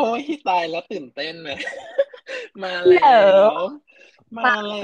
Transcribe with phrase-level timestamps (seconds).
[0.00, 1.50] โอ้ยตายแล้วตื่นเต้นไหม
[2.62, 3.14] มาแล้
[3.60, 3.62] ว
[4.38, 4.78] มาแล้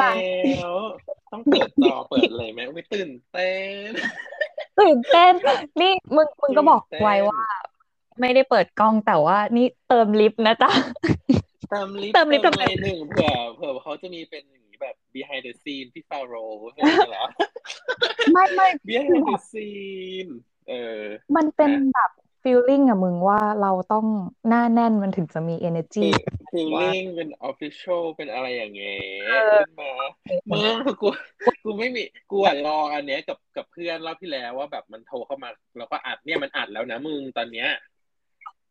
[0.71, 0.75] ว
[1.33, 3.53] ต้องเปิดจอเปิดเลยไหมไม่ตื่นเต้
[3.89, 3.91] น
[4.81, 5.33] ตื่นเต้น
[5.83, 7.41] นี่มึงมึงก็บอกไว้ว่า
[8.21, 10.71] ไม่ได้เปิดกล้องแต่ว่า นี่เติมลิฟต์นะจ๊ะ
[11.71, 16.35] เติมลิฟต์เติมลิฟต์เติมทำไมอะไรหนึ่งเผื่อเผื่อเขาจะมีเป็นอย่างนี้แบบ behind the scene พี่ฟาโร
[16.73, 17.27] ใช่ไหมล่ะ
[18.33, 20.31] ไม่ไม่ behind the scene
[20.69, 21.01] เออ
[21.37, 22.11] มันเป็นแบบ
[22.49, 24.07] ฟีลลิ่งอะมึงว่าเราต้อง
[24.49, 26.07] หน้าแน่นมันถึงจะมี energy
[26.53, 29.93] ฟีลลิ่งเป็น official เป็นอะไรอย่างเงี้ยเออขึ้นมา
[30.47, 31.09] เมื่อกู
[31.65, 37.69] กูไม่มีกูอะรออันเนี้ยกับกับเพื่อนรอบที่แล้วว่าแบบมันโทรเข้ามา แล้วก็อัดเนี่ยมันอัดแล้วนะมึงตอนเนี้ย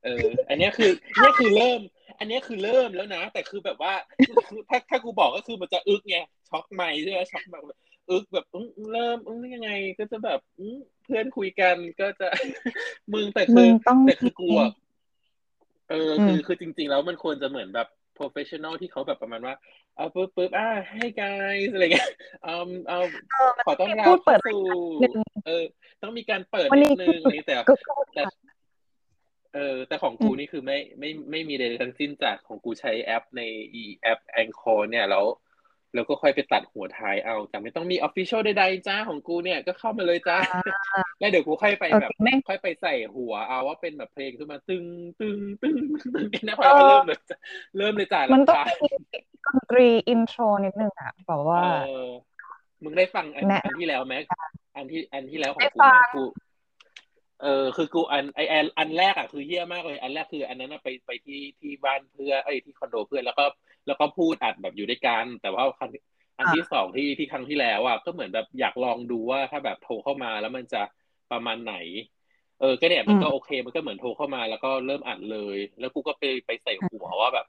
[0.04, 1.80] เออ อันเนี้ยคือเนี่ยคือเริ่ม
[2.20, 3.94] อันเนี้ยคือเริ่มแล้วนะ แต่คือแบบว่า
[4.28, 6.18] คือถ้าถ้ากูบอกก็คือมันจะอึกไง
[6.50, 7.64] ช็อกไม่ใช่ไหมช็อกแบบ
[8.10, 12.28] อึกแบบอื้อเริ่มอึ้งยังไงก็จะแบบอื้อ เพื่อนคุยกันก็จะ
[13.14, 14.72] มึงแต่มึคืองต้องแต่คือกูอะ
[15.90, 19.56] เอออมคือคือจริง ๆ แล้วมันควรจะเหมือนแบบ professional ที่เขาแบบประมาณว่า
[19.96, 22.10] เอาปึ๊บปึ๊บอ่าให้ guys อะไรเงี้ย
[22.44, 22.56] เอา
[22.90, 23.00] เอา
[23.38, 24.62] เออมันขอต้อนรับพูดเปิดเข้าสู่
[25.02, 25.64] นิดนึงเออ
[26.02, 27.74] ต้องมีการเปิดวันนินี้ดนึงอะไรแต่ก็
[28.16, 28.24] แต่
[29.56, 33.42] เออแต่ของกูนี่คือไม่ไม่ไม่มีใดๆทั้งสิ้นจากของกูใช้แอปใน
[33.74, 35.26] อีแอป Anchor เนี่ยแล้ว
[35.96, 40.40] แล้วก็ค่อยไปตัดหัวท้ายเอา แต่ไม่ต้องมี Official ใดๆจ้าของกูเนี่ยก็เข้ามาเลยจ้า
[41.20, 44.86] แล้วเดี๋ยวกูค่อยไปโอแบบเคแม่งค่อยไปใส่หัวเอาว่าเป็นแบบเพลงขึ้นมาตึง
[45.20, 45.78] ตึงตึง
[46.16, 47.38] ตึงเนี่ยพอเราเริ่มเลยจ้ะ
[47.78, 48.90] เริ่มเลยจ้ามันต้องรำคาญมี
[49.46, 51.68] ดนตรีอินโทรนิดนึงอะแบบว่าเอ
[52.06, 52.10] อ
[52.84, 54.16] มึงได้ฟังอันแนะอันที่แล้วไหม
[54.76, 56.24] อันที่อันที่แล้วของได้กูฟัไหมงกู
[57.46, 63.46] เออคือกูอันไออันอันแรกอะคือเฮี้ยมากเลย อันแรกคือ อันนั้นน่ะไปไปที่ที่บ้านเพื่อนเอ้ยที่คอนโดเพื่อนแล้วก็
[63.88, 65.92] แล้วก็พูดอัดแบบอยู่ด้วยกัน แต่ว่าครั้ง
[66.38, 70.82] อันที่สองที่ที่ครั้งที่แล้วอะก็เหมือนแบบอยากลองดูว่าถ้าแบบโทรเข้ามาแล้วมันจะ
[71.32, 71.76] ประมาณไหน
[72.60, 77.46] เออก็เนี่ยมันก็โอเค มันก็เหมือนโทรเข้ามาแล้วก็เริ่มอัดเลย แล้วกูก็ไปไปใส่หัวว่าแบบ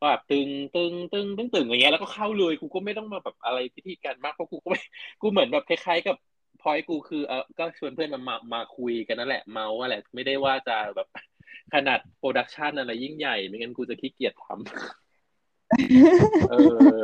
[0.00, 4.80] ว่าแบบตึงตึงตึงตึงตึงอย่างเงี้ยแล้วก็เข้าเลยกูก็ไม่ต้องมาแบบอะไรพิธีการมากเพราะกูก็ไม่
[5.22, 6.16] กูเหมือนแบบคล้ายๆกับ
[6.62, 11.08] พอยกูคือเออก็ชวนเพื่อนมามามาคุยกันนั่นแหละเมาอะไรไม่ได้ว่าจะแบบ
[11.74, 16.54] ขนาด production อะไรยิ่งใหญ่ ไม่งั้นกูจะขี้เกียจทำเอ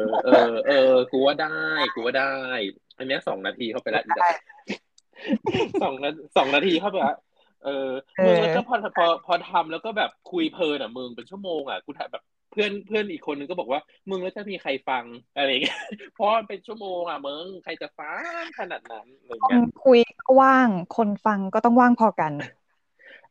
[0.03, 1.57] อ เออ เออ กูว่าได้
[1.95, 2.33] กูว่าได้
[2.99, 4.35] อันเนี้ยสองนาทีเข้าไปแล้วอีกแล้ว
[5.83, 7.19] สองนาสองนาทีเข้าไปแล้ว
[7.65, 13.81] เออเออมึงแล้วก็พอพอพอทำแล้วก็แบบคุยเพลินอะมึงเป็นชั่วโมงอะกูถ่ายแบบ เพื่อนเพื่อนอีกคนนึงก็บอกว่า
[14.11, 15.05] มึงแล้วจะมีใครฟัง
[15.37, 15.81] อะไรอย่างเงี้ย
[16.15, 22.33] เพราะมันเป็นชั่วโมงอะมึงใครจะฟังขนาดนั้นอะไรอย่างคนเงี้ยคุยก็ว่างคนฟังก็ต้องว่างพอกัน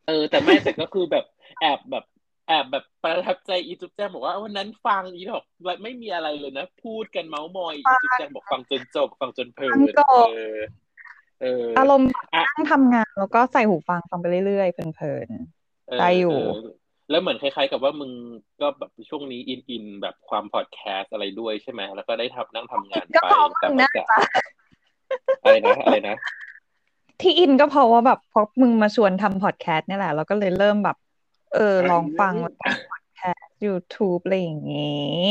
[0.06, 1.24] เออ แต่ไม่แต่ก็คือแบบ
[1.60, 2.04] แอบแบบ
[2.48, 5.44] แอบแบบประทับใจอีจุ๊บแจงบอกว่าวันนั้นฟังอีดอก
[5.82, 10.16] ไม่มีอะไรเลยนะ พูดกันเมาส์มอยอีจุ๊บแจงบอกฟังจนจบฟังจนเพลินฟังจบเอ
[10.54, 10.58] อ
[11.42, 15.28] เอออารมณ์แบบอะนั่งทำงานแล้วก็ใส่หูฟังฟังไปเรื่อยๆเพลิน
[15.88, 18.10] เออได้อยู่เแล้วเหมือนคล้ายๆ กับว่ามึง
[18.60, 24.04] ก็แบบช่วงนี้อินอินแบบความพอดแคสต์อะไรด้วยใช่ไหมแล้วก็ได้ทำนั่งทำงานก็ไปเพราะมึแต่งว่านะจะ
[25.42, 30.96] อะไรนะอะไรนะๆที่อินก็เพราะว่าแบบเพราะมึงมาชวนทำพอดแคสต์นี่แหละแล้วก็เลยเริ่มแบบ
[31.54, 32.34] เออลองฟัง
[32.90, 35.22] พอดแคสต์ YouTube อะไรอย่างนี้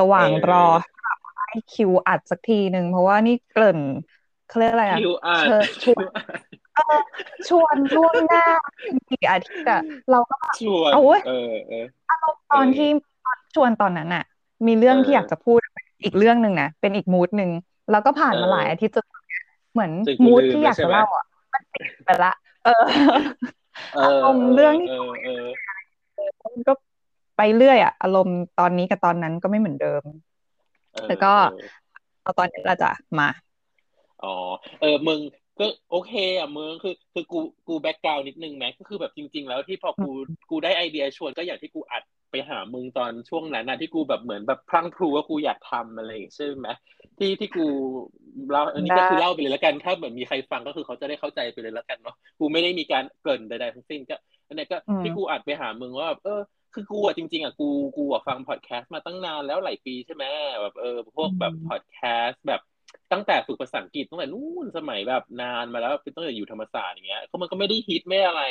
[0.00, 1.18] ระหว่างเออรอให้แบบ
[1.48, 3.80] ให้คิวอัดสักทีหนึ่งเพราะว่านี่เกริ่น
[4.48, 5.46] เขาเรียกอะไรอะคิวอ่าน
[6.74, 7.02] เชิญ
[7.48, 8.42] ชวนชวนล่วงหน้า
[9.08, 11.32] กี่อาทิตย์อะเราก็แบบชวนเอาเว้ยเออ
[11.68, 11.86] เออ
[12.50, 12.88] ตอนที่
[13.54, 14.22] ชวนตอนนั้นอะ
[14.66, 15.60] มีเรื่องที่เอออยากจะพูด
[16.04, 17.50] อีกเรื่องหนึ่งนะเป็นอีกมูดหนึ่ง
[17.90, 19.06] แล้วก็ผ่านมาเออหลายอาทิตย์จน
[19.72, 22.28] เหมือนจนกูมูดลืมที่อยากแล้วใช่ไหมจะเล่าอะมันติดไปละ
[22.62, 22.70] เออ
[23.92, 25.30] เอออารมณ์เรื่องที่เออเออ
[26.44, 26.72] มันก็
[27.36, 30.04] ไปเรื่อยอะ อารมณ์ตอนนี้กับตอนนั้นก็ไม่เหมือนเดิม
[30.92, 31.62] เออแล้วก็เออ
[32.22, 33.28] เอาตอนนี้ละจ้ะมา
[34.22, 34.34] อ๋อ
[34.80, 35.20] เออ มึง
[35.58, 40.10] ก็โอเคอะมึงคือคือกูกูแบ็กกราวนิดนึงไหมก็คือแบบจริง ๆ แล้วที่พอกู
[40.50, 46.68] กูได้ไอเดียชวนก็อย่างที่กูอัดไปหามึงตอนช่วงนั้นนะที่กูแบบเหมือนแบบพลั้งพลูว่ากูอยากทำอะไรอย่างเงี้ยใช่ไหม
[47.18, 47.66] ที่ที่กู
[48.50, 54.16] เล่าอันนี้ก็คือเล่าไปเลยแล้วกัน ถ้าเหมือนมีใครฟังก็คือเขาจะได้เข้าใจไปเลยแล้วกันเนาะกูไม่ได้มีการเกริ่นใดๆทั้งสิ้นก็
[54.48, 56.40] อันเนี้ยก็อืมที่กูอัดไปหามึงว่าแบบเออ
[56.74, 60.24] คือกูอะจริงๆอะกูกูอะฟังพอดแคสต์มาตั้งนานแล้วหลายปีใช่ไหม
[60.62, 62.60] แบบเออพวกแบบพอดแคสต์แบบ
[63.12, 68.42] ตั้งแต่ฝึกภาษาอังกฤษตั้งแต่นู่นสมัยแบบนานมาแล้วเป็นตั้งแต่อยู่ธรรมศาสตร์อย่างเงี้ยเขามันก็ไม่ได้ฮิตไม่อะไร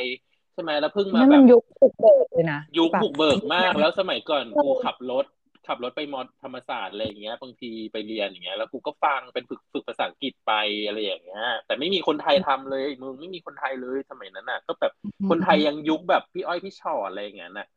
[0.54, 5.26] ใช่ไหมแล้วเพิ่งมานั่นแบมันบยุคบุกเบิกเลยนะยุคแบบบุกเบิกมากแล้วสมัยก่อนกูขับรถ
[5.68, 10.54] ขับรถไปมอธรรมศาสตร์อะไรอย่างเงี้ยบางทีไปเรียนอย่างเงี้ยแล้วกูก็ฟังเป็นฝึกฝึกภาษาอังกฤษไป
[10.88, 14.94] อะไรอย่างเงี้ย แต่ไม่มีคนไทยทำเลยมึงไม่มีคนไทยเลยสมัยนั้นน่ะ ก็แบบ
[15.30, 17.68] คนไทยยังยุคแบบพี่อ้อยพี่ชอตอะไรอย่างเงี้ยน่ะ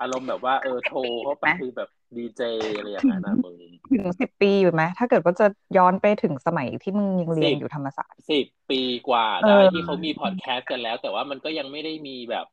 [0.00, 2.42] อารมณ์แบบว่าเออโทรเข้าไปคือแบบดีเจ
[2.76, 3.56] อะไรอย่างเงี้ยนะมึง
[3.92, 12.46] ถึงสิบปีอยู่ไหมถ้าเกิดว่าจะย้อนไปถึงสมัยที่มึงยังเรียนอยู่ธรรมศาสตร์สิบปีกว่าเอได้อที่เขามีพอดแคสต์กันแล้ว แต่ว่ามันก็ยังไม่ได้มีแบบ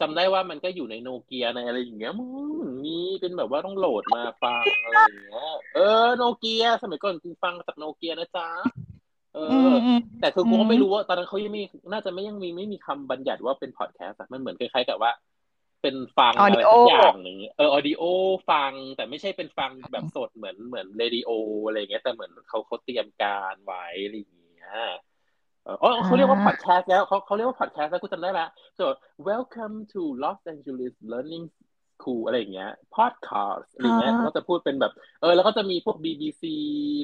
[0.00, 2.24] จำได้ว่ามันก็อยู่ในโนเกียในอะไรอย่างเงี้ยมึ
[2.70, 8.48] งมีเป็นแบบว่าต้องโหลดมาฟังอะไรอย่างเงี้ยเออโนเกียสมัยก่อนกูฟังจากโนเกียนะจ๊ะ
[9.34, 9.38] เอ
[9.70, 9.74] อ
[10.20, 15.10] แต่คือกูก็ไม่รู้ว่าตอนนั้นเขายังไม่น่าจะไม่ยังมีไม่มีคำบัญญัติว่าเป็นพอดแคสต์มันเหมือนคล้ายๆกับว่า
[15.82, 18.02] เป็นฟังอะไรสักอย่างหนึ่งเออ audio
[18.50, 21.30] ฟังแต่ไม่ใช่เป็นฟังแบบสดเหมือนเหมือนเรดิโอ
[21.66, 24.72] อะไรเงี้ยแต่เหมือนเขาเขาเตรียมการไว้อะไรอย่างเงี้ย
[25.82, 28.46] อ๋อเขาเรียกว่าพอดแคสต์แล้วเขาเขาเรียกว่าพอดแคสต์แล้วกูจำได้ละ
[28.78, 28.88] ก็
[29.28, 31.46] welcome to Los Angeles Learning
[32.00, 36.42] School อะไรอย่างเงี้ย podcast อะไรเงี้ยก็จะพูดเป็นแบบ เออ แล้วก็จะมีพวก BBC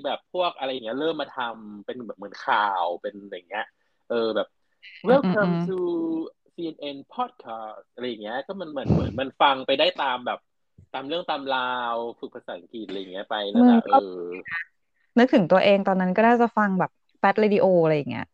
[0.05, 3.67] แบบพวกอะไรอย่างเงี้ย เริ่มมาทำเป็นแบบเหมือนข่าวเป็นอย่างเงี้ย
[4.11, 4.49] เออแบบ
[5.09, 5.79] welcome to
[6.57, 10.41] CNN podcast อะไรอย่างเงี้ย ก็มันเหมือนเหมือนมันฟังไปได้ตามแบบ
[10.95, 14.23] ตามเรื่องตามราวฝึกภาษาอังกฤษอะไรอย่างเงี้ยไปแล้วนะเออ
[15.19, 18.27] นึกถึงตัวเองตอนนั้นก็น่าจะฟังแบบ Fat Radio อะไรอย่างเงี้ย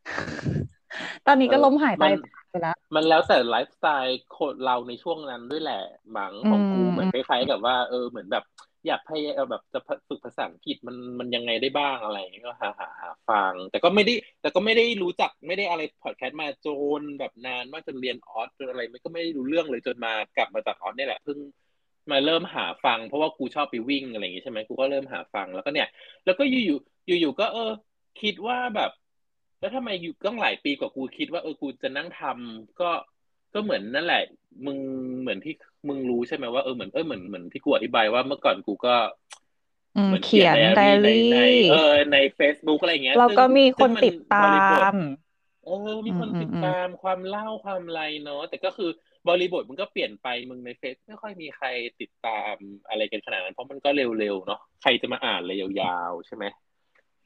[1.27, 2.05] ตอนนี้ก็ล้มหายไป
[2.51, 5.83] ไปแล้ว มันแล้วแต่ไลฟ์สไตล์คนเราในช่วงนั้นด้วยแหละ
[6.17, 8.45] บางของกูเหมือนคล้ายๆกับว่าเออเหมือนแบบ
[8.87, 16.69] อยากพยายามแบบจะฝึกภาษาอังกฤษมันมันยังไงได้บ้างอะไรก็หาหาหาฟัง แต่ก็ไม่ได้ แต่ก็ไม่ได้รู้จักไม่ได้อะไรพอดแคสต์มาจ
[17.00, 21.38] นแบบนานมากจนเรียนออสจนอะไรไม่ก็ไม่ได้รู้เรื่องเลยจนมากลับมาจากออสนี่แหละเพิ่ง
[22.11, 25.88] มาเริ่มหาฟัง เพราะว่ากูชอบไปวิ่งอะไรอย่างงี้ใช่ไหมกูก็เริ่มหาฟังแล้วก็เนี่ย
[26.25, 26.69] แล้วก็อยู่อ
[27.11, 27.70] ยู่อยู่ๆก็เออ
[28.23, 28.90] คิดว่าแบบ
[29.61, 32.90] แล้วทำไมอยู่ก็หลายปีกว่ากูคิดว่าเออกูจะนั่งทำก็
[33.54, 34.22] ก็เหมือนนั่นแหละ
[34.66, 34.78] มึง
[35.20, 35.54] เหมือนที่
[35.88, 38.94] มึงรู้ใช่ไหมว่าเออเหมือนเออเหมือนเหมือนที่กูอธิบายว่าเมื่อก่อนกูก็
[39.93, 44.54] เหมือนเขียนไดอารี่เออใน Facebook อะไรเงี้ยเราก็มีคนติดตา
[44.93, 44.94] ม
[45.66, 48.90] เออมีคนติดตามความเล่าความไรเนาะแต่ก็คือ
[49.28, 51.66] บริบทมันก็เปลี่ยนไปมึงในเฟซไม่ค่อยมีใคร
[52.00, 52.54] ติดตาม
[52.88, 56.44] อะไรกันขนาดนั้นเพราะมันก็เร็วๆเนาะใครจะมาอ่านเลยยาวๆใช่ไหม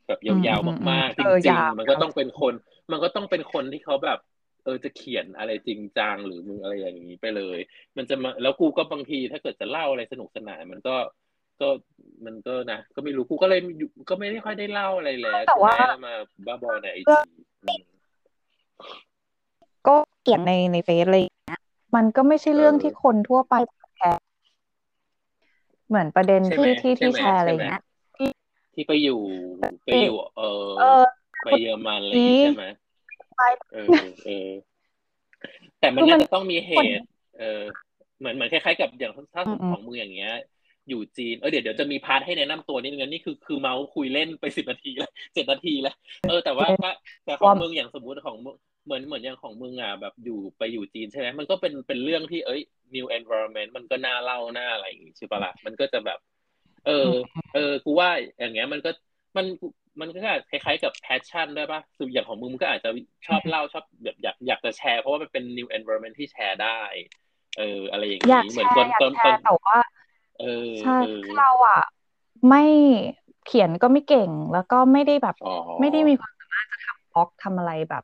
[0.06, 2.52] แบบยาวๆมากๆจริงๆมันก็ต้องเป็นคน
[2.92, 4.18] มันก็ต้องเป็นคนที่เขาแบบ
[4.66, 7.58] เออจะเขียนอะไรจริงจังหรือมึงอะไรอย่างนี้ไปเลย
[7.96, 10.96] มันจะมาแล้วกูก็บางทีถ้าเกิดจะเล่าอะไรสนุกสนานมันก็
[11.60, 11.68] ก็
[12.26, 13.60] มันก็นะก็ไม่รู้กูก็เลย
[14.08, 15.76] ก็ไม่ได้ค่อยได้เล่าอะไรแล้วแต่ว่า
[16.06, 16.14] มา
[16.46, 17.30] บ้าบอในไอจี
[19.86, 21.60] ก็เขียนในในเฟซอะไรอย่างเงี้ย
[21.96, 23.54] มันก็ไม่ใช่เรื่องที่คนทั่วไป
[23.96, 24.22] แชร์
[25.88, 27.82] เหมือนประเด็นที่ที่ที่แชร์อะไรเงี้ย
[28.74, 29.20] ที่ไปอยู่
[29.84, 31.02] ไปอยู่ เออ
[31.44, 32.85] ไปเยอรมันอะไรใช่ไหมเออเออ
[35.80, 37.04] แต่มันน่าจะต้องมีเหตุ
[37.38, 37.62] เออ
[38.18, 40.32] เหมือนเหมือนคล้ายๆกับอย่างถ้าของมึงอย่างเงี้ย
[40.88, 45.94] อยู่จีน เออเดี๋ยวเดี๋ยวจะมี part ให้แนะนำตัวนิดนึงนี่คือคือเมาท์คุยเล่นไปสิบนาทีแล้วเจ็ดนาทีแล้ว
[46.28, 46.66] เออแต่ว่า
[47.24, 48.36] แต่ของมึงอย่างสมมุติของ
[48.84, 52.60] เหมือนเหมือนอย่างของมึงอะแบบอยู่ไปอยู่จีนใช่ไหมมันก็เป็นเป็นเรื่องที่เอ้ย
[52.94, 56.18] new environment มันก็น่าเล่าน่าอะไรอย่างงี้ใช่ปะล่ะมันก็จะแบบ
[56.86, 57.10] เออ
[57.54, 58.90] เออกูว่าอย่างเงี้ยมันก็
[59.36, 59.46] มัน
[60.00, 62.90] มันก็คล้ายๆกับแพชชั่นด้วยป่ะคืออย่างของมึงมันก็อาจจะ
[63.26, 66.80] ชอบเล่าชอบแบบอยากอยากจะแชร์ เพราะว่ามันเป็น new environment ที่แชร์ได้
[67.56, 69.78] เออ อะไรอย่างนี้เหมือนตอนตอนตอนแต่ว่า
[70.36, 70.44] เออ
[70.80, 70.92] ใช่
[71.34, 71.78] เราอะ
[72.48, 72.58] ไม่
[73.42, 75.34] เขียนก็ไม่เก่งแล้วก็ไม่ได้แบบ
[75.80, 78.02] ไม่ได้มีความสามารถจะทำบล็อกทำอะไรแบบ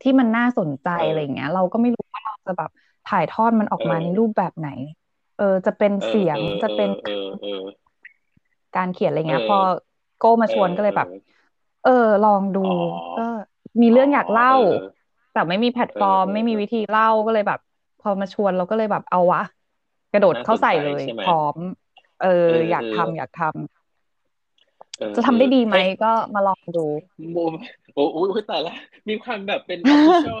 [0.00, 2.70] ที่มันน่าสนใจอะไรเงี้ย เราก็ไม่รู้ว่าเราจะแบบ
[3.04, 4.66] ถ่ายทอดมันออกมาในรูปแบบไหน
[5.36, 6.90] เออ จะเป็นเสียงจะเป็น
[8.76, 9.58] การเขียนอะไรเงี้ย พอ
[10.18, 11.08] โก้มาชวนก็เลยแบบ
[11.84, 12.64] เออ ลองดู
[13.18, 13.26] ก็
[13.80, 14.52] มีเรื่องอยากเล่า
[15.32, 17.60] แต่ไม่มีแพลตฟอร์ม ไม่มีวิธีเล่าก็เลยแบบ
[18.02, 19.42] พอมาชวนเราก็เลยแบบเอาวะ
[20.12, 21.56] กระโดดเข้าใส่เลยพร้อม
[22.22, 26.86] เออ อยากทำอยากทำจะทำได้ดีไหมก็มาลองดู
[27.34, 28.16] โโอ้โห
[28.48, 28.72] แต่ละ
[29.08, 30.38] มีความแบบเป็น official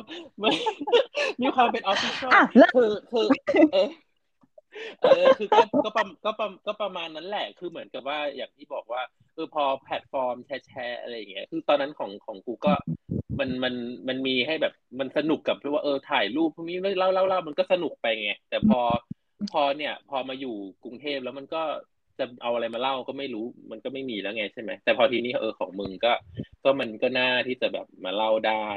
[1.42, 2.30] มีความเป็น official
[2.74, 3.26] คือคือ
[3.72, 3.86] เออ
[5.00, 9.02] เออคือก็ก็ประก็ประก็ประมาณนั้นแหละ คือเหมือนกับว่าอย่างที่บอกว่า
[9.34, 12.74] เออพอ platform share share อะไรอย่างเงี้ย คือตอนนั้นของของกูก็
[13.38, 13.74] มันมัน
[14.08, 18.80] มันมีให้แบบมันสนุกกับว่าเออถ่ายรูปพวกนี้เล่าเล่าเล่ามันก็สนุกไปไงแต่พอ
[19.52, 21.62] พอเนี่ย พอมาอยู่กรุงเทพแล้วมันก็
[22.18, 26.12] จะเอาอะไรมาเล่าก็ไม่รู้มันก็ไม่มีแล้วไงใช่ไหมแต่พอทีนี้เออของมึงก็
[26.64, 28.68] ก็มันก็น่าที่จะแบบมาเล่าได้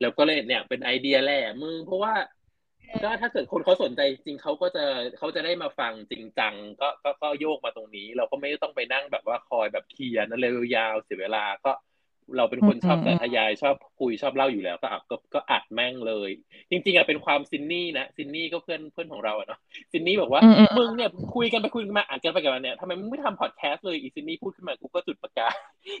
[0.00, 2.14] แล้วก็เลยเนี่ยเป็นไอเดียแหละมึงเพราะว่า
[3.04, 4.84] ก็ถ้าเกิดคนเขาสนใจจริงเขาก็จะ
[5.18, 6.88] เขาจะได้มาฟังจริงจังก็
[7.22, 10.44] ก็โยกมาตรงนี้ เราก็ไม่ต้องไปนั่งแบบว่าคอยแบบเขียนอะไร
[10.76, 11.72] ยาวเสียเวลาก็
[12.36, 16.30] เราเป็นคนชอบบรรยายชอบคุยชอบเล่าอยู่แล้วก็อัดก็ก็อัดแม่งเลย
[16.70, 19.58] จริง ๆอะเป็นความซินนี่นะซินนี่ก็เพื่อนเพื่อนของเราอะเนาะ
[19.92, 20.42] ซินนี่บอกว่า
[20.76, 25.54] มึงเนี่ยคุยกันไปคุยกันมาอัดกันไปกันมาเนี่ยทำไมมึงไม่ทำพอดแคสต์เลยอีซินนี่พูดขึ้นมากูก็จุดประกาย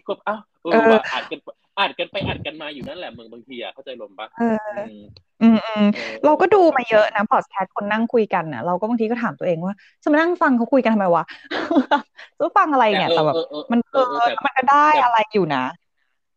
[0.06, 1.40] ก็อ้าวเออว่าอัดกัน
[1.78, 4.46] อัดกันไปอัดกันมาอยู่นั่นแหละมึงบางทีอะเข้าใจลมปะอื
[4.98, 5.00] ม
[5.42, 5.84] อืมอืม
[6.24, 11.24] เราก็ดูมาเยอะนะพอดแคสต์คนนั่งคุยกันน่ะเราก็บางทีก็ถามตัวเองว่าจะมานั่งฟังเขาคุยกันทำไมวะ
[12.38, 13.36] จะฟังอะไรเนี่ยแต่แบบ
[13.72, 14.02] มันเออ
[14.44, 15.64] มันก็ได้อะไรอยู่นะ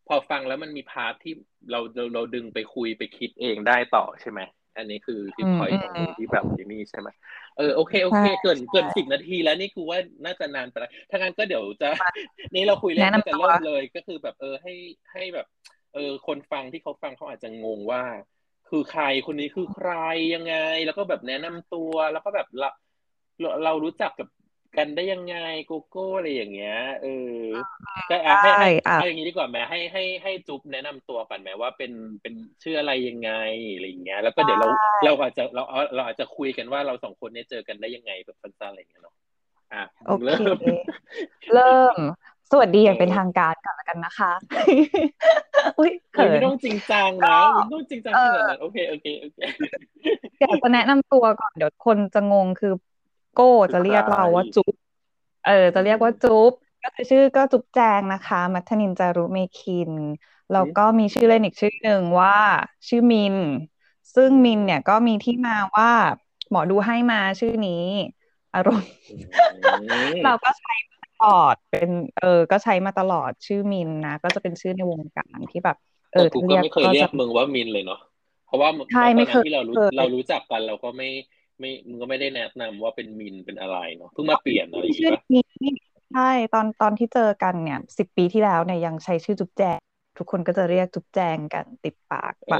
[0.07, 1.33] พอฟังแล้วมันมี part ที่
[1.71, 4.39] เราเราเราดึงไปคุยไปคิดเองได้ต่อใช่ไหม
[4.77, 7.09] อันนี้คือที่พอยของที่แบบนี่ใช่ไหม
[7.57, 11.89] เออโอเคโอเค เกินเกินสิบนาทีแล้วนี่คือว่าน่าจะนานไปแล้วถ้างั้นก็เดี๋ยวจะ
[12.55, 14.73] นี่เราคุยเรื่องจะเริ่มเลยก็คือแบบเออให้
[15.13, 15.47] ให้แบบ
[15.93, 18.03] เออ คนฟังที่เขาฟังเขาอาจจะงงว่า
[18.69, 19.91] คือใครคนนี้คือใคร
[20.35, 22.69] ยังไง แล้วก็แบบแนะนำตัวแล้วก็แบบเรา
[23.63, 24.27] เรารู้จักกับ
[24.77, 25.35] กันได้ยังไง
[25.67, 27.07] โกโก้อะไรอย่างเงี้ยเอ
[27.37, 27.41] อ
[28.07, 28.69] แต่ให้ให้
[28.99, 32.33] ให้อย่างนี้ดีกว่าแม่ให้ให้ให้จุ๊บแนะนำตัวก่อนไหมว่าเป็นเป็น
[32.63, 33.31] ชื่ออะไรยังไง
[33.73, 34.67] อะไรอย่างเงี้ย แล้วก็เดี๋ยวเรา
[35.05, 35.63] เราอาจจะเรา
[35.95, 39.15] เราอาจจะคุยกันว่าเราสองคนเนี่ยเจอกันได้ยังไงแบบสั้นๆอะไรอย่างเงี้ยเนาะ
[39.73, 39.83] อะ
[40.25, 40.57] เริ่ม
[41.53, 41.95] เริ่ม
[42.51, 44.31] สวัสดีอย่างเป็นทางการก่อนแล้วกันนะคะ
[45.79, 49.39] อุ้ยเขินไม่ต้องจริงจังนะไม่ต้องจริงจังขนาดนั้นโอเคโอเคโอเค
[50.41, 52.73] อยากจะแนะนำตัวก่อนเดี๋ยวคนจะงงคือ
[53.37, 54.73] โก้จะเรียกเราว่าจุ๊บ
[55.47, 56.51] เออ จะเรียกว่าจุ๊บ
[56.83, 59.91] ก็คือชื่อก็จุ๊บแจงนะคะ มัทนินจารุเมคิน
[60.53, 62.37] แล้วก็มีชื่อเล่นอีกชื่อหนึ่งว่า
[62.87, 63.35] ชื่อมิน
[64.15, 65.91] ซึ่งมินเนี่ยก็มีที่มาว่า
[66.49, 67.83] หมอดูให้มาชื่อนี้
[68.55, 68.91] อารมณ์
[70.25, 71.89] เราก็ใช้มาตลอดเป็น
[72.19, 75.77] เออ ก็ใช้มาตลอดชื่อมินนะ ก็จะเป็นชื่อในวงการที่แบบ
[76.13, 77.99] เออกูก็ไม่เคยเรียกมึงว่ามินเลยเนาะ
[78.47, 81.09] เพราะว่าตอนนั้นที่เรารู้เรารู้จักกันเราก็ไม่
[81.59, 85.19] ไม่มึงก็ไม่ได้แนะนำว่าเป็นมินเป็นอะไรเนาะเพิ่งมาเปลี่ยนอะไรอย่างเงี้ย
[86.13, 89.79] ใช่ตอนตอนที่เจอกันเนี่ยสิบปีที่แล้วเนี่ยยังใช้ชื่อจุ๊บแจง
[90.17, 92.53] ทุกคนก็จะเรียกจุ๊บแจงกันติดปากไป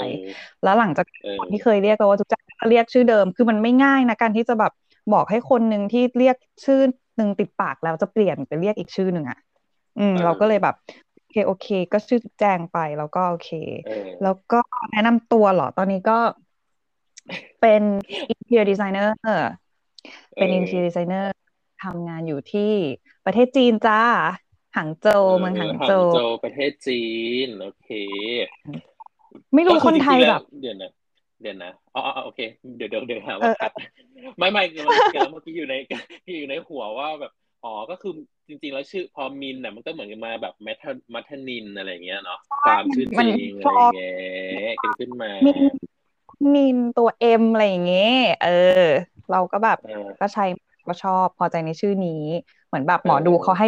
[0.64, 1.06] แล้วหลังจาก
[1.52, 4.72] ที่เคยเรียกกันว่าจุ๊บแจงก็เรียกชื่อเดิม คือมันไม่ง่ายนะการที่จะแบบ
[5.14, 6.36] บอกให้คนหนึ่งที่เรียก
[6.66, 6.80] ชื่อ
[7.18, 9.38] หนึ่งติดปากแล้วจะเปลี่ยนไปเรียกอีกชื่อหนึ่งอะ
[9.98, 10.76] อืม เราก็เลยแบบ
[11.14, 13.50] โอเคโอเค ก็ชื่อจุ๊บแจงไปแล้วก็โอเค
[14.22, 14.56] แล้วก็
[14.92, 16.14] แนะนำตัวเหรอตอนนี้ก็
[17.62, 17.82] เป็น
[18.32, 19.10] interior designer
[20.36, 21.26] เป็น interior designer
[21.84, 22.74] ทำงานอยู่ที่
[23.26, 24.02] ประเทศจีนจ้า
[24.78, 27.04] หางโจวเมืองหางโจวหางโจวประเทศจี
[27.46, 27.90] น โอเค
[29.54, 30.92] ไม่รู้คนไทยแบบเดี๋ยวนะ
[31.42, 32.40] เดี๋ยวนะอ๋อโอเค
[32.78, 33.72] เดี๋ยวเดี๋ยวเดี๋ยวหาว่าคัด
[34.38, 35.76] ไม่ไม่เมื่อกี้อยู่ใน
[36.38, 37.32] อยู่ในหัวว่าแบบ
[37.64, 38.14] อ๋อก็คือ
[38.48, 44.14] จริง ๆ แล้วชื่อพอมินน่ะมันก็เหมือนมาแบบแมทมัทนินอะไรเงี้ยเนาะตามชื่อจริงอะไรเงี้ย
[45.00, 45.32] ขึ้นมา
[46.56, 48.50] นินตัวเอ็มอะไรอย่างเงี้ยเออ
[49.32, 49.78] เราก็แบบ
[50.20, 50.44] ก็ใช้
[50.88, 52.24] ก็ชอบพอใจในชื่อนี้
[52.68, 53.68] เหมือนแบบหมอดูเขาให้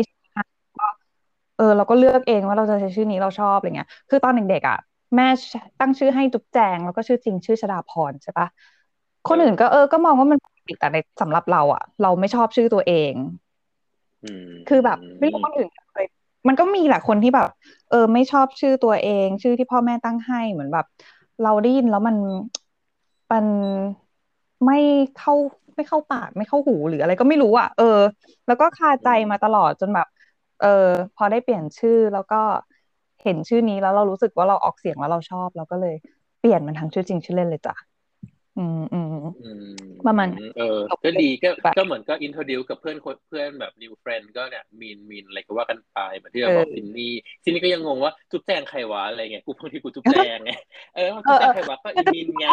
[1.57, 4.77] เออ เราก็เลือกเองว่าเราจะใช้ชื่อนี้เราชอบอะไรเงี้ย คือตอนเด็กๆอะ
[5.15, 5.27] แม่
[5.79, 8.47] ตั้งชื่อให้จุ๊บแจง แล้วก็ชื่อจริงชื่อชดาพรใช่ปะ
[9.27, 13.13] คนอื่นก็เออก็มองว่ามันปิดแต่ในสำหรับเราอะ เราไม่ชอบชื่อตัวเอง
[14.67, 16.07] คือแบบไม่รู้คนอื่นเลย
[16.47, 17.47] มันก็มีแหละคนที่แบบ
[17.89, 20.85] เออ ไม่ชอบชื่อตัวเอง ชื่อที่พ่อแม่ตั้งให้เหมือนแบบ
[21.43, 22.15] เราได้ยินแล้วมัน
[23.31, 23.45] มัน
[24.65, 24.75] ไม่
[25.15, 25.33] เข้า
[25.75, 27.83] ไม่เข้าปากไม่เข้าหูหรืออะไรก็ไม่รู้อะเออ
[28.45, 30.07] แล้วก็คาใจมาตลอดจนแบบ
[30.59, 30.67] เออ
[31.15, 32.35] พอได้เปลี่ยนชื่อแล้วก็
[33.23, 35.93] เห็นชื่อนี้แล้วเรารู้สึกว่าเราออกเสียงแล้วเราชอบเราก็เลย
[36.39, 37.88] เปลี่ยนมันทั้งชื่อจริงชื่อเล่นเลยจ้ะ
[38.59, 39.09] อืมอืม
[40.07, 42.97] ประมาณเออ ก็ดีก็ก็เหมือนก็ introduce กับเพื่อน
[43.27, 47.13] เพื่อนแบบ new friend ก็เนี่ยมินมินอะไรก็ว่ากันไปเหมือนที่เราบอกซินนี่
[47.43, 50.51] ซินนี่ก็ยังงงว่าจุ๊บแจงใครวะอะไรเงี้ยกูบางทีกูจุ๊บแจงไง
[50.95, 52.47] เออจุ๊บแจงใครวะก็อีมินไง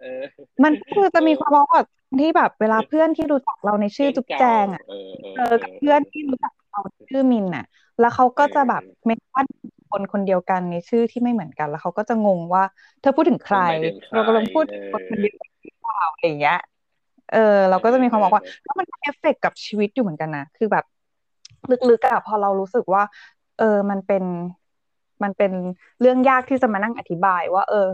[0.00, 0.22] เออ
[0.64, 1.82] มันคือจะมีความว่า
[2.20, 4.94] ที่แบบเวลาเพื่อนที่รู้จักเราในชื่อจุ๊บแจงอะเอ
[5.50, 6.80] อกับเพื่อนที่รู้จักเรา
[7.10, 7.64] ชื่อมินอะ
[8.00, 9.46] แล้วเขาก็จะแบบเมนชั่น
[9.90, 12.62] คนคนเดียวกันในชื่อที่ไม่เหมือนกัน แล้วเขาก็จะงงว่า
[13.00, 13.58] เธอพูดถึงใคร
[14.12, 15.50] เรากำลังพูดคนคนเดียวกัน
[16.12, 16.58] อะไรอย่างเงี้ย
[17.32, 20.84] เออ เราก็จะมีความบอกว่าถ้ามันเอฟเฟกกับชีวิตอยู่เหมือนกันนะคือแบบ
[21.90, 23.02] ลึกๆอะพอเรารู้สึกว่า
[23.58, 24.24] เออมันเป็น
[25.22, 25.52] มันเป็น
[26.00, 27.86] เรื่องยากที่จะมานั่งอธิบาย ว่า เออ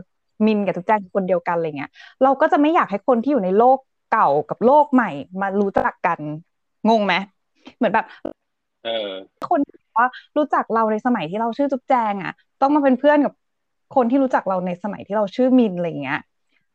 [0.46, 1.90] มินกับทุกแจ้งคนเดียวกันอะไรเงี้ย
[2.22, 3.78] เราก็จะไม่อยากให้คนที่อยู่ในโลก
[4.12, 5.10] เก่ากับโลกใหม่
[5.40, 6.20] มารู้จักกัน
[6.88, 7.14] งงไหม
[7.76, 8.06] เหมือนแบบ
[8.84, 9.08] เออ
[9.48, 9.60] คน
[9.96, 13.34] ว่ารู้จักเราในสมัยที่เราชื่อจุ๊บแจงอะ ต้องมาเป็นเพื่อนกับ
[13.94, 16.20] คนที่รู้จักเราในสมัยที่เราชื่อมินอะไรเงี้ย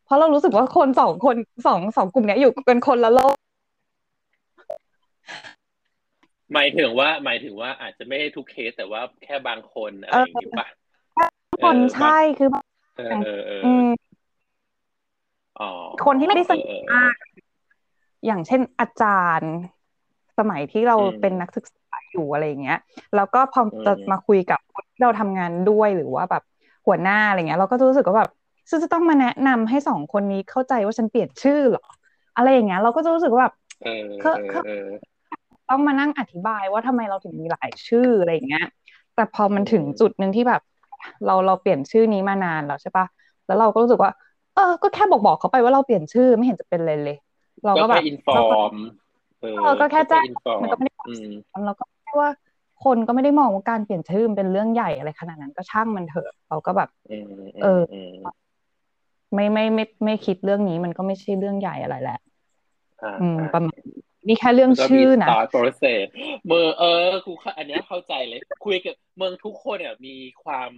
[0.05, 1.35] เพราะเรารู้สึกว่าคนสองคน
[1.67, 3.35] สองสองกลุ่มเนี้ยอยู่เป็นคนละโลก
[6.53, 10.67] หมายถึงว่าหมายถึงว่าอาจจะไม่ได้ทุกเคสแต่ว่าแค่บางคนอะไรอย่างนี้ปะ
[11.63, 12.49] คนใช่คือ
[12.97, 13.89] เออเออเออ
[16.05, 17.15] คนที่ไม่ได้สนิทมาก
[18.25, 19.53] อย่างเช่นอาจารย์
[20.37, 22.79] สมัยที่เราเป็นนักศึกษา อยู่อะไรเงี้ย
[23.15, 26.43] แล้วก็พอจะมาคุยกับคนที่เราทำงานด้วยหรือว่าแบบ
[26.85, 28.31] หัวหน้าอะไรเงี้ยเราก็รู้สึกว่าแบบ
[28.69, 31.85] ซึ่งจะต้องมาแนะนำให้สองคนนี้เข้าใจว่าฉันเปลี่ยนชื่อหรอ
[32.35, 33.53] อะไรอย่างเงี้ยเราก็จะรู้สึกว่าแบบ
[35.69, 38.65] ต้องมานั่งอธิบายว่าทำไมเราถึงมีหลายชื่ออะไรเงี้ย
[39.15, 40.61] แต่พอมันถึงจุดหนึ่งที่แบบ
[41.25, 43.05] เราเราเปลี่ยนชื่อนี้มานานแล้วใช่ปะ
[43.47, 44.11] แล้วเราก็รู้สึกว่า
[44.55, 47.17] เออ ก็แค่บอกบอกเขาไปว่าเราเปลี่ยนชื่อไม่เห็นจะเป็นเลยเลย
[47.65, 48.73] เราก็แบบอินฟอร์ม
[49.41, 50.25] เออก็แค่แจ้ง
[50.61, 51.03] มันก็ไม่ได้
[51.65, 51.83] เราก็
[52.19, 52.29] ว่า
[52.83, 56.89] คนก็ไม่ได้มองว่าการเปลี่ยนชื่อเป็นเรื่องใหญ่อะไรขนาดนั้นก็ช่างมันเถอะเราก็แบบ
[57.63, 57.81] เออ
[59.33, 62.19] ไม่ไม่ไม่ไม่คิดเรื่องนี้มันก็ไม่ใช่เรื่องใหญ่อะไรแหละ
[63.03, 63.77] อ่าอืมประมาณ
[64.27, 66.05] นี่แค่เรื่องชื่อนะตา process
[66.45, 70.71] เมือเออกูอันนี้เข้าใจเลย คุยกับเมืองทุกคนเนี่ยมีความ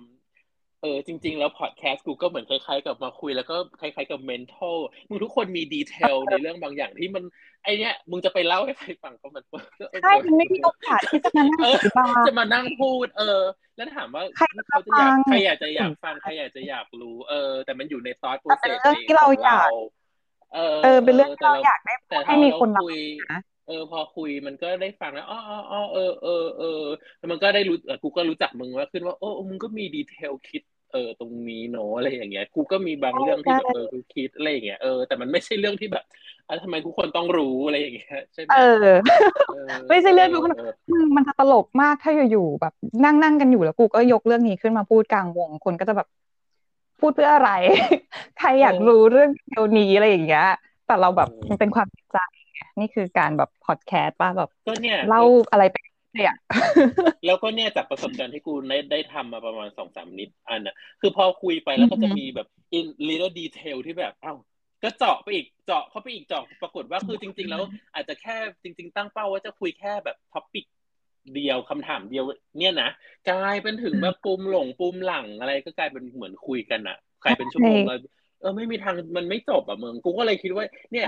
[0.81, 4.77] เออจริง ๆ แล้วพอดแคสต์กูก็เหมือนคล้ายๆ กับมาคุยแล้วก็คล้ายๆกับ mental
[5.09, 7.23] มึงทุกคนมี detail ในเรื่องบางอย่างที่มัน
[7.63, 9.43] ไอเนี้ยมึงจะไปเล่าให้ใครฟังก็มัน
[10.03, 13.41] ใช่มันไม่มีโอกาสที่จะมานั่งอธิบายจะมานั่งพูด เออ
[13.75, 14.23] แล้วถามว่า
[14.69, 19.69] เขาจะอยากใครอยากจะอยากฟังใครอยากจะอยากรู้ เออ แต่มันอยู่ในตอน processที่เราอยาก
[20.53, 21.93] เออเออเป็นเรื่องที่เราอยากได้
[22.25, 23.00] ให้มีคนคุย
[23.67, 25.39] เออพอคุยมันก็ได้ฟังแล้วอ๋อ
[25.71, 26.83] อ๋อเออเออเออ
[27.17, 30.61] แล้วมันก็ได้รู้กูก็รู้จักมึงว่าขึ้นว่าโอ้มึงก็มีดีเทลคิด
[30.93, 36.03] เออตรงนี้เนาะอะไรอย่างเงี้ยกูก็มีบางเรื่องที่แบบเออกูคิดอะไรอย่างเงี้ยเออแต่มันไม่ใช่เรื่องที่แบบ
[36.48, 38.88] อะทำไมทุกคนต้องรู้อะไรอย่างเงี้ยใช่ไหมเออ
[39.89, 40.53] ไม่ใช่เรื่องทุกคน
[41.15, 42.74] มันจะตลกมากถ้าอยู่ๆแบบ
[43.05, 46.07] นั่งนั่งกันอยู่แล้วกูก็ยกเรื่องนี้ขึ้นมาพูดกลางวงคนก็จะแบบ
[47.00, 47.51] พูดเพื่ออะไร
[48.39, 50.48] ใครอยากรู้เรื่องเดียวนี้อะไรอย่างเงี้ย
[50.88, 52.17] แต่เราแบบมันเป็นความใจ
[52.79, 54.50] นี่คือการแบบพอดแคสต์ป่ะแบบ
[55.07, 55.21] เล่า
[55.51, 55.77] อะไรไป
[56.15, 56.34] เนี่ย
[57.25, 64.34] แล้วก็เนี่ยจากประสบการณ์ที่กูได้ได้ทำมาประมาณสองสามนิดอันน่ะคือพอคุยไปแล้วก็จะมีแบบ in detail ที่แบบเอ้า
[64.84, 67.63] ก็เจาะไปอีกเจาะเข้าไปอีกเจาะปรากฏว่าคือจริง ๆ แล้ว
[67.94, 70.65] อาจจะแค่จริง ๆ ตั้งเป้าว่าจะคุยแค่แบบ topic
[71.36, 72.24] เดียวคำถามเดียว
[72.58, 72.89] เนี่ยนะ
[73.30, 77.80] กลายเป็นถึงแบบปุ่มหลงปุ่มหลังอะไรก็กลายเป็นเหมือนคุยกันอะใครเป็นชั่วโมง
[78.41, 81.07] เลยเออไม่มีทางมันไม่จบอะมึงกูก็เลยคิดว่า เนี่ย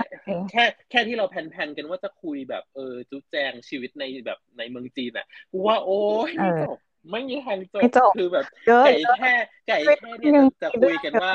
[0.50, 6.78] แค่แค่ที่เราแพลนๆกันว่าจะคุยแบบเออจุ๊บแจงชีวิตในแบบในเมืองจีนอะกูว่าโอ้ยไม่จบ
[7.10, 8.46] ไม่มีทางจบคือแบบ
[8.84, 9.32] ไก่แค่
[9.68, 11.32] ไก่แค่เนี่ยจะคุยกันว่า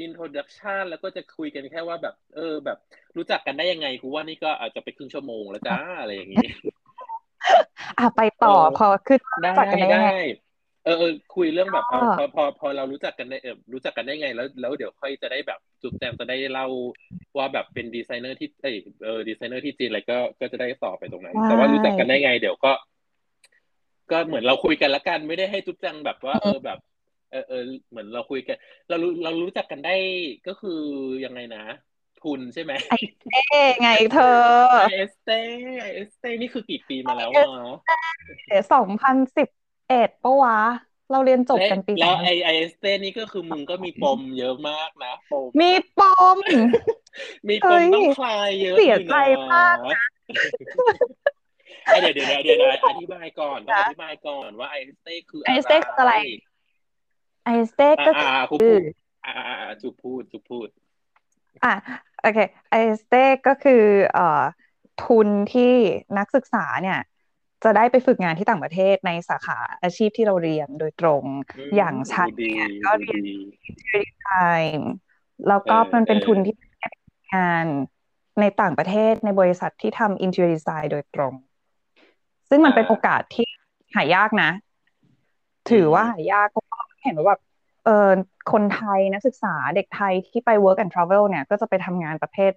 [0.00, 2.78] introduction แล้วก็จะคุยกันแค่ว่าแบบ เออ แบบ
[3.16, 6.46] รู้จักกันได้ยังไงกูว่านี่ก็อาจจะไปครึ่งชั่วโมงแล้วจ้าอะไรอย่างงี้
[7.98, 10.10] อะไปต่อพอคือรู้จักกันได้ยังไง
[10.84, 11.04] เออ
[11.36, 16.66] คุยเรื่องแบบพอพอพอเรารู้จักกันได้เออรู้จักกันได้ไง แล้วแล้วเดี๋ยวค่อยจะได้แบบจุ๊บแจงจะได้เล่า
[17.36, 22.72] ว่าแบบเป็นดีไซเนอร์ที่เออเออดีไซเนอร์ที่จีนอะไรก็ก็จะได้ต่อไปตรงนั้น แต่ว่ารู้จักกันได้ไง เดี๋ยวก็
[24.10, 26.78] ก็เหมือนเราคุยกันละกันไม่ได้ให้จุ๊บแจงแบบว่า เออแบบ
[27.30, 28.56] เออเออเหมือนเราคุยกัน
[28.88, 29.96] เรารู้เรารู้จักกันได้
[30.46, 30.80] ก็คือ
[31.24, 31.64] ยังไงนะ
[32.22, 33.42] ทุนใช่ไหมไอเต้
[33.82, 34.38] ไงเธอ
[34.82, 35.40] ไอเอสเต้
[35.80, 37.46] IAESTE นี่คือกี่ปีมาแล้วอะ
[38.72, 39.48] สองพันสิบ
[39.92, 40.58] เอ็ดปะวะ
[41.10, 46.00] เราเรียนจบกันปีแล้วไอ IAESTE นี่ก็คือมึงก็มีปมเยอะมากนะปมมีป
[46.34, 46.36] ม
[47.48, 49.16] มีปมต้องคลายเยอะเสียใจ
[49.52, 49.98] มากนะ
[52.00, 56.14] เดี๋ยวเดี๋ยวเดี๋ยวอธิบายก่อนต้องอธิบายก่อนว่า IAESTE คือ IAESTE คืออะไร
[57.44, 58.76] IAESTE ก็คือ
[59.24, 60.68] อ่าอ่าจุบพูดจุบพูด
[61.64, 61.74] อะ
[62.20, 64.42] โอเคไอเอสเต้ก็คือเอ่อ
[65.04, 65.74] ทุนที่
[66.18, 66.98] นักศึกษาเนี่ย
[67.64, 71.22] จะได้ไปฝึกงานที่ต่างประเทศในสาขาอาชีพที่เราเรียนโดยตรง
[71.76, 73.20] อย่างชันเนี่ยก็เรียน
[73.68, 74.80] interior design
[75.48, 76.54] แล้วก็มันเป็นทุนที่
[77.34, 77.66] งาน
[78.40, 81.34] ในต่างประเทศในบริษัทที่ทำ interior design โดยตรง
[82.48, 83.46] ซึ่งมันเป็นโอกาสที่
[83.94, 84.50] หายากนะ
[85.70, 86.64] ถือว่าหายากเพราะ
[87.04, 87.40] เห็นว่าแบบ
[87.84, 88.10] เออ
[88.52, 92.52] คนไทยนักศึกษาเด็กไทยที่ไป work and travel เนี่ย ก็จะไปทำงานประเภท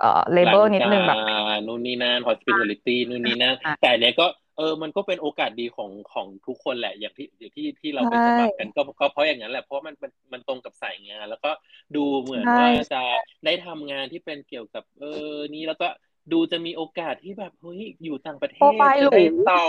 [0.00, 1.20] เอ่อ labor นิดนึงแบบ
[1.66, 11.50] นู่นนี่นั่น hospitality นู่นนี่นั่นแต่เนี้ยก็เออมันก็เป็นโอกาสดีของของทุกคนแหละอย่างที่อย่างที่ที่เราไปสมัครกันก็ก็เพราะอย่างนั้นแหละเพราะมันมันมันตรงกับสายงาน แล้วก็
[11.96, 13.02] ดูเหมือนว่าจะ
[13.44, 15.88] ได้ทำงานที่เป็นเกี่ยวกับ เออนี้แล้วก็
[16.32, 19.20] ดูจะมีโอกาสที่แบบเฮ้ยอยู่ต่างประเทศจะได้
[19.50, 19.62] ต่อ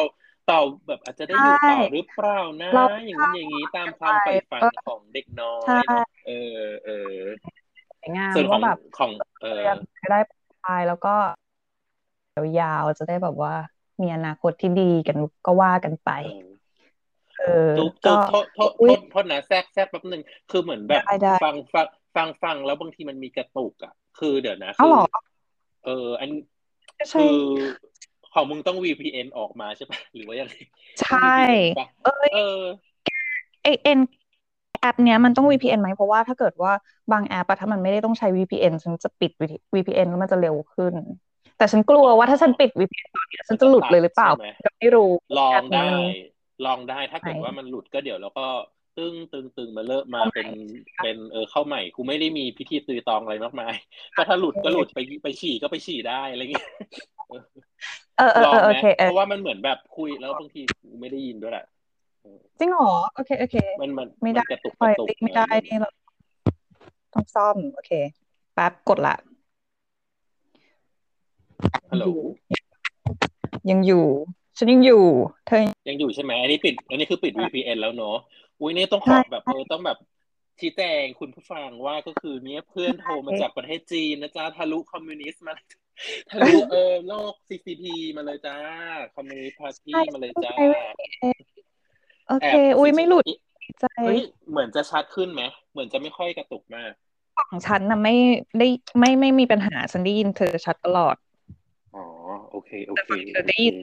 [0.49, 2.73] ต่อแบบอาจจะได้อยู่ต่อหรือเปล่านะ
[3.06, 5.82] อย่างนี้อย่างนี้ตามความใฝ่ฝันของเด็กน้อย
[6.25, 6.91] เออเออ
[8.17, 8.62] งานส่วนของ
[8.97, 9.65] ของเออ
[10.10, 10.19] ได้
[10.62, 11.15] ไปแล้วก็
[12.60, 13.54] ยาวๆจะได้แบบว่า
[14.01, 16.10] มีอนาคตที่ดีกันก็ว่ากันไป
[17.39, 17.71] เออ
[18.06, 21.04] ก็โทษโทษโทษโทษนะแทรกแทรกแป๊บนึงคือเหมือนแบบ
[21.43, 24.91] ฟังฟังฟังฟังแล้วบางทีมันมีกระตุกอะ คือเดี๋ยวนะคือ
[25.86, 26.30] เออ อัน
[27.13, 27.36] คือ
[28.34, 30.56] ของมึงต้อง VPN ออกมาใช่ปะหรือว่ายังไง
[31.01, 31.36] ใช่
[32.34, 32.62] เออ
[33.63, 33.99] ไอเอ็น
[34.80, 36.71] แอปเนี้ยมันต้อง VPN ไหมเพราะว่าถ้าเกิดว่า
[37.12, 39.32] บางแอปอะถ้ามันไม่ได้ต้องใช้ VPN ฉันจะปิด
[39.75, 40.93] VPN แล้วมันจะเร็วขึ้น
[41.62, 44.30] แต่ฉันกลัวว่าถ้าฉันปิด VPN ตอนนี้ฉันจะหลุดเลยหรือเปล่า
[44.65, 45.88] จะไม่รู้ ลองได้
[46.65, 48.45] ลองได้ถ้าเกิดว่ามันหลุดก็เดี๋ยวแล้วก็
[48.97, 50.47] ตึงตึงตึงมาเลิกมาเป็น
[51.04, 53.74] เป็นเออเข้าใหม่กูไม่ได้มีพิธีตือตองอะไรมากมาย
[54.17, 56.67] ก็ถ้าหลุดก็หลุดไปไปฉี่ก็ไปฉี่ได้อะไรเงี้ย
[58.17, 60.62] เออเออโอเคเพราะว่ามันเหมือนแบบคุยแล้วบางที
[61.02, 61.65] ไม่ได้ยินด้วยแหละ
[62.60, 65.89] จริงเหรอโอเคโอเค มันมันไม่ได้กระตุกกระตุกไม่ได้นี่เรา
[67.13, 67.91] ต้องซ่อม โอเค
[68.54, 69.15] แป๊บกดละ
[71.91, 72.06] ฮัลโหล
[73.69, 74.06] ยังอยู่
[74.58, 75.04] ฉันยังอยู่
[75.47, 78.17] เธอยังอยู่ใช่ไหมอันนี้ปิด อันนี้คือปิด VPN แล้วเนาะ
[78.60, 79.97] อุ้ยนี่ต้องขอแบบเออต้องแบบ
[80.60, 85.54] ชี้แจงคุณผู้ฟังว่าก็คือเนี้ยเพื่อนโทรมาจากประเทศจีนนะจ๊ะทะลุคอมมิวนิสต์มา
[86.30, 87.84] ทะลุเออโลก CCP
[88.15, 88.58] มาเลยจ้า
[89.15, 90.54] Communist Party มาเลยจ้า
[92.28, 93.24] โอเค อุ้ยไม่หลุด
[93.82, 93.86] ใจ
[94.50, 96.91] เหมือนจะชัดขึ้นไหมเหมือนจะไม่ค่อยกระตุกมาก
[97.50, 98.15] ของฉันนะไม่
[98.60, 98.67] ได้
[99.00, 101.31] ไม่ไม่มีปัญหาฉันได้ยินเธอชัดตลอดอ๋อ
[102.51, 103.75] โอเคโอเคเธอได้ยิน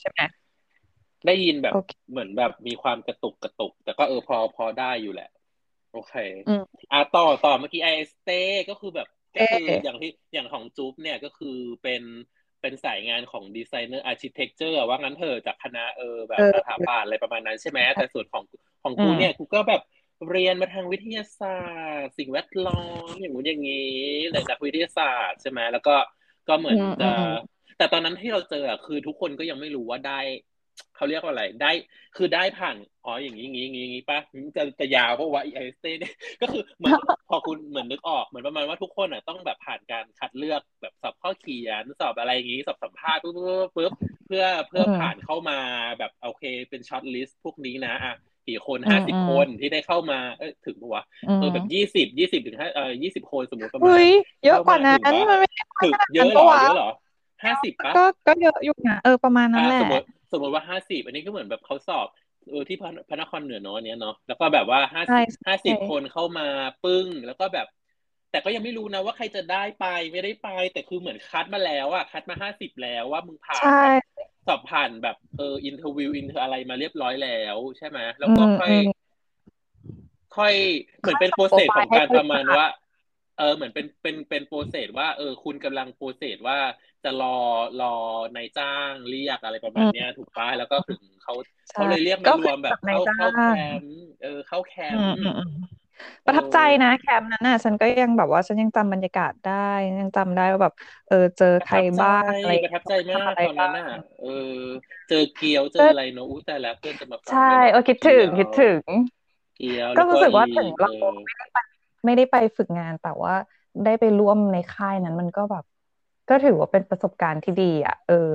[0.00, 0.20] ใช่ไหม
[1.26, 1.74] ได้ยินแบบ
[2.10, 5.30] เหมือนแบบมีความกระตุกกระตุก แต่ก็เออพอพอได้อยู่แหละ
[5.92, 6.14] โอเค
[6.92, 12.02] อ่าต่อต่อเมื่อกี้ IAESTE ก็คือแบบก็คืออย่างที่อย่างของจุ๊บเนี่ยก็คือเป็น
[12.60, 18.44] เป็นสายงานของ designer architecture ว่างั้นเถอะจากคณะเออแบบสถาปัตย์อะไรประมาณนั้นใช่ไหมแต่ส่วนของ
[18.82, 19.82] ของกูเนี่ยกูก็แบบ
[20.30, 23.98] เรียนมาทางวิทยาศาสตร์ สิ่งแวดล้อมอย่างงู้นอย่างนี้
[24.30, 25.96] เลยนักวิทยาศาสตร์ใช่ไหมแล้วก็
[26.48, 27.10] ก็เหมือนจะ
[27.78, 30.20] แต่ตอนนั้นที่เราเจออะคือทุกคนก็ยังไม่รู้ว่าได้
[30.96, 31.70] เขาเรียกว่าอะไรได้
[32.16, 34.18] คือได้ผ่านอ๋ออย่างนี้อย่างนี้อย่างนี้ป่ะ
[34.56, 36.94] จะจะยาวเพราะว่า IAESTE เนี่ยก็คือเหมือน
[37.28, 43.34] พอคุณเหมือนนึกออกเหมือนประมาณว่าทุกคนอะต้องแบบผ่านการคัดเลือกแบบสอบข้อเขียนสอบอะไรอย่างนี้สอบสัมภาษณ์ปุ๊บ
[43.76, 43.92] ปุ๊บ
[44.26, 45.58] เพื่อเพื่อผ่านเข้ามา
[45.98, 48.14] แบบโอเคเป็น shortlist พวกนี้นะอะ
[48.48, 51.04] กี่คนห้าสิบคนที่ได้เข้ามาเออถึงปะวะ
[51.36, 53.86] เออแบบยี่สิบยี่สิบถึงห้าเออยี่สิบคนสมมติประมาณ
[54.44, 55.48] เยอะกว่านั้นมันไม่
[55.82, 56.90] ถึงเยอะหรอเยอะหรอ
[57.44, 59.80] ห้าสิบปะก็ก็เยอะอยู่นะเออประมาณนั้นแหละ
[60.32, 62.06] สมมติว่าห้าสิบอันนี้ก็เหมือนแบบเขาสอบ
[62.50, 62.76] เออที่
[63.08, 66.46] พระนครเหนือเนาะเนี้ยเนาะแล้วก็แบบว่าห้าสิบห้าสิบคนเข้ามา
[66.84, 67.66] ปึ้ง แล้วก็แบบ
[68.30, 73.62] แต่ก็ยังไม่รู้นะว่าใครจะได้ไปไม่ได้ไป แต่คือเหมือนคัดมาแล้วอะคัดมาห้าสิบแล้วว่ามึงผ่าน
[74.46, 78.74] สอบผ่านแบบเออ interview inter อะไรมาเรียบร้อยแล้วใช่ไหมแล้วก็ค่อย
[80.36, 80.54] ค่อย
[81.00, 82.66] เหมือนเป็น process ของการประมาณว่า
[83.38, 86.58] เออเหมือนเป็นเป็นเป็น process ว่า เออ คุณกำลัง process ว่า
[87.04, 87.26] จะรอ
[87.78, 87.86] รอ
[88.36, 91.34] นายจ้างเรียกอะไรประมาณเนี้ย ถูกปะแล้วก็ถึงเขา
[91.74, 93.44] เขาเลยเรียกมารวมแบบเข้าเข้าแค
[93.82, 95.12] มป์เออเข้าแคมป์
[96.26, 99.52] ประทับใจนะแคมป์นั้นน่ะฉันก็ยังแบบว่าฉันยังจำบรรยากาศได้
[100.00, 100.74] ยังจำได้ว่าแบบ
[101.08, 103.86] เออเจอใครบ้างอะไรประทับใจมากตอนนั้นน่ะ
[104.20, 104.28] เออ
[105.08, 108.82] เจอเกียวเจออะไรเนาะอู้แต่แล้วเพื่อนจะมาใช่โอคิดถึงคิดถึง
[109.56, 110.88] เกียวก็รู้สึกว่าถึงเรา
[111.24, 111.58] ไม่ได้ไป
[112.08, 113.34] ไม่ได้ไปฝึกงานแต่ว่า
[113.84, 115.64] ได้ไปร่วมในค่ายนั้นมันก็แบบ
[116.30, 118.28] ก็ถือว่าเป็นประสบการณ์ที่ดีอะ เออ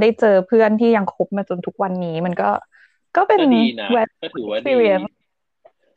[0.00, 2.50] ได้เจอเพื่อนที่ยังคบมาจนทุกวันนี้ มันก็
[3.16, 3.40] ก็เป็น
[3.92, 4.76] แวดก็ถือว่าดี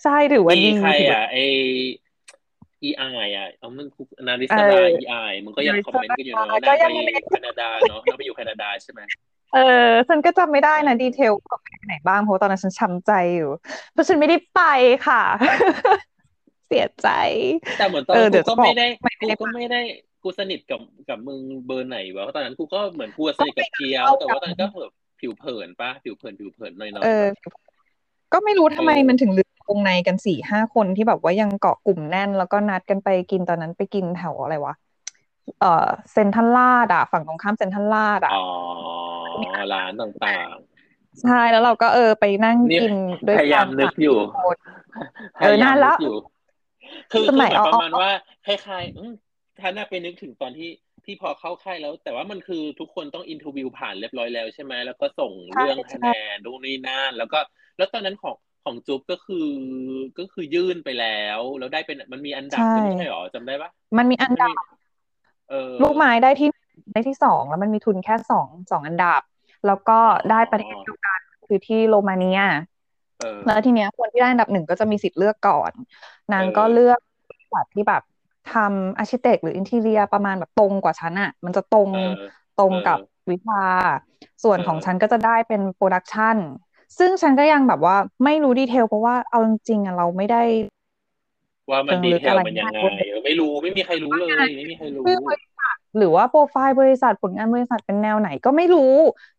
[0.04, 1.38] ใช่ถือว่าดีใครอะไอ
[2.82, 3.04] เอไอ
[3.38, 3.88] อะเอามัน
[4.28, 5.16] นาริสดาเอไอ
[5.46, 6.80] มันก็ยังคอมเมนต์กันอยู่เนาะน่าไป
[7.30, 9.02] แคนาดาเนาะน่าไปอยู่แคนาดาใช่ไหม
[9.54, 9.58] เอ
[9.90, 11.34] อฉันก็จำไม่ได้นะดีเทล
[11.86, 13.50] ไหนบ้างเพราะตอนนั้นฉันช้ำใจอยู่
[13.92, 14.62] เพราะฉันไม่ได้ไป
[15.08, 17.10] ค่ะเสียใจ
[17.78, 18.88] แต่เหมือนตอนกูก็ไม่ได้
[19.22, 19.82] กูก็ไม่ได้
[20.24, 24.84] กูสนิทกับกับมึงเบอร์ไหนวะเพราะตอนนั้นกูก็เหมือนกูสนิทกับเกียว แต่ว่าตอนนั้นก็เผิ
[25.20, 27.26] ผิวเผินปะผิวเผินผิวเผินหน่อยๆเออ
[28.34, 34.74] ก็ไม่รู้ทำไมมันถึงลืมวงในกันสี่ห้าคนที่แบบว่ายังเกาะกลุ่มแน่น แล้วก็นัดกันไปกินตอนนั้นไปกินแถวอะไรวะ
[35.60, 38.46] เออเซนทันลาดอะฝั่งตรงข้ามเซนทันลาดอะอ๋อ
[39.74, 42.94] ร้านต่างๆ ใช่แล้วเราก็เออไปนั่งกิน
[43.28, 44.18] ด้วยพยายามนึกอยู่
[45.40, 45.98] เออนานแล้ว
[47.12, 48.10] คือคือหมายประมาณว่า
[48.46, 50.70] คล้ายๆท่านน่าไปนึกถึงตอนที่
[51.06, 57.40] ที่พอเข้าค่ายแล้ว แต่ว่ามันคือทุกคนต้องอินทวิวผ่านเรียบร้อยแล้วใช่ไหมแล้วก็ส่งเรื่องคะแนนดูนี่นั่นแล้วก็
[57.78, 59.50] แล้วตอนนั้นของของจุ๊บก็คือ
[60.20, 64.56] ก็คือยื่นไปแล้ว แล้วได้เป็นมันมีอันดับไม่ใช่หรอจำได้ปะมันมีอันดับ
[65.82, 66.50] ลูกไม้ได้ที่
[66.94, 69.22] ได้ที่สองแล้วมันมีทุนแค่สองสองอันดับ
[69.68, 70.00] แล้วก็
[70.32, 72.42] ได้ประเทศเดียวกันคือที่โรมาเนีย
[73.46, 75.72] แล้วทีเนี้ยคนที่ได้อันดับหนึ่งก็จะมีสิทธิ์เลือกก่อน
[76.34, 78.02] นางก็เลือกบริษัทที่แบบ
[78.54, 81.90] ทำ architect หรือ interior ประมาณแบบตรงกว่าฉันอะมันจะตรง
[82.60, 82.98] ตรงกับ
[83.32, 83.64] วิชา
[84.44, 86.38] ส่วนของฉันก็จะได้เป็น production
[87.00, 90.44] ซึ่งฉันก็ยังแบบว่าไม่รู้ detail เพราะว่าเอาจริงๆอะเราไม่ได้
[91.72, 92.78] ว่ามัน detail มันยังไง
[93.26, 95.04] ไม่รู้ไม่มีใครรู้เลยไม่มีใครรู้
[95.98, 98.94] หรือว่าโปรไฟล์บริษัทผลงานบริษัทเป็นแนวไหนก็ไม่รู้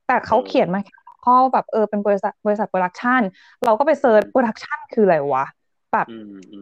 [0.06, 0.80] แต่เขาเขียนมา
[1.24, 3.22] พ่อแบบเออเป็นบริษัทบริษัท production
[3.64, 5.44] เราก็ไป search production คืออะไรวะ
[5.92, 6.06] แบบ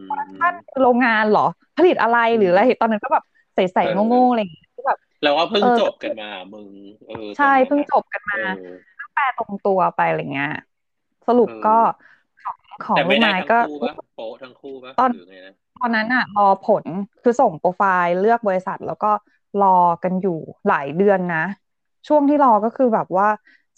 [0.05, 1.41] production โรงงานเหรอ
[1.75, 3.23] ผลิตอะไรหรืออะไรตอนนั้นก็แบบ
[3.55, 6.69] ใสๆโง่ๆอะไรอย่างเงี้ยแบบเราก็เพิ่งจบกันมามึง
[7.05, 8.37] เออใช่เพิ่งจบกันมา
[8.99, 10.49] ก็แปลตรงตัวไปอะไรเงี้ย
[11.27, 11.69] สรุปก็
[12.43, 13.55] ของของลูกไม้ก็
[14.13, 15.11] โป๊ทั้งคู่ปะตอน
[15.75, 16.85] ตอนนั้นอะรอผล
[17.21, 19.07] คือส่งโปรไฟล์เลือกบริษัท แล้วก็
[19.59, 19.67] รอ
[20.03, 20.31] กันอยู่
[20.67, 21.37] หลายเดือนนะ
[22.07, 23.27] ช่วงที่รอก็คือแบบว่า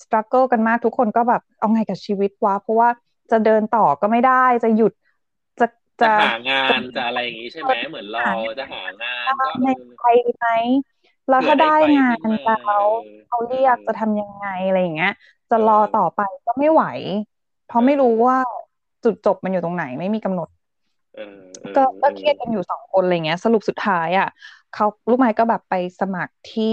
[0.02, 2.90] สครัลเกิลกันมากทุกคนก็แบบเอาไงกับชีวิตวะเพราะว่า
[3.32, 4.94] จะเดินต่อก็ไม่ได้จะหยุด
[5.60, 5.68] จะ
[6.02, 8.28] จะหางานจะอะไรอย่างงี้ใช่ไหมเหมือนรอ
[8.60, 9.68] จะหางานก็ใน
[10.00, 10.48] ไทยไหม
[11.30, 12.86] แล้วถ้าได้งานแล้ว
[13.28, 15.14] เขาเรียกจะทำยังไงอะไรอย่างเงี้ย
[15.50, 16.84] จะรอต่อไปก็ไม่ไหว
[17.68, 18.38] เพราะไม่รู้ว่า
[19.04, 20.50] จุดจบมันอยู่ตรงไหนไม่มีกำหนด
[21.76, 24.28] ก็ก็เครียดกันอยู่สองคนอะไรเงี้ย สรุปสุดท้ายอะ
[24.74, 26.66] เขาลูกไม้ก็แบบไปสมัครที่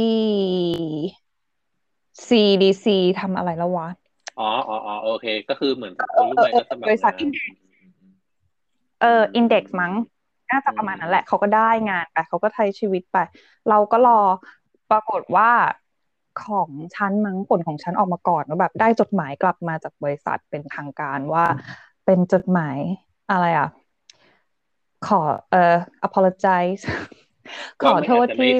[2.28, 2.86] CDC
[3.20, 3.88] ทำอะไรแล้ววะ
[4.38, 7.12] อ๋ออ๋อโอเค ก็คือเหมือนลูกไม้ก็สมัครบริษัท
[9.00, 9.92] เอออินเด็กซ์มั้ง
[10.50, 13.16] น่าจะประมาณนั้นแหละ เขาก็ได้งานไป เขาก็ใช้ชีวิตไป
[13.68, 14.20] เราก็รอ
[14.90, 15.50] ปรากฏว่า
[16.44, 21.44] ของชั้นมั้งผลของชั้นออกมาก่อนว่าแบบได้จดหมายกลับมาจากบริษัทเป็นทางการว่า
[22.04, 22.78] เป็นจดหมาย
[23.30, 23.68] อะไรอะ
[25.06, 25.20] ขอ
[25.50, 26.82] เอ่อ apologize
[27.82, 28.50] ขอโทษที่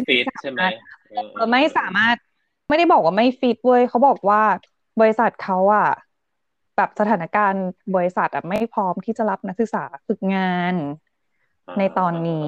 [0.43, 0.63] ใช่ไหม
[1.53, 2.17] ไม่สามารถ
[2.73, 4.43] ไม่ได้บอกว่าไม่ฟิตเว้ยเขาบอกว่า
[5.01, 5.89] บริษัทเขาอะ
[6.77, 7.65] แบบสถานการณ์
[7.97, 10.75] บริษัทอะไม่พร้อมที่จะรับนักศึกษาฝึกงาน
[11.79, 12.47] ในตอนนี้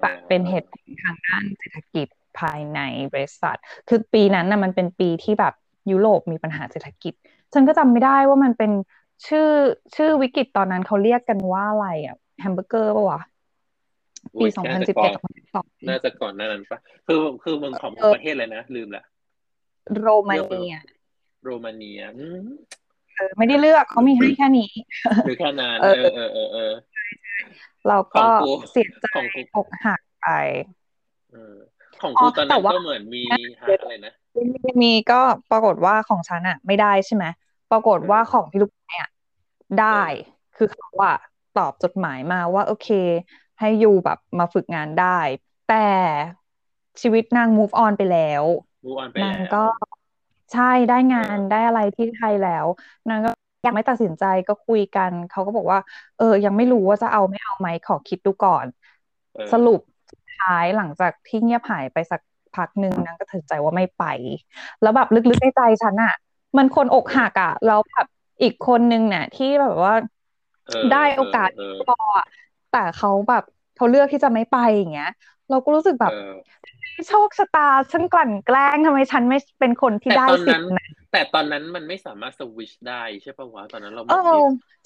[0.00, 2.06] แบบเป็นเหตุผลทางด้านเศรษฐกิจ
[2.38, 2.80] ภายใน
[3.12, 3.56] บริษัท
[3.88, 5.54] คือปีนั้นน่ะมันเป็นปีที่แบบ
[5.90, 7.14] ยุโรปมีปัญหาเศรษฐกิจ
[7.52, 8.72] ฉันก็จำไม่ได้ว่ามันเป็น
[9.26, 9.48] ชื่อ
[9.96, 13.20] ชื่อวิกฤตตอนนั้นเขาเรียกกันว่าอะไรอะแฮมเบอร์เกอร์ป่าวะ
[14.40, 15.12] ปีสองพันสิบเอ็ด
[15.88, 19.04] น่าจะก่อนหน้านั้นปะคือคือเมืองของประเทศเลยนะ ลืมละ
[20.00, 20.74] โรมาเนีย
[21.44, 22.02] โรมาเนีย
[23.16, 24.70] เออไม่ได้เลือกเขามีให้แค่นี้
[25.26, 26.72] หรือแค่นั้นเออเออเออเออ
[27.88, 28.26] เราก็
[28.70, 29.06] เสียใจ
[29.56, 30.28] อกหักไป
[32.02, 34.12] ของกูตอนนั้นก็เหมือนมีอะไรนะ
[34.82, 37.24] มีก็ปรากฏว่าของฉันอะไม่ได้ใช่ไหม
[37.72, 39.08] ปรากฏว่าของพี่ลูกเนี่ย
[39.80, 40.02] ได้
[40.56, 41.12] คือเขาว่า
[41.58, 42.88] ตอบจดหมายมาว่า โอเค
[43.60, 45.20] ให้อยู่แบบมาฝึกงานได้
[45.68, 45.88] แต่
[47.02, 48.44] ชีวิตนาง move on ไปแล้ว
[49.22, 49.64] นางก็
[50.52, 52.66] ใช่ได้งานได้อะไรที่ไทยแล้ว
[53.08, 53.30] นางก็
[53.66, 55.78] ยังไม่ตัดสินใจก็คุยกัน เขาก็บอกว่า
[56.18, 58.66] เออ ยังไม่รู้ว่าจะเอาไม่เอาไหมขอคิดดูก่อน
[59.52, 62.20] สรุปสุดท้ายหลังจากที่เงียบหายไปสัก
[62.56, 64.04] พักหนึ่งนางก็ตัดสินใจว่าไม่ไป
[64.80, 66.14] แล้วแบบลึกๆในใจฉันอะ
[66.56, 68.06] มันคนอกหักอะแล้วแบบ
[68.42, 69.94] อีกคนนึงเนี่ยที่แบบว่า
[70.92, 71.50] ได้โอกาส
[71.84, 71.94] พอ
[72.70, 73.42] แต่เขาแบบ
[73.74, 75.06] เขาเลือกที่จะไม่ไปอย่างเงี้ย
[75.48, 76.12] เราก็รู้สึกแบบ
[77.06, 84.16] โชคชะตาฉันกลั่นแกล้งทำไมฉันไม่เป็นคนที่ได้สิทธิ์นั้นแต่ตอนนั้นมันไม่สามารถสวิชได้ใช่ปะวะตอนนั้นเราเออ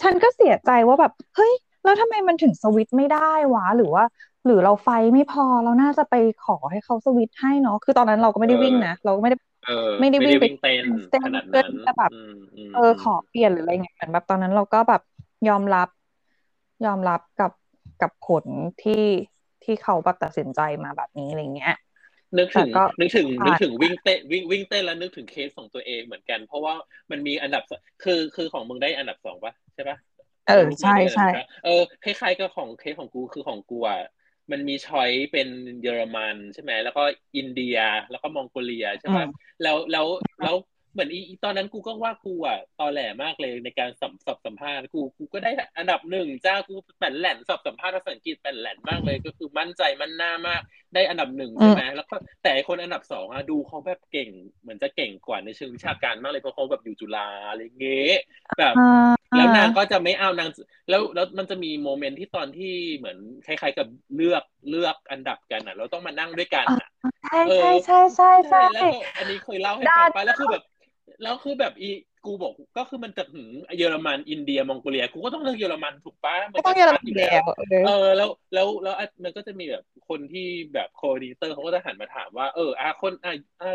[0.02, 4.04] ฉันก็เสียใจว่าแบบเฮ้ยแล้วทำไมมันถึงสวิตไม่ได้วะหรือว่า
[4.44, 9.36] หรือเราไฟไม่พอเราน่าจะไปขอให้เขาสวิตให้เนาะคือตอนนั้นเราก็ไม่ได้วิ่งนะเราก็ไม่ได้
[10.00, 12.12] ไม่ได้วิ่งไปเต้นเต้นเพื่อจะแบบ
[12.70, 15.00] เออขอเปลี่ยนหรืออะไรเงี้ยเหมือนแบบตอนนั้นเราก็แบบ
[15.46, 15.88] ยอมรับ
[16.84, 17.50] ยอมรับกับ
[18.02, 18.44] กับผล
[18.82, 19.04] ที่
[19.64, 21.76] ที่เขาแบบตัดสินใจมาแบบนี้อะไรเงี้ย
[22.38, 26.74] นึกถึงนึกถึงนึกถึงวิ่งเต้นวิ่งวิ่งเต้นแล้วนึกถึงเคสของตัวเองเหมือนกัน เพราะว่า
[27.10, 27.62] มันมีอันดับ
[28.02, 29.96] คือคือของมึงได้อันดับสองปะใช่ปะ
[30.48, 31.26] เออใช่ใช่
[31.64, 34.00] เออคล้ายๆกับของเคสของกูคือของกูอะ
[34.50, 35.48] มันมีช้อยเป็น
[35.82, 37.02] เยอรมันใช่ไหมแล้วก็
[37.36, 37.76] อินเดีย
[38.10, 39.18] แล้วก็มองโกเลียใช่ไหม
[39.62, 40.06] แล้วแล้ว
[40.42, 40.54] แล้ว
[40.92, 50.62] เหมือนอีตอนนั้นกูก็ว่ากูอะตอแหลมากเลยในการสัมสอบสัมภาษณ์กูกูก็ได้อันดับหนึ่งจ้ากูแป่นแหลนสอบสัมภาษณ์ภาษาอังกฤษแป่นแหลนมากเลยก็คือมั่นใจมั่นหน้ามาก
[50.94, 54.28] ได้อันดับหนึ่งใช่ไหมแล้วก็แต่คนอันดับสองอะดูเขาแบบเก่ง
[54.62, 58.16] เหมือนจะเก่งกว่าในเชิงวิชาการมากเลยเพราะเขาแบบอยู่จุฬาอะไรเงี้ย
[58.59, 58.74] แบบ
[59.37, 60.48] แล้วนางก็จะไม่เอานาง
[60.90, 66.88] แล้วแล้วมันจะมีโมเมนต์ที่ตอนที่เหมือนคล้ายๆกับเลือกเลือกอันดับกันอะ เราต้องมานั่งด้วยกันอะ
[67.28, 68.85] ใช่ใช่ใช่ใช่ใช่แล้ว
[69.16, 70.62] อันนี้เคยเล่าให้ฟังไปแล้วคือแบบ
[71.22, 71.90] แล้วคือแบบอี
[72.26, 73.46] กูบอกก็คือมันจะถึง
[73.78, 77.44] เยอรมันอินเดียมองโกเลียกูก็ต้องเลือกเยอรมันถูกปะมันต้องเยอรมันแล้ว
[77.86, 83.70] เออแล้วแล้วแล้วมันก็จะมีแบบคนที่แบบโคดิเตอร์เขาก็จะหันมาถามว่าเอออะคนอะอะ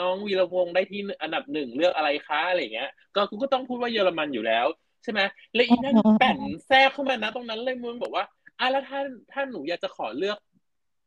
[0.00, 4.66] น้องวีรวงได้ที่อันดับหนึ่งเลือกอะไรคะอะไรเงี้ย ก็กูก็ต้องพูดว่าเยอรมันอยู่แล้ว
[5.02, 5.20] ใช่ไหม
[5.54, 8.24] แล้วอีนั่นแป่นแทรกเข้ามานะตรงนั้นเลยมึงบอกว่า
[8.60, 9.00] อะแล้วถ้า
[9.32, 10.38] ถ้าหนูอยากจะขอเลือก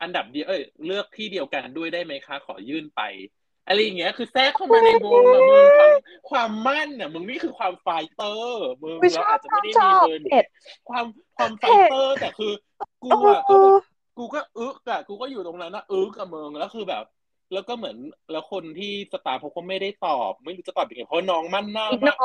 [0.01, 3.01] อันดับเดียวเอ้ยเลือกที่เดียวกันด้วยได้ไหมคะ ขอยื่นไป
[3.67, 5.91] อะไรอย่างเงี้ย คือแทรกเข้ามาในวงอะมึงความ
[6.29, 10.21] ความมั่นอะมึงนี่คือความไฟเตอร์มึงเราอาจจะไม่ได้มีเบิร์น
[10.89, 11.05] ความ
[11.37, 12.51] ความไฟเตอร์แต่คือ
[13.03, 13.55] กูอะก็
[14.17, 17.05] กูก็อึกอะกูก็อยู่ตรงนั้นนะอึกกับมึงแล้วคือแบบ
[17.53, 17.97] แล้วก็เหมือน
[18.31, 22.15] แล้วคนที่สตาร์เขาก็ไม่ได้ตอบ ไม่รู้จะตอบยังไงเพราะน้องมั่นมากแบบ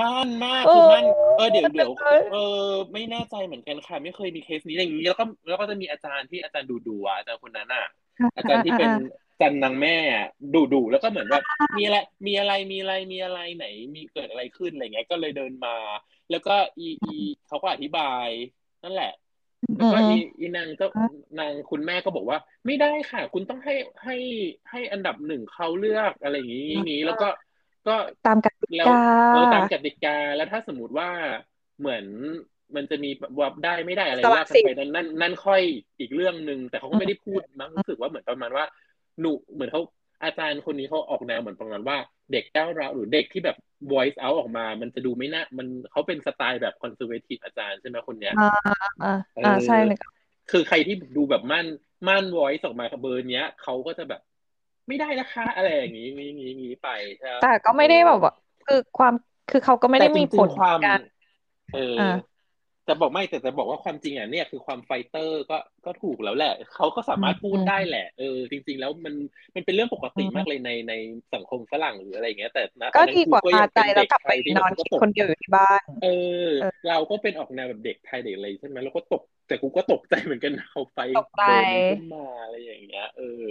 [0.00, 1.04] มั่นมากคือมั่น
[1.36, 1.90] เออเดี๋ยวเดี๋ยว
[2.32, 7.86] เออไม่แน่ใจเหมือนกันค่ะ ไม่เคยมีเคสนี้อย่างนี้แล้วก็แล้วก็จะมีอาจารย์ที่อาจารย์ดูดูอาจารย์คนนั้นอะ
[8.36, 8.90] อาจารย์ที่เป็น
[9.40, 9.96] จันนางแม่
[10.54, 11.42] ดูดูแล้วก็เหมือนแบบ
[11.78, 15.76] มีอะไรมีอะไรมีอะไรมีอะไรไหน มีเกิดอะไรขึ้นอะไรเงี้ย ก็เลยเดินมา
[16.30, 17.16] แล้วก็อีอี
[17.48, 18.28] เขาก็อธิบาย
[18.84, 19.12] นั่นแหละ
[19.76, 20.86] แล้วก็อีอีนางก็
[21.38, 24.16] นางคุณแม่ก็บอกว่า ไม่ได้ค่ะ คุณต้องให้ให้
[24.70, 27.28] ให้อันดับหนึ่งเขาเลือกอะไรอย่างนี้นี้แล้วก็
[27.88, 28.84] ก็ตามกติกา
[29.32, 31.10] เออตามกติกาแล้วถ้าสมมติว่า
[31.80, 32.04] เหมือน
[32.76, 35.62] มันจะมีวับได้ไม่ได้อะไรว่ากันไปนั่นนั่นนั่นค่อย
[36.00, 38.64] อีกเรื่องหนึ่งแต่เขาก็ไม่ได้พูดมั้งรู้สึกว่าเหมือนประมาณว่า
[39.20, 39.82] หนูเหมือนเขา
[40.24, 41.96] อาจารย์คนนี้เขาออกแนวเหมือนประมาณว่า
[42.32, 43.56] เด็กก้าวร้าวหรือเด็กที่แบบ
[43.92, 48.48] voice out ออกมา มันจะดูไม่น่ามันเขาเป็นสไตล์แบบ conservative อาจารย์ใช่ไหมคนเนี้ยอ่า
[49.02, 49.98] อ่าอ่าใช่เลย
[50.50, 51.66] คือใครที่ดูแบบมั่น
[52.08, 54.20] มั่น voice ออกมาเบอร์เนี้ยเขาก็จะแบบ
[54.88, 58.32] ไม่ได้นะคะอะไรอย่างนี้งี้งี้งี้ไปใช่แต่ก็ไม่ได้แบบว่า
[58.66, 59.14] คือความ
[59.50, 60.78] คือเขาก็ไม่ได้มีผลความ
[61.74, 62.00] เออ
[62.88, 69.14] จะบอกไม่แต่จะบอกว่าความจริงอะเนี่ยคือความไฟเตอร์ก็ก็ถูกแล้วแหละ เขาก็สามารถพูดได้แหละ เออ จริง ๆ แล้วมัน
[69.54, 70.94] มันเป็นเรื่องปกติมากเลยในใน
[71.34, 76.08] สังคมฝรั่งหรืออะไรเงี้ยแต่นะก็ดีกว่าพาใจแล้วกลับไปนอนคิดคนเดียวอยู่ที่บ้าน เอ
[76.46, 76.48] อ
[76.88, 80.98] เราก็เป็นออกแนวแบบเด็กไทยเด็กอะไรใช่ไหมเราก็ตกแต่กูก็ตกใจเหมือนกันเขาไฟ
[81.46, 83.48] โดนขึ้นมาอะไรอย่างเงี้ย เออ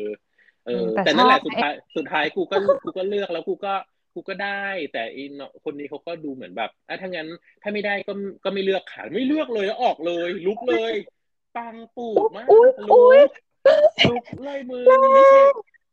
[0.66, 3.74] เออ แต่นั่นแหละสุดท้ายสุดท้ายกูก็กูก็เลือกแล้วกูก็
[4.14, 7.28] กูก็ได้ แต่อินคนนี้เขาก็ดูเหมือนแบบอะถ้างั้น
[7.62, 10.94] ถ้าไม่ได้ก็ก็ไม่เลือกขาไม่เลือกเลยแล้วออกเลย ลุกเลย
[11.58, 15.42] ปังปูกมากลุกลุกเลยมือไม่ใช่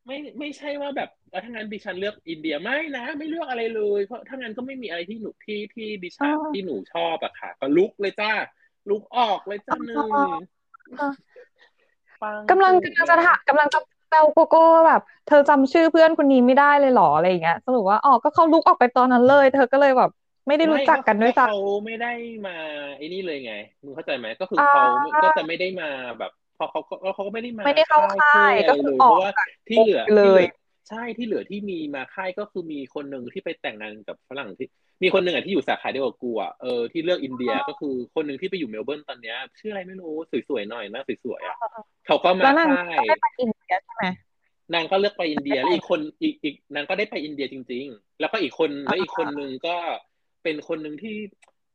[0.06, 1.08] ไม่ไม่ใช่ว่าแบบ
[1.44, 8.32] ถ้างั้นดิฉันเลือกอินเดียไม่นะ ไม่เลือกอะไรเลย เพราะถ้างั้นก็ไม่มีอะไรที่หนูที่ที่ดิฉันที่หนูชอบอะค่ะ ก็ลุกเลยจ้า
[8.90, 10.10] ลุกออกเลยจ้าหนึ่ง
[12.50, 13.78] กำลังกำลังจะถกำลังจะ
[14.10, 20.10] แซวโกโก้แบบ เธอจำชื่อเพื่อนคนนี้ไม่ได้เลยหรออะไรอย่างเงี้ยสรุปว่าอ๋อก็เขาลุกออกไปตอนนั้นเลย เธอก็เลยแบบ
[20.46, 22.12] ไม่ได้รู้จักกันด้วยซ้ำเขาไม่ได้
[22.46, 22.52] มา
[22.96, 23.52] ไอ้นี่เลยไง
[23.84, 24.82] มึงเข้าใจไหมก็คือเขา
[25.22, 25.86] ก็จะไม่ได้มา
[26.18, 29.22] แบบพอเขาก็เขาก็ไม่ได้มาไม่ได้เข้าค่ายก็คือออก
[29.66, 30.42] ที่เหลือเลย
[30.88, 34.66] ใช่ที่เหลือที่มีมาค่ายก็คือมีคนหนึ่งที่ไปแต่งงานกับฝรั่งที่
[35.02, 40.14] มีคนหนึ่งอะที่อยู่สาขาเดียวกับกูอะเออที่เลือกอินเดียก็คือคนหนึ่งที่ไปอยู่เมลเบิร์นตอนเนี้ยชื่ออะไรไม่รู้
[40.48, 41.56] สวยๆหน่อยนะสวยๆอะ
[42.06, 44.04] เขาก็มาค่ายได้ไปอินเดียใช่ไหม
[44.74, 49.76] นางก็เลือกไปอินเดียแล้วอีกคนอีกอีกนางก็ได้ไปอินเดียจริง ๆ แล้วก็อีกคนแล้วอีกคนนึงก็
[50.42, 51.14] เป็นคนหนึ่งที่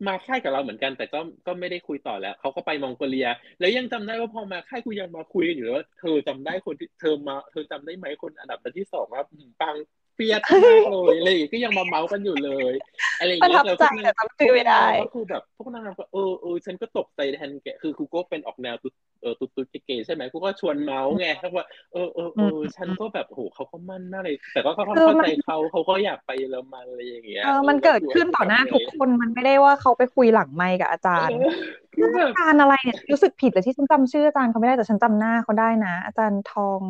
[0.08, 3.30] มาค่ายกับเราเหมือนกัน แต่ก็ก็ไม่ได้คุยต่อแล้วเขาก็ไปมองโกเลีย
[3.60, 9.24] แล้วยังจำได้ว่าพอมาค่ายกูยังมาคุยกันอยู่ว่าเธอจำได้คนที่เธอมา เธอจำได้ไหมคนอันดับที่สองว่า
[9.62, 9.76] ปัง
[10.16, 12.74] เฟียดมากเลยอะไรก็ยังมาเมาส์กันอยู่เลย
[13.20, 14.04] อะไรอย่างเงี้ยแต่พวกนา
[14.88, 31.38] งก็คือแบบพวกนางก็เออเออฉันก็ตกใจแทนแกคือครูก็เป็นออกแนวตุ๊ดเออตุ๊ดตุ๊ดเก๋ใช่ไหมครูก็ชวนเมาส์ไงเขาว่าเออเออเออฉันก็แบบโหเขาก็มั่นน่าเลยแต่ก็เขาเข้าใจเขาเขาก็อยากไปเยอรมันอะไรอย่างเงี้ยเออมันเกิดขึ้นต่อหน้าทุกคนมันไม่ได้ว่าเขาไปคุยหลังไมค์กับอาจารย์
[32.26, 36.82] อาจารย์อะไรเนี่ยรู้สึกผิดเลยที่ฉันจำชื่ออาจารย์เขาไม่ได้แต่ฉันจำหน้าเขาได้นะ อาจารย์ทอง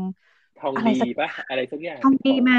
[0.60, 2.52] ทองดีปะอะไรสักอย่างทองดีไหม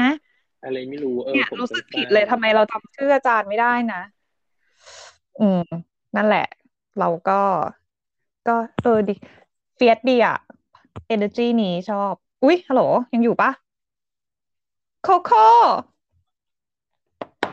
[0.63, 4.01] อะไรไม่รู้เออเนี่ยรู้สึกผิดเลยทำไมเราจำชื่ออาจารย์ไม่ได้นะ
[5.39, 5.63] อืม
[6.15, 6.47] นั่นแหละ
[6.99, 7.41] เราก็
[8.47, 9.15] ก็เออดิ
[9.75, 10.37] เฟียสดีอะ
[11.07, 12.81] เอเนอร์จีนี้ชอบ อุ๊ยฮัลโหล
[13.13, 13.49] ยังอยู่ปะ
[15.03, 15.45] โคโค่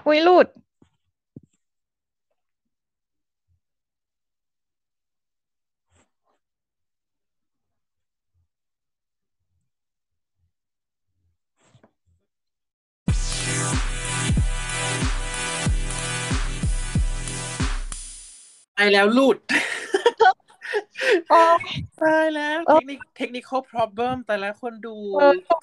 [0.07, 0.47] อุ๊ยหลุด
[18.77, 19.39] ตายแล้วหลุด
[22.03, 24.97] ตายแล้วเทคนิคเทคนิค problem แต่ละคนดู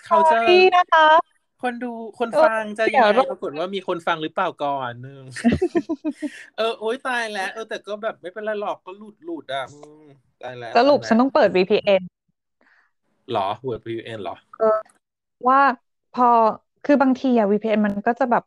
[0.06, 0.38] เขาจะ
[0.76, 1.08] นะคะ
[1.63, 5.24] คนดูคนฟังจะยังไงปรากฏว่ามีคนฟังหรือเปล่าก่อนนึง
[6.58, 9.65] เออโอ๊ยตายแล้ว เออแต่ก็แบบไม่เป็นไรหรอกก็หลุดหลุดอะ
[10.43, 12.02] ตายแล้วสรุปฉันต้องเปิด VPN
[13.32, 14.80] หรอเปิด VPN หรอเออ
[15.47, 15.60] ว่า
[16.15, 16.28] พอ
[16.86, 18.43] คือบางทีอะ VPN มันก็จะแบบ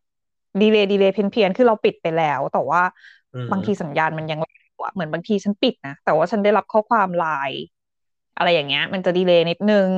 [0.63, 2.83] delay delay เพี้ยนๆคือเราปิดไปแล้ว แต่ว่า
[3.51, 4.41] บางทีสัญญาณมันยัง
[4.95, 7.61] เหมือนบางทีฉันปิดนะ แต่ว่าฉันได้รับข้อความไลน์
[8.37, 9.89] อะไรอย่างเงี้ย มันจะ delay นิดนึง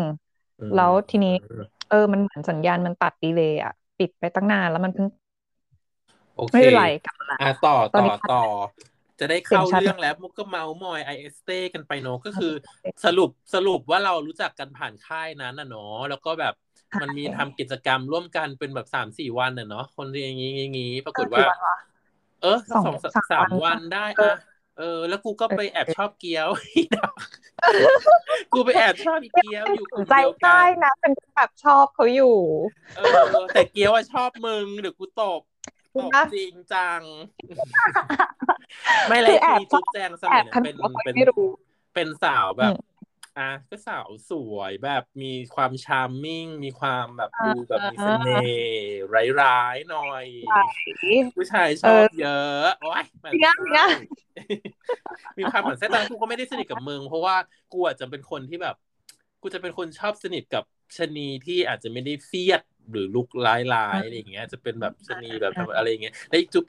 [0.77, 1.35] แล้วทีนี้
[1.91, 5.07] เออ มันเหมือนสัญญาณมันตัด delay อะ ปิดไปตั้งนานแล้วมันเพิ่ง
[6.37, 8.43] โอเคไม่เป็นไรกลับมาอะต่อต่อต่อ
[9.21, 12.53] จะได้เข้าเรื่องแล้วมุกก็เมาท์มอย IAESTE กันไปเนาะก็คือ
[13.05, 16.55] สรุปสรุปว่าเรารู้จักกันผ่านค่ายนั้นนะเนาะแล้วก็แบบ
[17.03, 21.45] มันมีทำกิจกรรมร่วมกันเป็นแบบสามสี่วันน่ะเนาะคนอย่างงี้อย่างงี้ปรากฏว่า
[22.43, 22.95] เออสอง
[23.33, 24.37] สามวันได้อะ
[24.79, 26.49] เออ แล้วกูก็ไปแอบชอบเกี๊ยว
[28.53, 30.49] กูไปแอบชอบอีเกี๊ยวอยู่กลุ่มเดียวกันใจ
[30.85, 32.37] นะเป็นแบบชอบเขาอยู่
[32.97, 35.41] เออ แต่เกี๊ยวชอบมึงเดี๋ยวกูตบ
[36.03, 37.01] ตบจริงจัง
[39.09, 40.75] ไม่เลยมีจุ๊บแจงสมัยเป็น
[41.05, 41.15] เป็น
[41.95, 42.73] เป็นสาวแบบ
[43.39, 50.25] อะก็สาวสวยแบบมีความชาร์มมิ่ง มีความแบบดูแบบมีเสน่ห์ร้ายๆหน่อย
[51.37, 53.33] ผู้ชายชอบเยอะโอ้ยมัน
[55.39, 57.37] มีความเหมือนเส้นตากูก็ไม่ได้สนิทกับมึงเพราะว่า
[57.73, 58.77] กูอาจจะเป็นคนที่แบบ
[59.43, 60.65] กูจะเป็นคนชอบสนิทกับ
[60.97, 62.61] ชนีที่อาจจะไม่ได้เฟียด
[62.93, 66.65] หรือลุกร้ายๆอะไรอย่างเงี้ย จะเป็นแบบชนีแบบอะไรอย่างเงี้ยแล้วอีจุ๊บ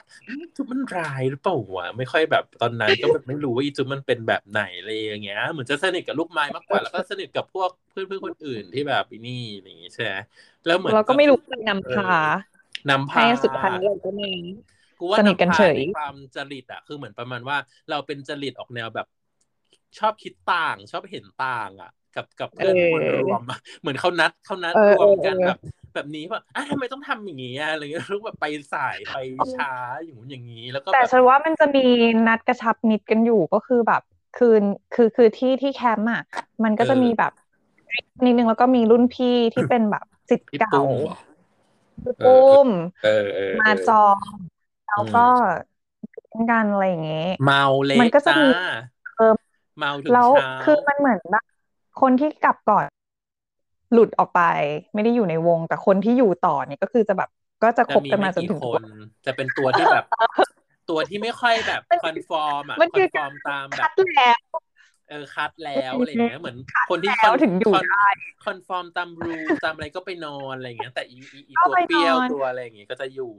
[0.56, 10.14] จุ๊บมันร้ายหรือเปล่าวะไม่ค่อยแบบตอนนั้นก็แบบไม่รู้ว่าอีจุ๊บมันเป็นแบบไหนอะไรอย่างเงี้ยเหมือนจะสนิทกับลูกไม้มากกว่าแล้วก็สนิทกับพวกเพื่อนเพื่อนคนอื่นที่แบบนี่อย่างงี้ใช่ไหม
[10.66, 11.38] แล้วเหมือนเราก็ไม่รู้
[11.68, 12.12] นำพา
[12.90, 14.30] นำพาสุดท้ายเราก็มี
[14.98, 17.56] กูว่าสนิทกันเฉยความจริตอะคือเหมือนประมาณว่า
[17.90, 19.06] เราเป็นจริตออกแนวแบบ
[19.98, 23.42] ชอบคิดต่าง ชอบเห็นต่าง อะ กับกับเพื่อนคนรวม
[23.80, 25.58] เหมือนเขานัดเขานัดรวมกันแบบ
[25.94, 29.16] แบบนี้ว่าอะทำไมต้องทำอย่างนี้อะไรเงี้ยรู้แบบไปสายไป
[29.56, 29.72] ช้า
[30.04, 31.86] อย่างนู้นอย่างนี้ แล้วก็แต่ฉันว่ามันจะมี
[32.26, 34.02] นัดกระชับมิตรกันอยู่ก็คือแบบ
[34.38, 34.62] คืน
[34.94, 36.22] คือคือที่ที่แคมป์อะ
[36.64, 37.32] มันก็จะมีแบบ
[38.24, 40.80] นิดนึงแล้วก็มีรุ่นพี่ที่เป็นแบบสิทธิ์เก่า
[42.24, 42.68] ปุ้ม
[43.60, 44.18] มาจอง
[44.88, 45.26] แล้วก็
[46.50, 48.48] กันอะไรอย่างเงี้ยเมาเล็มันก็จะมี
[49.16, 49.34] เออ
[49.78, 50.28] เมาถึงแล้ว
[50.62, 51.44] คือมันเหมือนแบบ
[52.00, 52.84] คนที่กลับก่อน
[53.92, 54.40] หลุดออกไป
[54.94, 57.28] ไม่ได้อยู่ในวง แต่คนที่อยู่ต่อเนี่ยก็คือจะแบบ
[57.62, 58.82] ก็จะคบกันมาจนถึงคน
[59.26, 60.04] จะเป็นตัวที่แบบ
[60.90, 63.90] ตัวที่ไม่ค่อยแบบคอนฟอร์มอะคอนฟอร์มตามแบบ
[65.08, 66.56] เออคัดแล้วอะไรเงี้ยเหมือน
[66.90, 68.08] คนที่เขาถึงอยู่ได้
[68.46, 71.16] คอนฟอร์มตามรูตามอะไรก็ไปนอนอะไรเงี้ย แต่อี
[71.48, 73.32] อีตัวเปรี้ยวตัวอะไรอย่างเงี้ยก็จะอยู่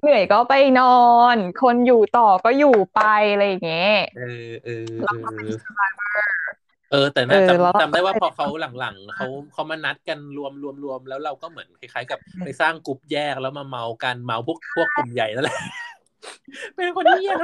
[0.00, 0.98] เหนื่อยก็ไปนอ
[1.34, 3.00] น คนอยู่ต่อก็อยู่ไป
[3.32, 4.86] อะไรอย่างเงี้ยเออเออ
[6.90, 8.46] เออแต่น่าจำจำได้ว่าพอเขา
[8.78, 15.58] หลังๆเขาเขามานัดกันรวมรวมรวมแล้วเราก็เหมือนคล้ายๆกับไปสร้างกลุ่มแยกแล้วมาเมากันเมาพวกพวกกลุ่มใหญ่นั่นแหละ
[16.74, 17.38] เป็นคนที่เยี่ยม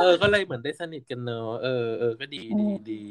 [0.00, 3.02] เออ ก็เลยเหมือนได้สนิทกันเนอะเออเออก็ดีดีดี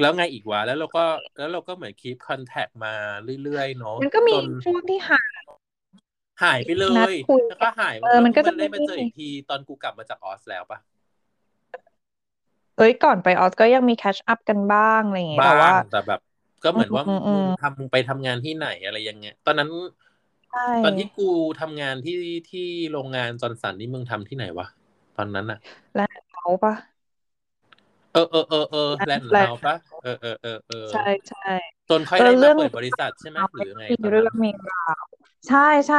[0.00, 1.04] แล้วไงอีกวะแล้วเราก็
[1.38, 2.94] แล้วเราก็เหมือนคีปคอนแทคมา
[3.42, 4.34] เรื่อยๆเนาะมันก็มี
[4.64, 5.42] ช่วงที่หาย
[6.42, 7.14] หายไปเลย
[7.48, 10.78] แล้วก็หายเออมันก็จะได้มาเจออีกทีตอนกูกลับมาจากออสแล้วปะ
[12.78, 16.20] เอ้ยก่อนไปออสก็ยังมีแคชอัพกันบ้างอะไรอย่างเงี้ยแต่ว่าแต่แบบ
[16.64, 19.68] ก็เหมือนว่ามึงทำไปทำงานที่ไหนอะไรยังไงตอนนั้น
[20.84, 22.16] ตอนที่กูทำงานที่
[22.50, 24.66] ที่โรงงานจอร์นสันนี่มึงทำที่ไหนวะ
[25.16, 25.58] ตอนนั้นอะ
[25.94, 26.74] แลนด์เฮาปะ
[28.12, 31.50] เออเออเออเออ Land House ปะเออเออเออเออใช่ใช่
[31.90, 35.04] จนค่อยได้มาเปิดบริษัทใช่ไหมหรือไงเรื่องมีราว
[35.48, 35.58] ใช่
[35.88, 35.98] ใช่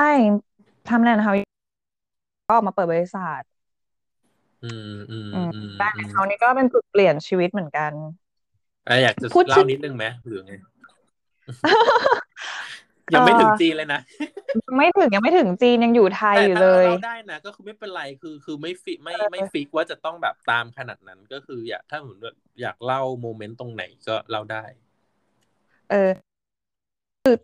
[0.90, 1.32] ทำ Land House
[2.48, 3.42] ก็ออกมาเปิดบริษัท
[4.64, 7.92] อืมอืมอืมแลนด์เฮานี่ก็เป็นจุดเปลี่ยนชีวิตเหมือนกัน
[9.04, 10.54] อยากจะเล่านิดนึงไหมหรือไง
[13.14, 14.02] ยังไม่ถึงจีนเลยนะ
[14.78, 24.64] ไม่ถึงยังไม่ถึงจีนยังอยู่ไทยอยู่เลยเราได้นะก็คือไม่เป็นไรคือคือไม่ฟิไม่ไม่ฟิกว่าจะต้องแบบตามขนาดนั้นก็คือ อยากถ้าเหมือนแบบอยากเล่าโมเมนต์ตรงไหนก็เล่าได้
[25.90, 26.12] เออ
[27.24, 27.36] คือ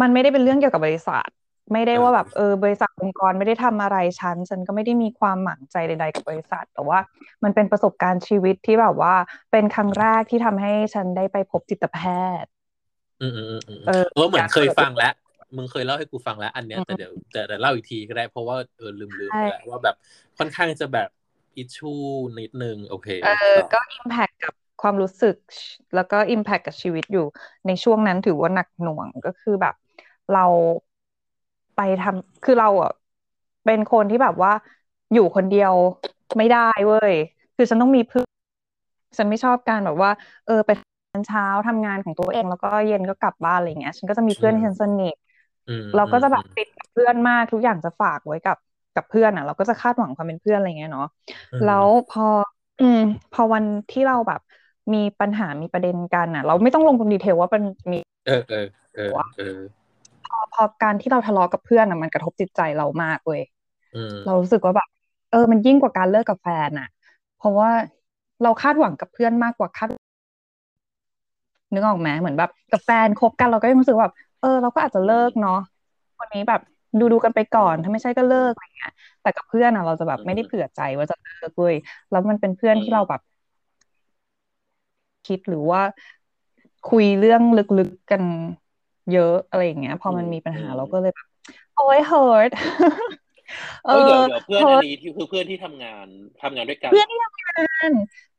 [0.00, 1.28] มันไม่ได้เป็นเรื่องเกี่ยวกับบริษัท
[1.72, 6.98] ไม่ได้ว่าแบบเออบริษัทองค์กรไม่ได้ทำอะไรฉัน ฉันก็ไม่ได้มีความหมั่งใจใด ๆ กับบริษัท แต่ว่า
[7.44, 9.14] มันเป็นประสบการณ์ชีวิตที่แบบว่า
[9.52, 11.98] เป็นครั้งแรกที่ทำให้ฉันได้ไปพบจิตแพ
[12.42, 12.50] ทย์
[13.20, 15.12] อืมอืมอืมเออเหมือนเคยฟังแล้ว
[15.56, 19.96] มึงเคยเล่าให้กูฟังแล้ว อันเนี้ยแต่เดี๋ยวแต่เล่าอีกทีก็ได้เพราะว่าเออลืมลืมแล้วว่าแบบ
[20.38, 21.08] ค่อนข้างจะแบบ
[21.56, 21.92] อิชชู
[22.40, 25.36] นิดนึงโอเคเออก็อิมแพคกับความรู้สึก
[25.94, 27.26] แล้วก็อิมแพคกับชีวิตอยู่
[27.66, 29.74] ในช่วงนั้นถือว่าหนักหน่วงก็คือแบบ
[30.34, 30.44] เรา
[31.76, 32.90] ไปทำคือเราอะ
[33.64, 34.50] เป็นคนที่แบบว่า
[35.12, 35.74] อยู่คนเดียว
[36.38, 37.14] ไม่ได้เว้ย
[37.56, 38.26] คือฉันต้องมีเพื่อน
[39.18, 40.10] ฉันไม่ชอบการแบบว่า
[40.44, 40.70] เออไป
[41.26, 45.14] เช้าทำงานของตัวเอง แล้วก็เย็นก็กลับบ้านอะไรเงี้ย ฉันก็จะมีเพื่อนที่ฉันสนิท
[45.94, 48.56] เราก็จะแบบติดเพื่อนมากทุกอย่างจะฝากไว้กับ
[48.94, 51.06] กับเพื่อนอะ เราก็จะคาดหวังความเป็นเพื่อนอะไรเงี้ยเนาะ
[51.62, 52.22] แล้วพอ
[52.78, 52.98] อืม
[53.32, 54.40] พอวันที่เราแบบ
[54.94, 57.62] มีปัญหามีประเด็นกันอะ เราไม่ต้องลงตรงดีเทลว่ามัน
[57.92, 57.96] มี
[58.26, 59.58] เออเออเออเออ
[60.26, 63.42] พอพอการที่เราทะเลาะกับเพื่อนอะมันกระทบจิตใจเรามากเว้ย
[64.26, 64.88] เรารู้สึกว่าแบบ
[65.30, 66.88] เออ มันยิ่งกว่าการเลิกกับแฟนอะ
[67.36, 67.70] เพราะว่า
[68.42, 69.88] เราคาดหวังกับเพื่อนมากกว่าคาด
[71.74, 75.58] นึกออกไหมเหมือนแบบกับแฟนคบกันเราก็ยังรู้สึกแบบเออ เราก็อาจจะเลิกเนาะ
[76.18, 76.60] คนนี้แบบ
[76.98, 81.74] ดูดูกันไปก่อน ถ้าไม่ใช่ก็เลิกอะไรเงี้ย แต่กับเพื่อนอะ เราจะแบบไม่ได้เผื่อใจว่าจะเลิกเลย
[82.10, 83.20] แล้วมันเป็นเพื่อนที่เราแบบ
[85.26, 85.80] คิดหรือว่า
[86.90, 88.22] คุยเรื่องลึกๆกัน
[89.12, 91.26] เยอะอะไรอย่างเงี้ย พอมันมีปัญหาเราก็เลยแบบ
[91.74, 92.50] โอ้ย hurt
[93.84, 96.06] เออเดี๋ยวเดี๋ยวเพื่อนอันนี้ที่คือเพื่อนที่ทำงาน
[96.42, 97.50] ทำงานด้วยกัน เพื่อนที่ทำงา
[97.88, 97.90] น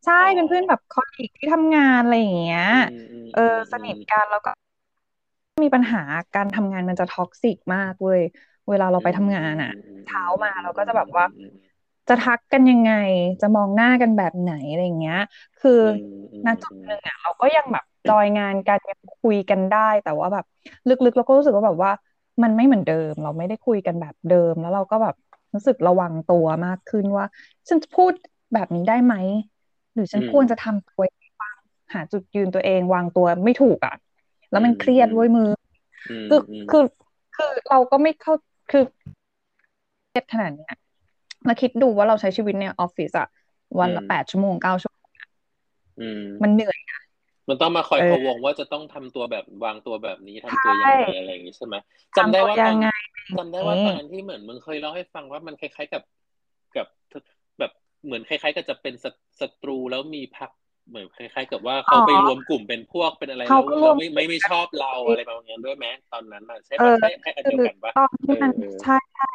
[0.06, 2.66] ใช่เป็นเพื่อนแบบ colleague ที่ทำงานอะไรอย่างเงี้ย
[3.36, 4.52] เออสนิทกันแล้วก็
[5.64, 6.02] มีปัญหา
[6.36, 8.22] การทำงานมันจะ toxic มากเว้ย
[8.70, 9.72] เวลาเราไปทำงานอะ
[10.08, 11.26] เช้ามาเราก็จะแบบว่า
[12.10, 12.94] จะทักกันยังไง
[13.42, 15.22] จะมองหน้ากันแบบไหนอะไรเงี้ย
[15.62, 15.80] คือ
[16.46, 20.46] ณจุดหนึ่งอะเราก็ยังแบบจอยงานกันยังคุยกันได้ แต่ว่าแบบ
[20.88, 21.92] ลึกๆเราก็รู้สึกว่าแบบว่า
[22.44, 25.16] มันไม่เหมือนเดิม เราไม่ได้คุยกันแบบเดิม แล้วเราก็แบบ
[25.54, 27.26] รู้สึกระวังตัวมากขึ้นว่า
[27.68, 28.12] ฉันจะพูด
[28.54, 29.16] แบบนี้ได้ไหม
[29.94, 31.04] หรือฉันควรจะทำตัว
[31.94, 33.96] หาจุดยืนตัวเองวางตัวไม่ถูกอะ
[34.52, 35.50] แล้วมันเครียดว้ยมือ
[36.30, 36.84] คือคือ
[37.36, 38.34] คือเราก็ไม่เข้า
[38.72, 38.84] คือ
[40.10, 40.76] เครียดขนาดเนี้ย
[41.48, 43.28] มาคิดดูว่าเราใช้ชีวิตในออฟฟิศอะ
[43.80, 45.08] วันละแปดชั่วโมงเก้าชั่วโมง
[46.42, 47.00] มันเหนื่อยอะ
[47.50, 51.76] มันต้องมาคอยพะวงว่าจะต้องทำตัวแบบวางตัวแบบนี้ทำตัวยังไงอะไรอย่างนี้ใช่ไหม
[52.18, 52.76] จำได้ว่าตอน
[53.38, 56.04] จำได้ว่าตอนนั้นที่เหมือนมึงเคยเล่าให้ฟังว่ามันคล้ายๆกับ
[56.76, 56.88] กับ
[57.60, 57.72] แบบ
[58.06, 58.94] เหมือนคล้ายๆกับจะเป็น
[59.42, 60.52] ศัตรูแล้วมีพัก
[60.90, 69.26] เหมือนคล้ายๆ กับว่าเขาไปรวมกลุ่มเป็นพวกเป็นอะไรแล้วเราไม่ไม่ไม่ชอบเราอะไรประมาณนั้นด้วยไหมตอนนั้นใช่ไหมใช่ใช่อันเดียวกันปะตอนที่มันใช่ใช่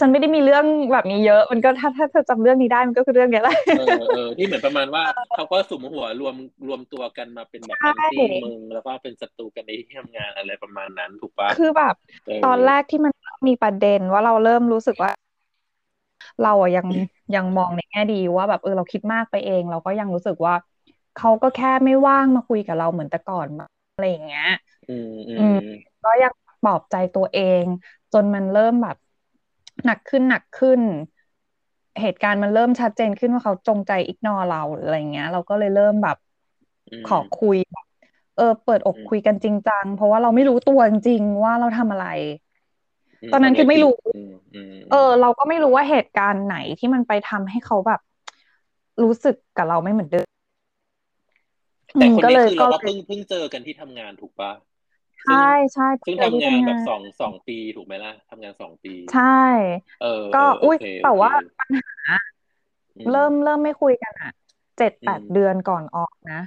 [0.00, 6.34] ฉันไม่ได้มีเรื่องแบบนี้เยอะ มันก็ถ้าถ้าเธอจำเรื่องนี้ได้มันก็คือเรื่องนี้แหละเออเออที่เหมือนประมาณว่าเขาก็สุ่มหัวรวม
[6.66, 11.94] รวมตัวกันมาเป็นแบบแอนตี้มึงแล้วก็เป็นศัตรูกันในที่ทำงานอะไรประมาณนั้นถูกปะคือแบบ
[12.44, 13.12] ตอนแรกที่มัน
[13.48, 15.10] มีประเด็นว่าเราเริ่มรู้สึกว่า
[16.40, 16.86] เราอะยัง
[17.34, 20.54] ยังมองในแง่ดีว่าแบบเออเราคิดมากไปเอง เราก็ยังรู้สึกว่า
[21.14, 23.48] เขาก็แค่ไม่ว่างมาคุยกับเราเหมือนแต่ก่อน
[23.92, 24.44] อะไรอย่างเงี้ย
[24.88, 25.56] อืมอืม
[26.02, 26.32] ก็ยัง
[26.62, 27.64] ปลอบใจตัวเอง
[28.12, 28.96] จนมันเริ่มแบบ
[29.86, 30.80] หนักขึ้นหนักขึ้น
[32.00, 36.16] เหตุการณ์มันเริ่มชัดเจนขึ้นว่าเขาจงใจอิกนอเราหรืออะไรเงี้ย เราก็เลยเริ่มแบบ
[37.08, 37.56] ขอคุย
[38.36, 42.06] เออ เปิดอกคุยกันจริงจังเพราะว่าเราไม่รู้ตัวจริงๆว่าเราทำอะไร
[43.32, 43.94] ตอนนั้นคือไม่รู้
[44.90, 48.00] เออ เราก็ไม่รู้ว่าเหตุการณ์ไหนที่มันไปทำให้เขาแบบ
[49.02, 50.26] รู้สึกกับเราไม่เหมือนเดิม
[51.98, 54.50] แต่คนนี้คือเราก็เพิ่งเพิ่งเจอกันที่ทำงานถูกปะ
[55.24, 55.34] ใช่
[55.74, 59.20] ใช่ซึ่งทำงานแบบสองสองปีถูกไหมล่ะทำงานสองปี ใช่
[60.00, 62.14] เออ ก็อุ้ยแต่ว่าปัญหา
[63.10, 64.30] เริ่มเริ่มไม่คุยกันอะ
[64.76, 66.40] เจ็ดแปดเดือนก่อนออกนะ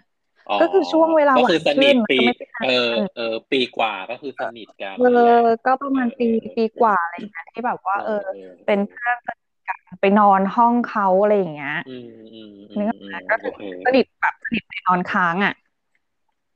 [0.59, 2.15] ก็คือช่วงเวลาหวานขึ้นปี
[2.61, 2.69] เออ
[3.15, 5.19] เออ ปีกว่าก็คือสนิทกันเออ
[5.65, 8.13] ก็ประมาณปีปีกว่าอะไรเงี้ยที่แบบว่า เออ
[8.65, 11.71] เป็นเพื่อนสนิทกันไปนอนห้องเขาอะไรอย่างเงี้ย
[12.77, 13.51] นึกออกไหมก็คือ
[13.85, 15.53] สนิทแบบสนิทไปนอนค้างอะ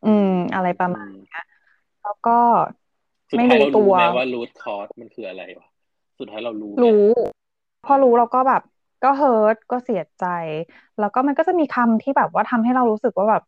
[0.03, 1.43] อืม อะไรประมาณนี้แล้ว
[2.27, 2.39] ก็
[3.37, 5.67] ไม่รู้ตัวว่ารูทคอร์สมันคืออะไรวะ
[6.19, 7.07] สุดท้ายเรารู้รู้
[7.85, 8.61] พอรู้เราก็แบบ
[9.03, 10.25] ก็เฮิร์ตก็เสียใจ
[10.99, 13.43] แล้วก็มันก็จะมีคำที่แบบว่าทำให้เรารู้สึกว่าแบบ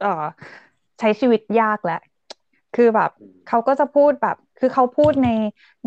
[0.00, 0.24] เออ
[0.98, 2.00] ใช้ชีวิตยากแหละ
[2.76, 3.10] คือแบบ
[3.48, 5.28] เขาก็จะพูดแบบ คือเขาพูดใน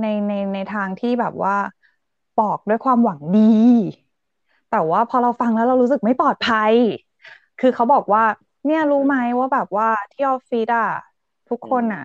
[0.01, 1.55] ในในในทางที่แบบว่า
[2.35, 3.41] บอกด้วยความหวังดี
[4.69, 6.73] แต่ว่าพอเราฟังแล้วเรารู้สึกไม่ปลอดภัย
[7.59, 8.23] คือเขาบอกว่า
[8.65, 10.87] เนี่ยรู้ไหมว่าแบบว่าที่ออฟฟิศอะ
[11.49, 12.03] ทุกคนอะ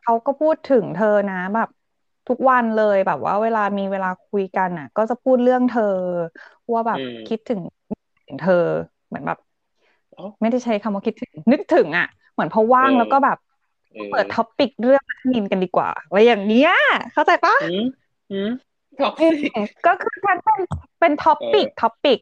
[0.00, 1.68] เขาก็พูดถึงเธอนะแบบ
[2.28, 5.82] ทุกวันเลยแบบว่าเวลามีเวลาคุยกันอะ ก็จะพูดเรื่องเธอ
[6.72, 7.60] ว่าแบบคิดถึง
[8.26, 8.52] ถึงเธอ
[9.06, 9.38] เหมือนแบบ
[10.40, 13.36] ไม่ได้ใช้คำว่าคิดถึงนึกถึงอะ เหมือนพอว่างแล้วก็แบบ
[14.08, 15.02] เปิด topic เรื่อง
[15.32, 16.70] นินทากันดีกว่าอะไรอย่างเนี้ย
[17.12, 17.54] เข้าใจปะ
[19.86, 20.60] ก็คือฉันเป็น
[21.00, 22.18] เป็น topic topic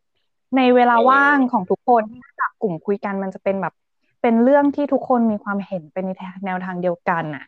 [0.57, 3.74] ในเวลาว่างของทุกคนที่จับกลุ่มคุยกันมันจะเป็นแบบ
[4.22, 6.10] เป็นเรื่องที่ทุกคนมีความเห็นเป็นใน
[6.44, 7.44] แนวทางเดียวกันน่ะ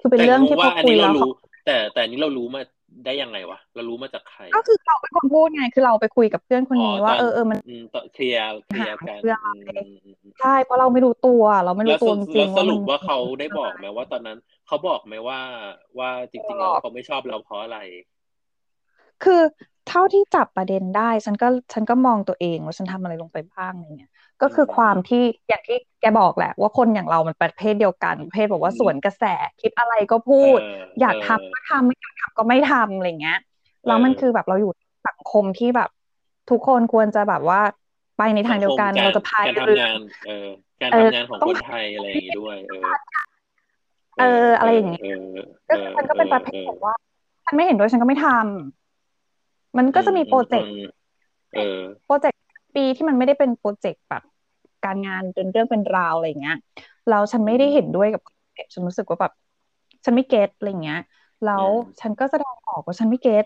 [0.00, 1.14] คือเป็นเรื่องที่พอคุยแล้ว
[1.66, 2.62] แต่แต่นี้เรารู้มา
[3.04, 7.58] ได้ยังไงวะเรารู้มาจากใคร ก็คือเราเป็นคนพูดไงคือเราไปคุยกับเพื่อนคนนี้ว่าเออเออมัน
[8.14, 9.20] เคลียร์เคลียร์กัน
[10.40, 15.40] ใช่เพราะเราไม่รู้ตัว เราไม่รู้ตัวจริงๆสรุปว่าเขาได้บอกไหมว่าตอนนั้นเขาบอกไหมว่า
[15.98, 17.78] ว่าจริงๆแล้วเขาไม่ชอบเราเพราะอะไร
[19.24, 19.40] คือ
[19.88, 24.12] เท่าที่จับประเด็นได้ ฉันก็ฉันก็มองตัวเองว่าฉันทำอะไรลงไปบ้างอะไรเงี้ย
[24.42, 29.24] ก็คือความที่อย่างที่แกบอกแหละ ว่าคนอย่างเรามันประเภทเดียวกันประเภทบอกว่าสวนกระแส
[29.60, 30.58] คิดอะไรก็พูด
[31.00, 33.38] อยากทำก็ทำไม่อยากทำก็ไม่ทำอะไรเงี้ย
[33.86, 34.72] แล้วมันคือแบบเราอยู่
[35.08, 35.90] สังคมที่แบบ
[36.50, 37.60] ทุกคนควรจะแบบว่า
[38.18, 39.84] ไปในทางเดียวกันเราจะพายเรือ
[40.80, 42.84] การทำงานของคนไทยอะไรอย่างงี้ด้วยเออ
[44.18, 45.02] เออ อะไรอย่างเงี้ย
[45.68, 46.94] ก็ฉันก็เป็นประเภทบอกว่า
[47.44, 50.72] ฉันไม่เห็นด้วยฉันก็ไม่ทำมันก็จะมีโปรเจกต์
[52.06, 52.40] โปรเจกต์
[52.76, 54.22] ปีที่มันไม่ได้เป็นโปรเจกต์แบบ
[54.84, 56.56] การงานเป็นเรื่องเป็นราวอะไรเงี้ย
[57.08, 58.22] แล้วฉันไม่ได้เห็นด้วยกับ
[58.72, 59.32] ฉันรู้สึกว่าแบบ
[60.04, 60.98] ฉันไม่เก็ตอะไรเงี้ย
[61.44, 61.66] แล้ว
[62.00, 63.44] ฉันก็แสดงออกว่าฉันไม่เก็ต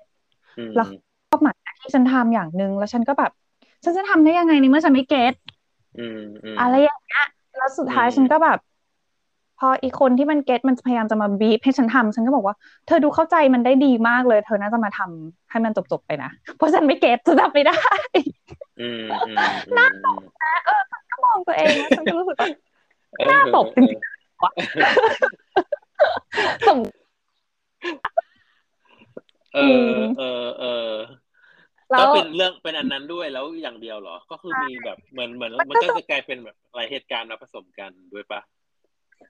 [0.74, 0.86] แล้ว
[1.30, 3.30] ก็หมายที่ฉันทำอย่างหนึ่งแล้วฉันก็แบบ
[3.84, 5.34] ฉันจะทำได้ยังไงในเมื่อฉันไม่เก็ต
[6.58, 7.22] อะไรอย่างเงี้ย
[7.56, 8.58] แล้วสุดท้ายฉันก็แบบ
[9.60, 12.56] พออีกคนที่มันเก็ตมันพยายามจะมาบีบให้ฉันทำฉันก็บอกว่า
[12.86, 17.78] เธอดูเข้าใจมันได้ดีมากเลย เธอน่าจะมาทำให้มันจบๆไปนะ เพราะฉันไม่เก็ตจะทำไม่ได้
[19.78, 22.48] น่าตกนะเออฉันก็มองตัวเองแล้วฉันก็รู้สึกว่า
[23.30, 24.52] น่าตกจริงๆว่ะ
[26.66, 26.78] สม
[29.54, 30.92] เออเออเออ
[31.98, 38.40] ก็เป็นเรื่องเป็นอันนั้นด้วยแล้วอย่างเดียวเหรอ ก็คือมีแบบเหมือนเหมือนมันก็จะกลายเป็นแบบหลายเหตุการณ์มาผสมกันด้วยปะ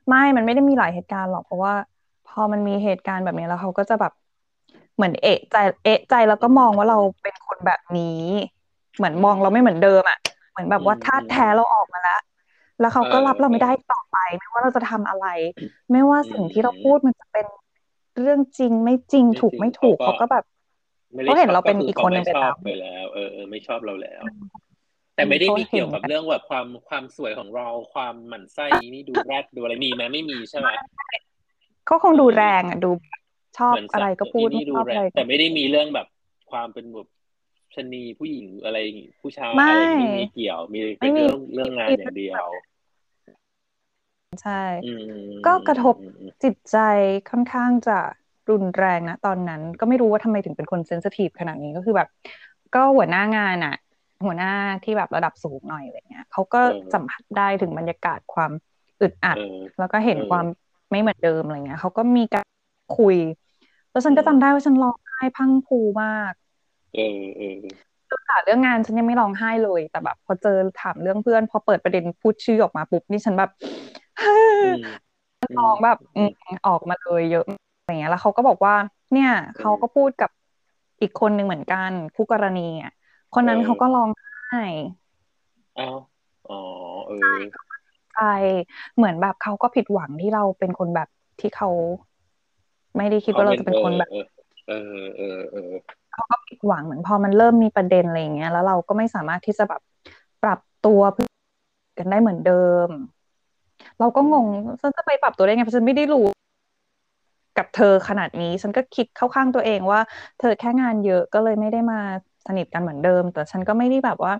[0.08, 1.74] ไม่มันไม่ได้มีหลายเหตุการณ์หรอกเพราะว่า
[2.28, 4.12] พอมันมีเหตุการณ์แบบนี้แล้วเขาก็จะแบบ
[4.96, 8.24] เหมือนเอะใจเอะใจแล้วก็มองว่าเราเป็นคนแบบนี้
[8.96, 10.18] เหมือนมองเราไม่เหมือนเดิมอะ
[10.50, 12.20] เหมือนแบบว่าธาตุแท้เราออกมาแล้ว
[12.80, 15.26] แล้วเขาก็รับเราไม่ได้ต่อไป ไม่ว่าเราจะทำอะไร
[15.90, 17.46] ไม่ว่าสิ่งที่เราพูดมันจะเป็น
[18.20, 20.44] เรื่องจริงไม่จริงถูกไม่ถูกเขาก็แบบ
[21.24, 24.22] เขาเห็นเราเป็นอีกคนหนึ่งไปแล้วเออไม่ชอบเราแล้ว
[25.20, 30.68] แต่ไม่ได้มีเกี่ยวกับเรื่องแบบความความสวยของเราความหมั่นไส้นี่ดูแรดดูอะไรมีไหมไม่มีใช่ไหม
[31.88, 32.90] ก็คงดูแรงอะดู
[33.58, 36.06] ชอบอะไรก็พูดชอบอะไรแต่ไม่ได้มีเรื่องแบบ
[36.50, 37.08] ความเป็นแบบ
[37.74, 38.78] ชนีผู้หญิงอะไร
[39.20, 42.46] ผู้ชายอะไรไม่มีเกี่ยว มีเป็นเรื่องเรื่องงานอย่างเดียว
[44.42, 44.62] ใช่
[45.46, 45.94] ก็กระทบ
[46.44, 46.78] จิตใจ
[47.30, 47.98] ค่อนข้างจะ
[48.50, 52.08] รุนแรงนะตอนนั้น ก็ไม่รู้ว่าทำไมถึงเป็นคนเซนซิทีฟขนาดนี้ก็คือแบบ
[52.74, 53.76] ก็หัวหน้างานอะ
[54.24, 54.52] หัวหน้า
[54.84, 56.60] ที่แบบระดับสูงหน่อยอะไรเงี้ยเขาก็
[56.94, 58.52] สัมผัสได้ถึงบรรยากาศความ
[59.00, 59.36] อึดอัด
[59.78, 60.46] แล้วก็เห็นความ
[60.90, 62.46] ไม่เหมือนเดิมอะไรเงี้ยเขาก็มีการ
[62.98, 63.16] คุย
[63.90, 66.32] แล้วฉันก็จำได้ว่าฉันร้องไห้พังพูมาก
[66.94, 67.56] เออเออ
[68.28, 73.50] ถามเรื่องงานฉันยังไม่ร้องไห้เลย แต่แบบ พอเจอถามเรื่องเพื่อน พอเปิดประเด็นพูดชื่อออกมาปุ๊บนี่ฉันแบบ
[75.58, 75.98] ร้องแบบ
[76.68, 77.44] ออกมาเลยเยอะ
[77.86, 78.74] อย่างเงี้ยแล้วเขาก็บอกว่า
[79.12, 80.30] เนี่ยเขาก็พูดกับ
[81.00, 82.92] อีกคนหนึ่งเหมือนกันคู่กรณีอะ
[83.34, 84.10] คนนั้นเขาก็ร้อง
[84.48, 84.64] ไห้
[85.78, 85.96] อ้าว
[86.50, 86.60] อ๋อ
[87.08, 87.38] เออ
[88.14, 88.34] ใช่
[88.96, 91.08] เหมือนแบบเขาก็ผิดหวังที่เราเป็นคนแบบ
[91.40, 91.70] ที่เขา
[92.96, 94.10] ไม่ได้คิดว่าเราจะเป็นคนแบบ
[94.68, 95.70] เออเออเออ
[96.12, 99.80] เขาก็ผิดหวังเหมือนพอมันเริ่มมีประเด็นอะไรอย่างเงี้ยแล้วเราก็ไม่สามารถที่จะแบบ
[100.42, 101.28] ปรับตัวเพื่อ
[101.98, 102.88] กันได้เหมือนเดิม
[104.00, 104.46] เราก็งง
[104.80, 106.26] ฉันจะไปปรับตัวได้ไงเพราะฉันไม่ได้รู้
[107.58, 110.00] กับเธอขนาดนี้ ฉันก็คิดเข้าข้างตัวเองว่า
[110.38, 112.00] เธอแค่งานเยอะก็เลยไม่ได้มา
[112.46, 114.32] สนิทกันเหมือนเดิม แต่ฉันก็ไม่ได้แบบว่า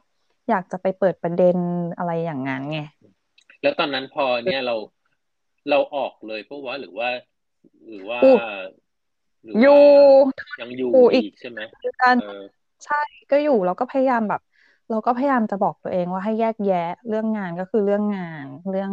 [0.51, 1.57] อยากจะไปเปิดประเด็น
[1.98, 2.80] อะไรอย่างนั้นไง
[3.62, 4.76] แล้วตอนนั้นพอเนี่ยเรา
[5.70, 7.09] เราออกเลยเพราะว่าหรือว่า
[7.88, 8.18] หรือว่า
[9.61, 9.80] อยู่
[10.61, 11.61] ยังอยู่อีกใช่ไหม
[12.03, 12.16] กัน
[12.84, 14.40] ใช่ก็อยู่แล้วก็พยายามแบบ
[14.90, 18.90] เราก็พยายามจะบอกตัวเองว่าให้แยกแยะเรื่องงานก็คือเรื่องงาน เรื่อง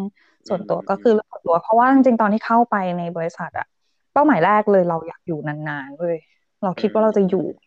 [0.47, 3.68] ส่วนตัวก็คือเรื่องส่วนตัว เพราะว่าจริงๆตอนที่เข้าไปในบริษัทอะ
[4.14, 6.18] เป้าหมายแรกเลยเราอยากอยู่นานๆเลย
[6.64, 7.66] เราคิดว่าเราจะอยู่แบบ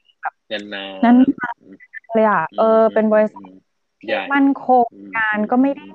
[1.04, 3.44] นานนั้นเลยอะเออ เป็นบริษัท
[4.32, 4.86] มั่นคง
[5.16, 5.86] งานก็ไม่ได้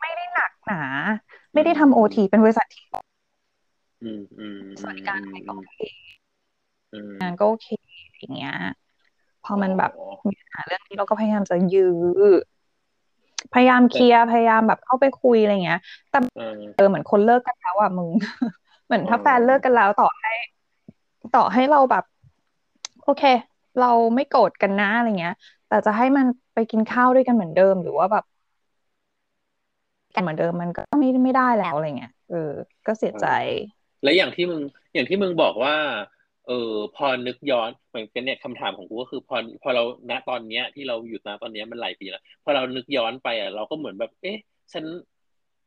[0.00, 0.82] ไม่ได้หนักหนา
[1.54, 2.84] ไม่ได้ทำโอทีเป็นบริษัทที่
[4.80, 5.78] สวัสดิการอะไรก็โอเค
[7.20, 7.68] งานก็โอเค
[8.18, 8.54] อย่างเงี้ย
[9.44, 9.92] พอมันแบบ
[10.28, 11.94] มีปัญหาเรื่องนี้เราก็พยายามจะยื้อ
[13.52, 15.80] พยายามเคลียร์พยายามแบบเข้าไปคุยอะไรเงี้ย
[16.10, 16.18] แต่
[16.74, 18.10] เออเหมือนคนเลิกกันแล้วอะมึง
[18.86, 20.32] เหมือนถ้าแฟนเลิกกันแล้วต่อให้
[21.36, 22.04] ต่อให้เราแบบ
[23.04, 23.22] โอเค
[23.78, 25.34] เราไม่โกรธกันนะอะไรเงี้ย
[25.66, 28.24] แต่จะให้มันไปกินข้าวด้วยกันเหมือนเดิม หรือว่าแบบ
[30.14, 32.50] กันเหมือนเดิมมันก็ไม่ไม่ได้แล้วอะไรเงี้ยเออ
[32.86, 33.26] ก็เสียใจ
[34.02, 34.60] แล้วอย่างที่มึง
[34.94, 35.74] อย่างที่มึงบอกว่า
[36.46, 44.36] เออพอนึกย้อนเหมือนกันเนี่ยคำถามของกูก็คือพอพอเราณตอนเนี้ย ที่เราอยู่ณตอนเนี้ยมันหลายปีแล้วพอเรานึกย้อนไปอะเราก็เหมือนแบบ เอ๊ะ
[44.72, 44.84] ฉัน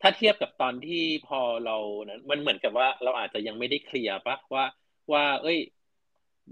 [0.01, 4.65] ถ้าเทียบกับตอนที่พอเรานั้นมันเหมือนกับว่าเราอาจจะยังไม่ได้เคลียร์ปะว่า
[5.13, 5.59] ว่า เอ้ย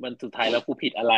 [0.03, 1.15] มันสุดท้ายแล้วกูผิดอะไร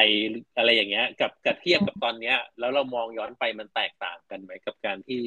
[0.58, 5.22] อะไรอย่างเงี้ย กับกับเทียบกับตอนเนี้ย แล้วเรามองย้อนไปมันแตกต่างกันไหมกับการที่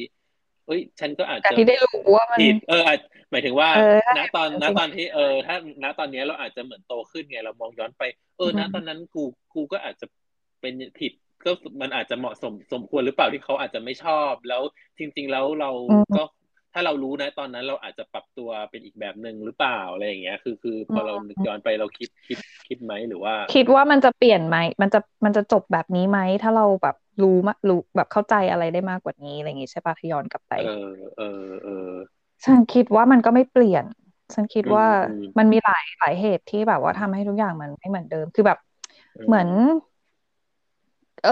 [0.66, 2.38] เอ้ย ฉันก็อาจจะที่ได้รู้ว่ามัน
[2.68, 2.82] เออ
[3.30, 3.68] หมายถึงว่า
[4.18, 8.02] ณตอนณตอนที่เออ ถ้าณตอนนี้เราอาจจะเหมือนโตขึ้นไง เรามองย้อนไป
[8.38, 9.24] เออณตอนนั้นกู
[9.54, 10.06] กูก็อาจจะ
[10.60, 11.12] เป็นผิด
[11.44, 14.62] ก็มันอาจจะเหมาะสมสมควรหรือเปล่าที่เขาอาจจะไม่ชอบ แล้ว
[14.98, 15.70] จริง ๆ แล้วเรา
[16.16, 16.22] ก็
[16.74, 31.24] ถ้าเรารู้นะตอนนั้นเราอาจจะปรับตัวเป็นอีกแบบหนึ่งหรือเปล่าอะไรอย่างเงี้ย คือคือพอเรานึกย้อนไปเราคิดคิดคิดไหมหรือว่า คิดว่ามันจะเปลี่ยนไหมมันจะมันจะจบแบบนี้ไหมถ้าเราแบบรู้มารู้แบบเข้าใจอะไรได้มากกว่านี้อะไรอย่างงี้ใช่ปะทยอนกลับไป เออเออ
[31.62, 31.72] เออ
[32.44, 33.84] ฉันคิดว่ามันก็ไม่เปลี่ยน
[34.34, 34.86] ฉันคิดว่า
[35.38, 38.58] มันมีหลายหลายเหตุที่แบบว่าทำให้ทุกอย่างมันไม่เหมือนเดิมคือแบบ
[39.26, 39.48] เหมือน
[41.22, 41.30] เออ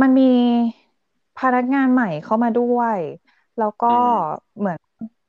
[0.00, 0.30] มันมี
[1.38, 2.98] พนักงานใหม่เข้ามาด้วย
[3.58, 3.86] แล้วก็
[4.58, 4.78] เหมือน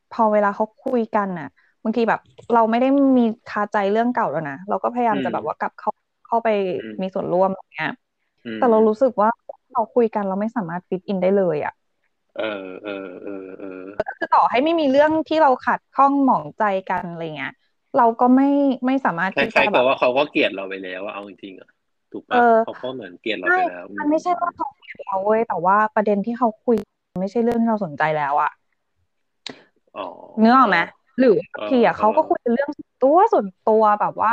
[0.09, 1.47] พอเวลาเขาคุยกันน่ะ
[1.83, 2.19] บางทีแบบ
[2.53, 5.91] เราไม่ได้มีคาใจเรื่องเก่าแล้วนะเราก็พยายามจะแบบว่ากลับเข้า
[6.25, 6.47] เข้าไป
[7.01, 7.89] มีส่วนร่วมอย่างเงี้ย
[8.57, 9.29] แต่เรารู้สึกว่า
[9.71, 11.73] เราคุยกันเราไม่สามารถฟิตอินได้เลยอะ
[12.35, 12.43] เออ
[12.83, 12.91] เออ
[13.23, 13.67] เออเออ
[14.07, 17.51] ก็คือต่อให้ไม่มีเรื่องที่เราขัดข้องหมองใจกันอะไรเงี้ย
[17.97, 18.45] เราก็ไม่
[18.85, 21.69] ไม่สามารถที่จะแบบว่าเขาก็เกลียดเราไปแล้วเอาจริงๆอะ
[22.11, 26.77] ถูกปะเขาก็เหมือนเกลียดเราไปแล้วมันไม่ใช่ว่าเขาเกลียดเราเว้ยแต่ว่าประเด็นที่เขาคุย
[27.19, 28.51] ไม่ใช่เรื่องที่เราสนใจแล้วอะ
[30.39, 30.77] เนื้อออกไหม
[31.19, 31.35] หรือ
[31.69, 32.69] ทีอะเขาก็คุยเรื่อง
[33.03, 34.31] ตัวส่วนตัวแบบว่า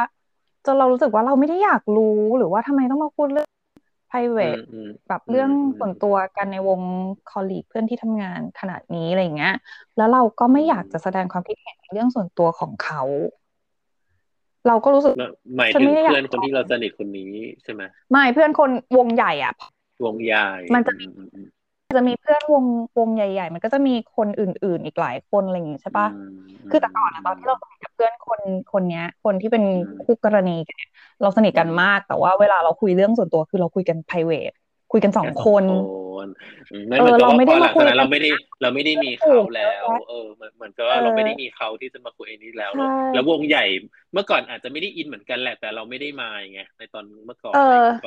[0.66, 3.48] จนเรารู้สึกว่าเราไม่ได้อยากรู้หรือว่าทำไมต้องมาพูดเรื่อง
[4.10, 4.62] private
[5.08, 6.80] แบบเรื่องส่วนตัวกันในวง
[7.30, 9.54] คอลลีกเพื่อนที่ทำงานขนาดนี้อะไรเงี้ย
[9.96, 13.02] แล้วเราก็ไม่อยากจะแสดงความคิดเห็นในเรื่องส่วนตัวของเขา
[14.66, 15.14] เราก็รู้สึก
[15.56, 19.54] หมายถึงเพื่อนคนที่เราสนิทคนนี้ใช่ไหมไม่เพื่อนคนวงใหญ่อะ
[20.04, 21.04] วงใหญ่ มันจะมี
[21.96, 22.64] จะมีเพื่อนวง
[22.98, 26.06] วงใหญ่ ๆ มันก็จะมีคนอื่น ๆ อีกหลายคนอะไรอย่างงี้ใช่ปะ
[26.70, 28.40] คือแต่ก่อนตอนที่เราสนิทกับเพื่อนคน
[28.72, 29.64] คนเนี้ย คนที่เป็น
[30.04, 30.76] คู่กรณีกัน
[31.22, 34.52] เราสนิทกันมาก แต่ว่าเวลาเราคุยเรื่องส่วนตัวคือเราคุยกัน p r i v a t
[34.92, 35.64] คุยกันสองคน
[36.26, 36.28] น
[36.90, 38.30] นั่นเหมือนกับว่าพอหลังจากนั้นเราไม่ได้
[38.62, 40.26] เราไม่ได้มีเขาแล้ว เออ
[40.56, 42.72] เหมือนกับว่าเราไม่ได้มีเขาที่จะมาคุยนี้แล้ว
[43.14, 43.64] แล้ววงใหญ่
[44.12, 47.54] เมื่อก่อนอาจจะไม่ได้อินเหมือนกันแหละ แต่เราไม่ได้มาไงในตอนเมื่อก่อน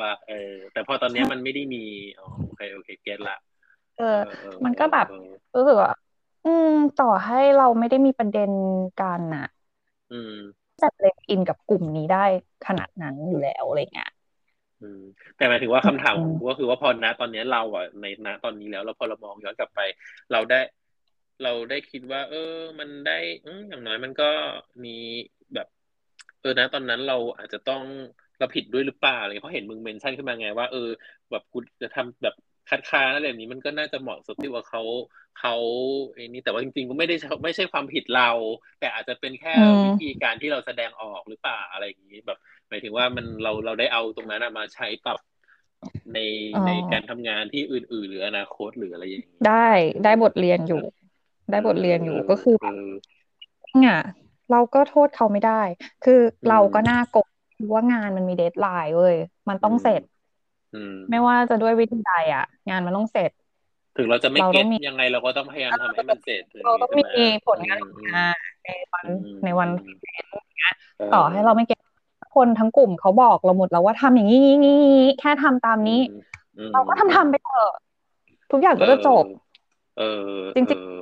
[0.02, 1.84] ว่าเออ แต่พอตอนนี้มันไม่ได้มี
[2.18, 3.36] อ๋อโอเคโอเคเก็ตละ
[3.96, 4.04] เออ
[4.64, 5.06] มันก็แบบ
[5.54, 5.92] รู้สึกว่า
[6.44, 8.50] อืม ต่อให้เราไม่ได้มีประเด็น
[9.00, 9.46] กันน่ะ
[10.10, 10.32] อืม
[10.80, 12.24] จะเล็กอินกับกลุ่มนี้ได้
[12.66, 14.10] ขนาดนั้นอยู่แล้วอะไรเงี้ย
[15.36, 19.80] แต่หมายถึงว่าคำถามของกูก็คือว่าพอณตอนนี้เราอะในณตอนนี้แล้วเราพอเรามองย้อนกลับไป
[20.32, 20.60] เราได้
[21.42, 22.38] เราได้คิดว่า เออ
[22.78, 23.18] มันได้
[23.68, 24.24] อย่างน้อยมันก็
[24.84, 24.90] มี
[25.54, 25.66] แบบ
[26.40, 27.82] เออนะ ตอนนั้นเราอาจจะต้อง
[28.38, 30.78] เราผิดด้วยหรือเปล่าอะไรเพราะเห็นมึงเมนชั่นขึ้นมาไงว่าเออ
[31.30, 32.34] แบบกูจะทำแบบ
[32.70, 34.82] คัดค้านอะไรแบบนี้มันก็น่าจะเหมาะสมที่ว่าเขา
[35.40, 35.54] เขา
[36.14, 38.30] ไอ้นี่แต่ว่าจริงๆก็ไม่ได้ไม่ใช่ความผิดเรา
[38.80, 39.54] แต่อาจจะเป็นแค่
[39.84, 42.38] วิธีการที่เราแสดงออกหรือเปล่าอะไรอย่างนี้แบบ
[42.68, 45.18] หมายถึงว่ามันเราเราได้เอาตรงนั้นมาใช้กับ
[46.14, 46.18] ใน
[46.66, 49.68] ในการทำงานที่อื่น ๆ หรืออนาคตหรืออะไรอย่างนี้ได้
[50.04, 50.82] ได้บทเรียนอยู่
[51.50, 52.56] ได้บทเรียนอยู่ก็คือ
[53.78, 53.98] เนี่ย
[54.50, 55.62] เราก็โทษเขาไม่ได้
[56.04, 57.26] คือเราก็น่ากดดัน
[57.72, 59.16] ว่างานมันมี deadline เว้ย
[59.48, 60.02] มันต้องเสร็จ
[61.10, 63.30] ไม่ว่าจะด้วยวิธีใดอะ งานมันต้องเสร็จ
[63.96, 67.04] ถึงเราจะไม่ get ยังไงเราก็ต้องพยายามทำให้มันเสร็จเราต้องมี
[67.46, 67.78] ผลงาน
[68.16, 68.26] มา
[68.64, 69.06] ในวัน
[69.44, 69.68] ในวัน
[71.14, 71.80] ต่อให้เราไม่ get
[72.36, 74.82] คนทั้งกลุ่มเขาบอกเราหมดแล้วว่าทำอย่างนี้นี้
[75.20, 76.00] แค่ทำตามนี้
[76.72, 77.72] เราก็ทำทำไปเถอะ
[78.50, 79.24] ทุกอย่างก็จะจบ
[79.98, 80.20] เออ
[80.54, 80.94] จริงๆ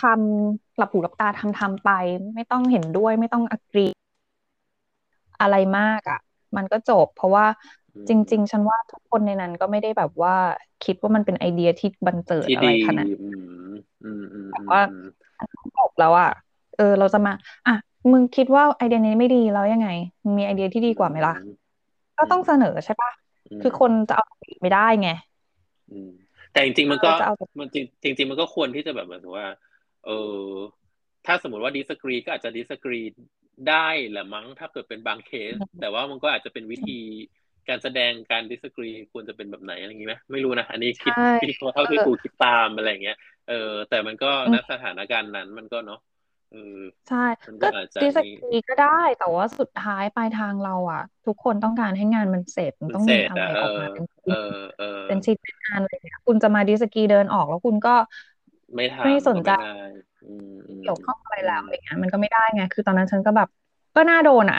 [0.00, 1.90] ทำหลับหูหลับตาทำทำไป
[2.34, 3.86] ไม่ต้องเห็นด้วยไม่ต้องอกรี
[5.40, 6.20] อะไรมากอะ
[6.56, 7.46] มันก็จบ เพราะว่า
[8.08, 10.34] จริง ๆ ฉันว่าทุกคนในนั้นก็ไม่ได้แบบว่า
[10.84, 13.06] คิดว่ามันเป็นไอเดียที่บันเจิดอะไรขนาด
[14.50, 14.80] แต่ว่า
[15.78, 16.30] จบแล้วอะ
[16.76, 17.32] เออ เราจะมา
[17.66, 17.74] อะ
[18.12, 19.88] มึงคิดว่าไอเดียนี้ไม่ดีแล้วยังไง
[20.24, 21.34] มึงมีไอเดียที่ดีกว่าไหมล่ะ
[22.18, 23.10] ก็ต้องเสนอใช่ปะ
[23.62, 24.24] คือคนจะเอา
[24.62, 25.10] ไม่ได้ไง
[26.52, 27.12] แต่จริง ๆ มันก็
[27.58, 27.76] มันจ
[28.06, 29.46] ริงจริงมันก็ควรที่จะแบบเหมือนว่า
[30.06, 30.42] เออ
[31.26, 33.00] ถ้าสมมติว่า disagree ก็อาจจะ disagree
[33.68, 36.98] ได้แหละมั้งถ้าเกิดเป็นบางเคส แต่ว่ามันก็อาจจะเป็นวิธี
[37.68, 43.16] การแสดงการ disagree ควรจะเป็นแบบไหนอะไรอย่างนี้ไหมไม่รู้นะ อันนี้คิดคิดเท่าที่กูคิดตามอะไรเงี้ย
[43.48, 43.54] เออ
[43.88, 45.98] แต่มันก็ณสถานการณ์นั้นมันก็เนาะ
[47.08, 47.16] ใช่
[47.60, 47.66] ก็
[48.00, 48.86] ดิสกีก็ได้
[49.16, 54.04] แต่ว่าสุดท้ายปลายทางเราอะ ทุกคนต้องการให้งานมันเสร็จมันต้องมีอะไรออกมาเป็น
[55.06, 55.96] เป็นชิ้นเป็นงานเลย
[56.26, 57.90] คุณจะมาดิสกีเดินออกแล้วคุณก็
[58.74, 59.50] ไม่ไม่สนใจ
[60.80, 63.48] เกี่ยวข้องอะไรแล้วอะไรเงี้ยมันก็ไม่ได้ไง คือตอนนั้นฉันก็แบบ
[63.96, 64.58] ก็น่าโดนอะ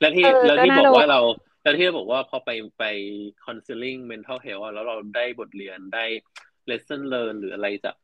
[0.00, 1.20] แล้วที่แล้วที่บอกว่าเรา
[1.62, 2.84] แล้วที่บอกว่าพอไปไป
[3.44, 6.04] counseling mental health แล้วเราได้บทเรียนได้
[6.70, 7.96] lesson learn หรืออะไรจาก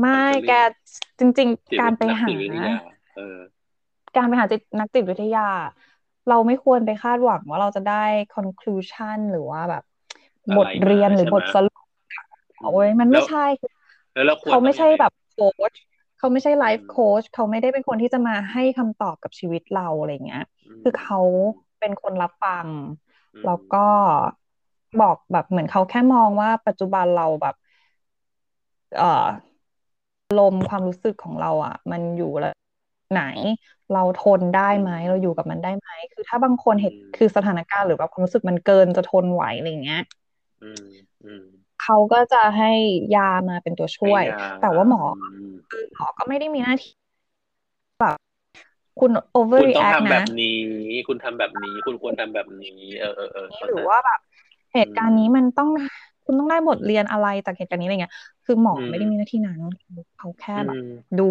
[0.00, 0.52] ไม่แก
[1.18, 2.28] จริง ๆ การไปหา
[4.16, 5.48] การไปหาจิตนักจิตวิทยา
[6.28, 8.04] เราไม่ควรไปคาดหวังว่าเราจะได้
[8.36, 9.84] conclusion หรือว่าแบบ
[10.58, 11.84] บทเรียนหรือบทสรุป
[12.60, 13.46] โอ้ยมันไม่ใช่
[14.50, 15.72] เขาไม่ใช่แบบโค้ช
[16.18, 20.42] เขาไม่ใช่ไลฟ์โค้ชเขาไม่ได้เป็นคนที่จะมาให้คำตอบกับชีวิตเราอะไรเงี้ย
[20.82, 21.18] คือเขา
[21.78, 22.68] เป็นคนรับฟัง
[23.44, 23.78] แล้วก็
[25.00, 27.54] บอกแบบเหมือนเขาแค่มองว่าปัจจุบันเราแบบ
[28.96, 29.04] เอ่อ
[30.36, 32.52] ลมความรู้สึกของเราอะ มันอยู่แล้ว
[33.12, 33.20] ไหน
[33.90, 40.00] เราทนได้ไหมเราอยู่กับมันได้ไหมคือถ้าบางคนเห็นคือสถานการณ์หรือแบบความรู้สึกมันเกินจะทนไหวอะไรเงี้ย
[41.90, 42.72] เขาก็จะให้
[43.16, 44.24] ยามาเป็นตัวช่วย
[44.62, 45.02] แต่ว่าหมอ
[45.96, 46.94] หมอก็ไม่ได้มีหน้าที่
[48.00, 48.16] แบบ
[49.00, 50.58] คุณ overreact นะคุณต้องทำแบบนี้
[51.08, 54.20] คุณทำแบบนี้ คุณควรทำแบบนี้ เออเออเออหรือว่าแบบ
[54.74, 55.68] เหตุการณ์นี้มันต้อง
[56.24, 58.14] คุณต้องได้บทเรียนอะไรจากเหตุการณ์นี้อะไรเงี้ย
[58.44, 59.60] คือหมอไม่ได้มีหน้าที่นั้น
[60.18, 60.80] เขาแค่แบบ
[61.20, 61.28] ดู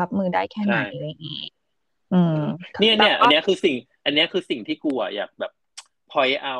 [0.00, 1.42] รับมือได้แค่ไหนอะไรอย่างงี้
[2.12, 2.38] อืม
[2.80, 3.74] เนี่ยเนี่ยอันนี้คือสิ่ง
[4.04, 5.52] อันนี้คือสิ่งที่กูอะอยากแบบ
[6.12, 6.58] พอยเอา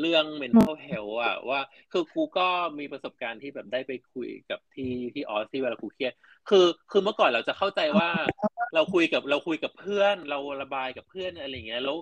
[0.00, 1.60] เรื่อง mental health อะว่า
[1.92, 6.12] คือกูก็มีประสบการณ์ที่แบบได้ไปคุยกับที่ที่ออสที่เวลากูเครียด
[6.48, 8.08] คือคือเมื่อก่อนเราจะเข้าใจว่า
[8.74, 11.96] เราคุยกับเราคุยกับเพื่อน เราระบายกับเพื่อนอะไรเงี้ย แล้ว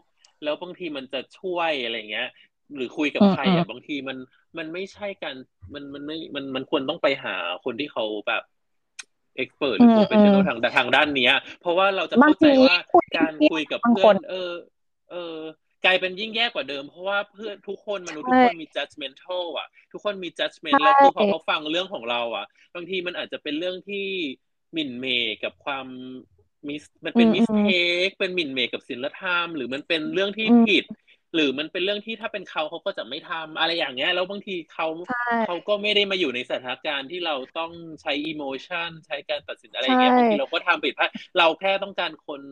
[0.44, 2.28] แล้วบางทีมันจะช่วยอะไรเงี้ย
[2.76, 4.18] หรือคุยกับใครอะบางทีมัน
[4.58, 5.36] มันไม่ใช่การ
[5.74, 8.42] มันมันไม่มันมันควรต้องไปหาคนที่เขาแบบ
[9.36, 12.76] expert หรือ professional ทางทางด้านเนี้ย เพราะว่าเราจะเข้าใจว่า
[13.18, 14.52] การคุยกับเพื่อนเออ
[15.10, 15.36] เออ
[15.84, 24.06] กลายเป็นยิ่งแย่กว่าเดิม เพราะว่าเพื่อนทุกคนมนุษย์ทุกคนมี judgmental อะ ทุกคนมี judgment แล้วคือพอเขาฟังเรื่องของเรา อะ บางทีมันอาจจะเป็นเรื่องที่
[24.72, 25.86] หมิ่นเหม่กับความ
[26.68, 30.84] mis มันเป็น mistake เป็นหมิ่นเหม่กับศีลธรรม หรือมันเป็นเรื่องที่ผิด
[31.34, 34.86] หรือมันเป็นเรื่องที่ถ้าเป็นเขาเขาก็จะไม่ทำอะไรอย่างเงี้ยแล้วบางทีเขา
[35.46, 37.72] เขาก็ไม่ได้มาอยู่ในสถานการณ์ที่เราต้อง
[38.02, 42.42] ใช้ emotion ใช้การตัดสินอะไรเงี้ยบางทีเราก็ทำผิดพลาดเราแค่ต้องการคน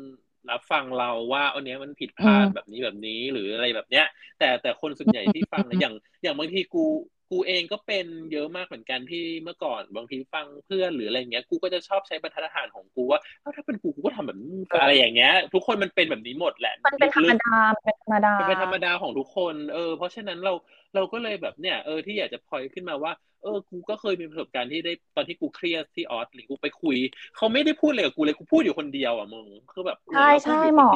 [0.50, 4.06] รับฟังเราว่าอันนี้มันผิดพลาดแบบนี้แบบนี้หรืออะไรแบบเนี้ย
[4.38, 6.84] แต่แต่คนส่วนใหญ่ที่ฟังนะอย่างอย่างบางทีกู
[7.32, 13.20] กูเองก็เป็นเยอะมากเหมือนกันที่เมื่อก่อนบางทีฟังเพื่อนหรืออะไรเงี้ย กูก็จะชอบใช้บรรทัดฐานของกูว่า
[13.56, 14.48] ถ้าเป็นกูกูก็ทำแบบนี้
[14.80, 20.52] อะไรอย่างเงี้ย ทุกคนมันเป็นแบบนี้หมดแหละ มันเป็นธรรมดาเป็นธรรมดาเป็นธรรมดาของทุกคน เออ เพราะฉะนั้นเรา
[20.94, 23.12] เราก็เลยแบบเนี่ยเออที่อยากจะพอยขึ้นมาว่า
[23.42, 26.96] เออ กูก็เคยมีประสบการณ์ที่ได้ตอนที่กูเครียดที่ออสหรือกูไปคุย
[27.36, 30.88] เขาไม่ได้พูดเลยกับกูเลยกูพูดอยู่คนเดียวอะมึงคือแบบใช่ใช่หมอ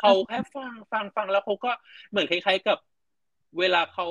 [0.00, 1.70] เขาแค่ฟังฟังฟังแล้วเขาก็
[2.10, 2.78] เหมือนคล้ายๆกับ
[3.58, 4.06] เวลาเขา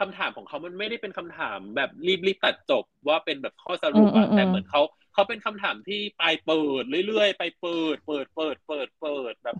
[0.00, 1.90] คำถามของเขามันไม่ได้เป็นคำถามแบบ
[2.26, 4.82] รีบๆตัดจบว่าเป็นแบบข้อสรุปอะแต่เหมือนเขา
[5.14, 9.56] เขาเป็นคำถามที่ปลายเปิดเรื่อยๆ ไปเปิด เปิดเปิดเปิดเปิดแบบ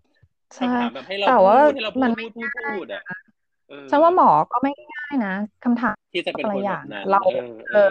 [0.58, 3.02] คำถามแบบให้เราพูดให้เราพูดพูดพูดอะ
[3.90, 5.34] ฉันว่าหมอก็ไม่ง่ายนะ
[5.64, 7.22] คำถามที่จะเป็นคนแบบนั้นเรา
[7.72, 7.90] เออ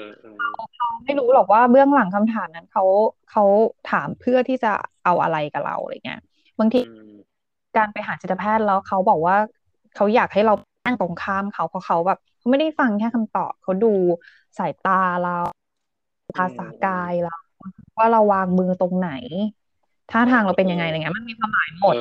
[0.77, 2.83] เราไม่รู้หรอกว่าเบื้องหลังคำถามนั้นเขา
[3.31, 3.43] เขา
[3.91, 4.71] ถามเพื่อที่จะ
[5.05, 6.21] เอาอะไรกับเราอะไรเงี้ย
[6.59, 6.79] บางที
[7.77, 9.37] การไปหาจิตแพทย์แล้วเขาบอกว่า
[9.95, 10.53] เขาอยากให้เรา
[10.85, 13.93] นั่งตรงข้ามเขาเพราะเขาแบบ เขาไม่ได้ฟังแค่คำตอบ เขาดู
[14.57, 15.37] สายตาเรา
[16.37, 17.37] ภาษากายเรา
[17.97, 19.09] ว่าเราวางมือตรงไหน
[20.11, 21.95] ท่าทางเราเป็นยังไงอะไรเงี้ยมันมีความหมายหมด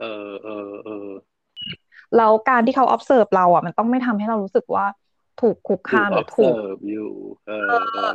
[0.00, 1.08] เออเออเออ
[2.16, 4.86] แล้วการที่เขา observe เราอะ มันต้องไม่ทำให้เรารู้สึกว่า
[5.40, 6.54] ถูกคุกคามหรือถูก
[6.90, 7.10] อยู่
[7.46, 8.08] เออ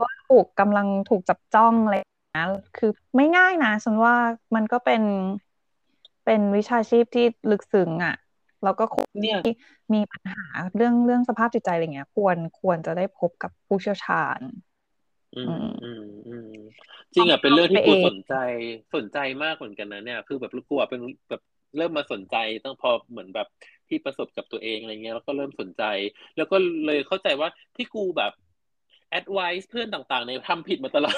[0.00, 1.96] ว่าถูกกำลังถูกจับจ้องอะไร
[2.38, 4.14] นะคือไม่ง่ายนะฉันว่า
[4.54, 5.02] มันก็เป็น
[6.24, 8.14] เป็นวิชาชีพที่ลึกซึ้งอะ
[8.66, 9.06] แล้วก็คน
[9.44, 9.54] ที่
[9.94, 10.44] มีปัญหา
[10.76, 14.40] เรื่องเรื่องสภาพจิตใจอะไรเงี้ย ควรควรจะได้พบกับผู้เชี่ยวชาญ
[15.36, 15.46] อืม
[15.82, 16.50] อืมอืม
[17.14, 18.34] จริงอะเป็นเรื่องที่กูสนใจ
[18.96, 21.00] สนใจมากเหมือนกันนะเนี่ย คือแบบกูเป็น
[21.30, 21.42] แบบ
[21.76, 23.48] เริ่มมาสนใจตั้งพอเหมือนแบบ
[23.88, 25.82] ที่ประสบกับตัวเองอะไรเงี้ยแล้วก็เริ่มสนใจ
[26.36, 26.56] แล้วก็
[26.86, 28.32] เลยเข้าใจว่าที่กูแบบ
[29.10, 31.16] แอดไวส์เพื่อนต่างๆในทำผิดมาตลอด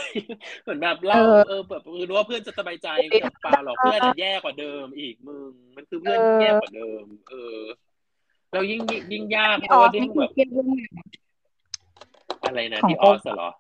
[0.63, 2.89] เหมือนแบบเล่าเออแบบรู้ว่าเพื่อนจะสบายใจ
[3.25, 7.59] กับปาหรอกเพื่อนจะแย่กว่าเดิมอีกมึงมันคือเพื่อนแย่กว่าเดิม เออ
[8.53, 8.81] เรายิ่ง
[9.13, 10.31] ยิ่งยากเพราะว่ายิ่งแบบ
[12.47, 13.51] อะไรนะที่ออสเหรอ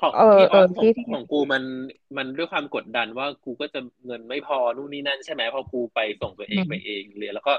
[0.00, 0.68] ของที่ออส
[1.12, 1.62] ของกูมัน
[2.16, 7.54] มันด้วยความกดดันว่ากูก็จะเงินไม่พอนู่นนี่นั่นใช่ไหมพอกูไปส่งตัวเองไปเองเลยแล้วก็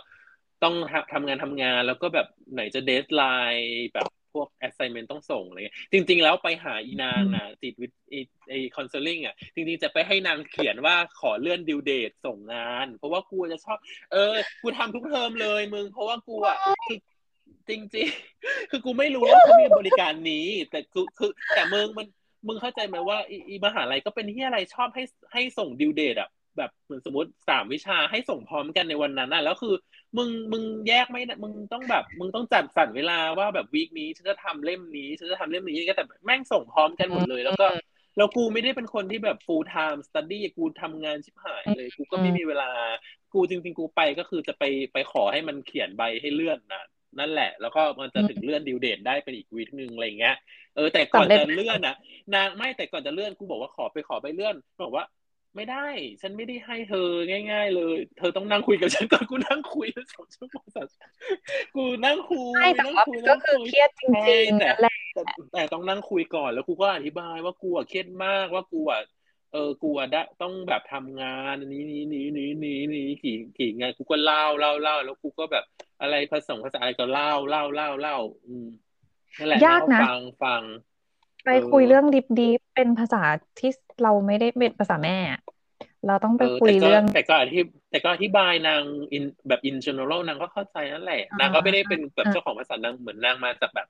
[0.63, 0.75] ต้อง
[1.13, 7.91] ทำงานทำงานแล้วก็แบบไหนจะ deadline แบบ พวก assignment ต้องส่งอะไรเงี้ยจริง ๆ แล้วไปหาอีนางนะติด with
[8.49, 13.77] ไอ consulting อะ จริง ๆ จะไปให้นางเขียนว่าขอเลื่อน due date ส่งงาน เพราะว่ากูจะชอบ
[14.11, 16.57] เออ กูทำทุกเทอมเลยมึง เพราะว่ากูอะ
[16.87, 16.97] คือ
[17.69, 18.07] จริง
[18.39, 22.07] ๆ คือกูไม่รู้ว่าเขามีบริการนี้ แต่คือคือ แต่มึงมัน
[22.47, 25.03] มึงเข้าใจไหมว่าอีมหาลัยก็เป็นที่อะไรชอบให้
[25.33, 29.73] ให้ส่งดิวเดทอะแบบเหมือนสมมติสามวิชาให้ส่งพร้อมกันในวันนั้นน่ะแล้วคือ
[30.17, 37.67] มึงมึงแยกไม่มึงต้องแบบ มึงต้องจัดสรรเวลาว่าแบบวีคนี้ฉันจะทำเล่มนี้ฉันจะทำเล่มนี้ก็แต่แม่งส่งพร้อมกันหมดเลย แล้วก็
[38.17, 42.69] แล้วกูไม่ได้เป็นคนที่แบบ full time study กูทำงานชิบหายเลย กูก็ไม่มีเวลา
[43.33, 46.83] กูจริงๆ กูไปก็คือจะไปไปขอให้มันเขียนใบให้เลื่อนนะ
[47.19, 50.35] นั่นแหละ แล้วก็มันจะถึงเลื่อนดิวเดทได้เป็นอีกวีคนึงอะไรเงี้ย
[50.75, 51.95] เออแต่ก่อนจะเลื่อนอะ
[52.35, 55.05] นางไม่แต่ก่อนจะเลื่อนกูบอกว่าขอไปขอไปเลื่อนบอกว่า
[55.55, 55.87] ไม่ได้
[56.21, 57.07] ฉันไม่ได้ให้เธอ
[57.51, 60.87] ง่าย ๆ เลย เธอต้องนั่งคุยกับฉันก่อนกูนั่งคุยสองชั่วโมงสาม
[61.75, 64.71] กูนั่งคุยนั่งคุยก็คือเครียดจริงๆแต่
[65.53, 69.01] แต่ต้องนั่งคุยก่อนแล้วกูก็อธิบายว่ากูอะเครียดมากว่ากูอะ
[69.53, 75.65] เออกูอะได้ต้องแบบทำงานนี้นี้นี้นี้นี้นี้กี่กี่งานกูก็เล่าเล่าเล่าแล้วกูก็แบบ
[76.01, 78.67] อะไรผสมภาษาอะไรก็เล่าเล่าเล่าเล่าอืม
[79.39, 80.61] นั่นแหละยากนะฟังฟัง
[81.45, 83.21] ไปคุยเรื่องดิบดิบเป็นภาษา
[83.59, 83.71] ที่
[84.03, 85.17] เราไม่ได้เป็นภาษาแม่
[86.07, 87.59] เราต้องไปคุยเรื่องแต่ก็อธิ
[87.91, 88.81] แต่ก็อธิบายนาง
[89.13, 93.87] อินแบบ in general นางก็เข้าใจนั่นแหละนางก็ไม่ได้เป็นแบบเจ้าของภาษานางเหมือนนางมาจากแบบ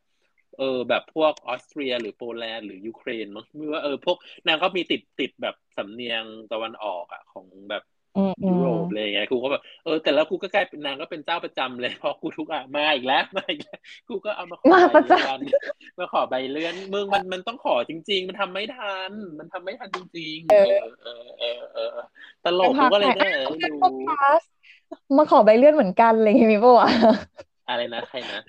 [0.57, 7.83] เออ แบบพวกออสเตรีย หรือโปแลนด์หรือยูเครนมั้งไม่ว่าเออพวกนางก็มีติดติดแบบสำเนียงตะวันออกอะของแบบ
[8.49, 15.39] ยุโรปเลยไงกูก็แบบเออแต่แล้วกูก็กลายเป็นนางก็เป็นเจ้าประจำเลยพอกูทุกอะมาอีกแล้วมาอีกแล้วกูก็เอามาขอใบเลื่อน
[15.99, 21.89] มาขอใบเลื่อนมึงมันมันต้องขอจริง ๆ มันทำไม่ทันมันทำไม่ทันจริง ๆ เออเออเออเออ
[22.43, 23.28] ตลกกูก็เลยได้
[23.64, 23.76] ดู
[25.18, 26.89] มาขอใบเลื่อนเหมือนกันเลยมีปะวะ
[27.70, 28.41] อะไรนะใครนะ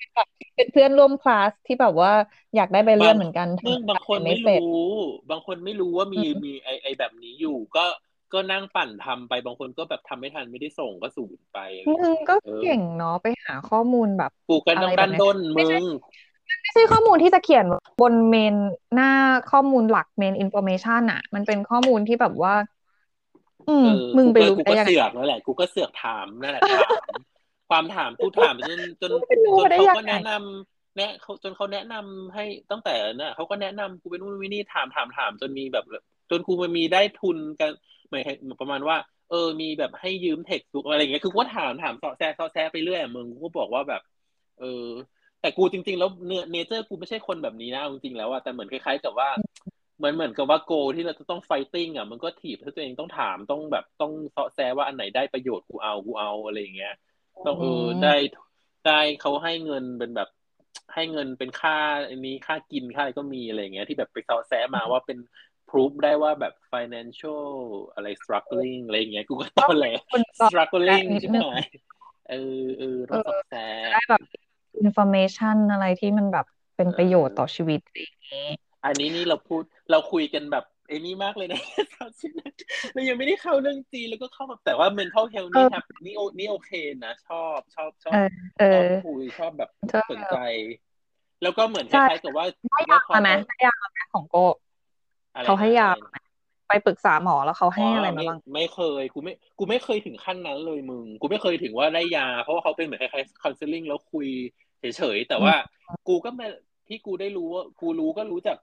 [0.56, 2.12] เป็นเพื่อนร่วมคลาสที่แบบว่า
[2.56, 4.86] อยากได้ใบเลื่อนเหมือนกันมึงบางคนไม่รู้
[5.30, 7.84] บางคนไม่รู้ว่ามีมีไอไอแบบนี้อยู่ก็
[8.32, 11.58] ก็นั่งปั่นทำไปบางคนก็แบบทำไม่ทันไม่ได้ส่งก็สูญไป
[11.88, 15.84] มึงก็เก่งเนาะไปหาข้อมูลแบบกูกันต้องดั้นด้นมึง
[16.62, 17.66] ไม่ใช่ข้อมูลที่จะเขียน
[18.00, 18.54] บน main
[18.94, 19.12] หน้า
[19.52, 22.54] ข้อมูลหลัก main information อะมันเป็นข้อมูลที่แบบว่า
[23.68, 26.88] อืม มึงไปรู้ได้ยังไงกูก็เสือกนั่นแหละกูก็เสือกถามนั่นแหละถาม
[27.70, 35.84] ความถามกูถามจนจนจนเขาก็แนะนำแนะเขาจนเขาแนะนำให้ตั้งแต่น่ะเขาก็แนะนำกูเป็นนู่นวินี่ถามถามถามจนมีแบบ
[36.30, 37.70] จนกูมันมีได้ทุนกัน
[38.12, 38.24] หมาย
[38.60, 38.96] ประมาณว่า
[39.30, 44.02] เออมีแบบให้ยืมเทคซุกอะไรเงี้ยคือก็ถามถามสอแซสอแซไปเรื่อยมึงกูบอกว่าแบบ
[44.60, 44.86] เออ
[45.40, 49.30] แต่กูจริง ๆ แล้วเนื้อเนเจอร์กูไม่ใช่คนแบบนี้นะจริงๆแล้วอะแต่เหมือนคล้ายๆกับว่า
[49.98, 56.94] เหมือนเหมือนกับว่าโกที่เราจะต้องไฟติ้งอะมันก็ถีบให้ตัวเองต้องถามต้องแบบต้องเสาะแซว่าอันไหนได้ประโยชน์กูเอากูเอาอะไรอย่างเงี้ย
[57.46, 58.14] ต้องเออได้
[58.86, 60.28] ได้เขาให้เงินเป็นแบบ
[60.94, 61.76] ให้เงินเป็นค่า
[62.08, 65.18] อันนี้ค่ากินค่าอะไรก็มีอะไรเงี้ยที่แบบไปเสาะแซมาว่าเป็น
[65.72, 67.44] พรูฟได้ว่าแบบ financial
[67.94, 69.92] อะไร struggling อะไรเงี้ยกูก็ต้อนเลย
[70.48, 71.56] struggling ใช่ไหม
[72.30, 73.54] เออเออต้องสอดแซ
[73.92, 74.22] ได้แบบ
[74.86, 76.46] information อะไรที่มันแบบ
[76.76, 78.48] เป็นประโยชน์ต่อชีวิตอย่างนี้
[78.84, 81.60] อันนี้นี่เราพูดเราคุยกันแบบเอนี่มากเลยนะ
[82.92, 86.70] เรายังไม่ได้เข้าเรื่องจีแล้วก็เข้าแต่ว่า mental health นี่ครับนี่โอนี่โอเค
[87.04, 88.12] นะชอบชอบชอบ
[88.74, 89.70] ชอบคุยชอบแบบ
[90.10, 90.36] สนใจ
[91.42, 94.36] แล้วก็เหมือนคล้ายๆกับว่าให้ยาไหมให้ยาไหมของโก
[95.44, 95.88] เขาให้ยา
[96.68, 104.28] ไปปรึกษาหมอแล้วเขาให้อะไรมาบ้างไม่เคยกูไม่กูไม่เคยถึงขั้นนั้นเลยมึง กูไม่เคยถึงว่าได้ยา เพราะว่าเขาเป็นเหมือนคล้ายๆ counseling แล้วคุย
[104.80, 105.54] เฉยๆแต่ว่า
[106.08, 106.46] กูก็ไม่
[106.88, 108.58] ที่กูได้รู้ว่ากูรู้ก็รู้จาก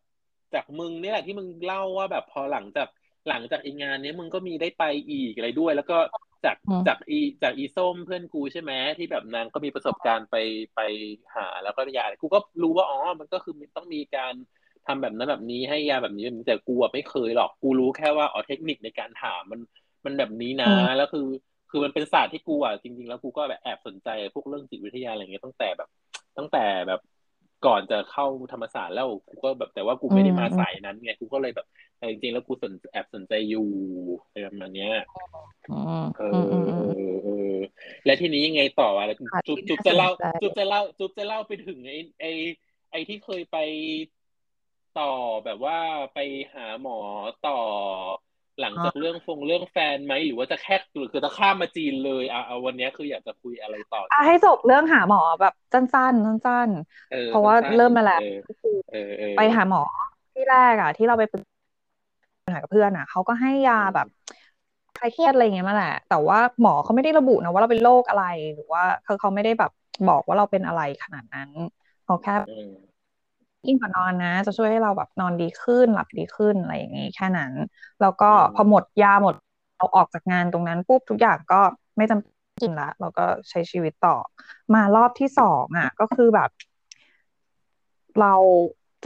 [0.54, 2.88] จากมึงนี่แหละที่มึงเล่าว่าแบบพอหลังจาก
[3.30, 5.98] หลังจากอีงานนี้มึงก็มีได้ไปอีกอะไรด้วย แล้วก็
[6.46, 6.58] จาก
[6.88, 10.36] จากอีจากอีส้มเพื่อนกูใช่ไหมที่แบบนางก็มีประสบการณ์ไป
[10.76, 10.80] ไป
[11.36, 14.34] หาแล้วก็ยากูก็รู้ว่าอ๋อมันก็คือต้องมีการ
[14.90, 19.60] ทำแบบนั้นแบบนี้ให้ยาแบบนี้แต่กูไม่เคยหรอกกูรู้แค่ว่าอ๋อเทคนิคในการถามมัน
[20.06, 21.28] มันแบบนี้นะแล้วคือ
[21.70, 25.90] คือมันเป็นศาสตร์ที่กูอะจริง ๆ แล้วกูก็แบบแอบสนใจพวกเรื่องจิตวิทยาอะไรเงี้ยตั้งแต่แบบ
[26.38, 27.00] ตั้งแต่แบบ
[27.66, 31.68] ก่อนจะเข้าธรรมศาสตร์แล้วกูก็แบบแต่ว่ากูไม่ได้มาสายนั้นไงกูก็เลยแบบ
[31.98, 33.68] แต่จริงๆแล้วกูสนแอบสนใจอยู่
[34.24, 34.90] อะไรแบบนี้
[36.18, 36.56] เออเอ
[37.56, 37.58] อ
[38.06, 39.12] และทีนี้ยังไงต่ออะไร
[39.48, 40.10] จุ๊บจุ๊บจะเล่า
[40.42, 42.32] จุ๊บจะเล่าจุ๊บจะเล่าไปถึงไอ้ไอ้
[42.92, 43.58] ไอ้ที่เคยไป
[45.00, 45.12] ต่อ
[45.46, 45.78] แบบว่า
[46.14, 46.18] ไป
[46.54, 46.98] หาหมอ
[47.48, 47.60] ต่อ
[48.62, 58.20] หลังจากเรื่องฟงเรื่องแฟนไหมหรือว่าจะแค่หรือคือจะข้ามมาจีนเลยอะเอาวันนี้คืออยากจะคุยอะไรต่ออะให้จบเรื่องหาหมอแบบสั้นๆสั้นๆเพราะว่าเริ่มมาแล้ว
[59.36, 59.82] ไปหาหมอ
[60.34, 61.44] ที่แรกอะ ที่เราไปปรึก
[62.48, 64.08] ษากับเพื่อนอะเขาก็ให้ยาแบบ
[64.96, 68.24] คลายเครียดอะไรเงี้ยมาแหละ แต่ว่าหมอเขาไม่ได้ระบุนะว่าเราเป็นโรคอะไร
[68.54, 69.72] หรือว่าเขาเขาไม่ได้แบบ
[70.08, 71.50] บอกว่าเราเป็นอะไรขนาดนั้น
[72.04, 72.34] เขาแค่
[73.66, 77.54] กินก่อนนอนนะ จะช่วยให้เราแบบนอนดีขึ้น หลับดีขึ้นอะไรอย่างนี้แค่นั้น
[78.02, 79.36] แล้วก็พอหมดยาหมด
[79.78, 81.62] เราออกจากงานตรงนั้นปุ๊บทุกอย่างก็
[81.98, 84.16] ไม่จำกินละเราก็ใช้ชีวิตต่อ
[84.74, 86.50] มารอบที่สองอะ ก็คือแบบ
[88.20, 88.34] เรา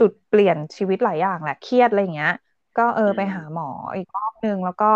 [0.04, 2.32] ุดเปลี่ยนชีวิตหลายอย่างแหละเครียดอะไรเงี้ย
[2.78, 4.90] ก็เออไปหาหมออีกรอบนึงแล้วก็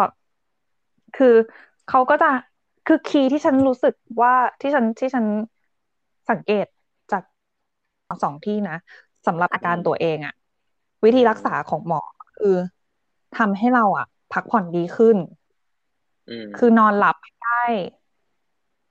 [1.17, 1.35] คือ
[1.87, 2.31] เขาก็จะ
[2.87, 5.27] คือคีย์ที่ฉันรู้สึกว่าที่ฉันที่ฉัน
[6.31, 6.67] สังเกต
[7.13, 7.23] จาก
[8.23, 8.77] สองที่นะ
[9.29, 10.35] สำหรับอาการตัวเองอะ
[11.05, 12.01] วิธีรักษาของหมอ
[12.37, 12.55] คือ
[13.39, 15.17] ทำให้เราอะพักผ่อนดีขึ้น
[16.57, 17.65] คือนอนหลับได้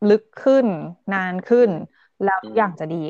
[0.10, 0.66] ลึกขึ้น
[1.14, 1.70] นานขึ้น
[2.24, 3.04] แล้วอย่างจะดี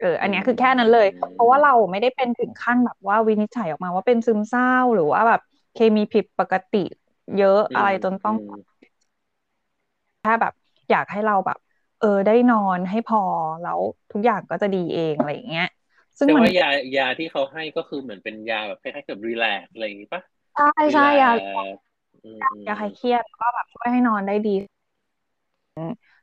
[0.00, 5.40] เอออันนี้คือแค่นั้นเลย เพราะว่าเราไม่ได้เป็นถึงขั้นแบบว่าวินิจฉัยออกมาว่าเป็นซึมเศร้าหรือว่าแบบ
[5.74, 6.84] เคมีผิดปกติ
[7.36, 8.36] เยอะอะไรจนต้อง
[10.20, 10.52] แค่แบบ
[10.90, 11.58] อยากให้เราแบบ
[11.98, 13.20] เออได้นอนให้พอ
[13.60, 13.80] แล้ว
[14.10, 15.64] ทุกอย่างก็จะดีเองอะไรอย่างเงี้ย
[16.20, 20.22] ซึ่งแต่ว่ายายาที่เขาให้ก็คือเหมือนเป็นยาแบบคล้ายๆกับรีแลกอะไรอย่างนี้ปะ
[20.56, 24.54] ใช่ใช่ยายาคลายเครียดก็แบบช่วยให้นอนได้ดี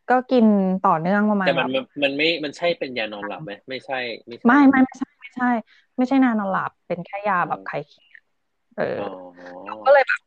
[0.10, 0.46] ก็กิน
[0.88, 1.68] ต่อเนื่องประมาณแต่มัน
[2.04, 4.00] มันไม่มันใช่เป็นยานอนหลับไหมไม่ใช่
[4.48, 5.50] ไม่ไม่ไม่ใช่ไม่ใช่
[5.98, 8.22] ไม่ใช่นานอนหลับเป็นแค่ยาแบบคลายเครียด
[8.78, 9.00] เออ
[9.66, 10.22] เราก็เลยแบบ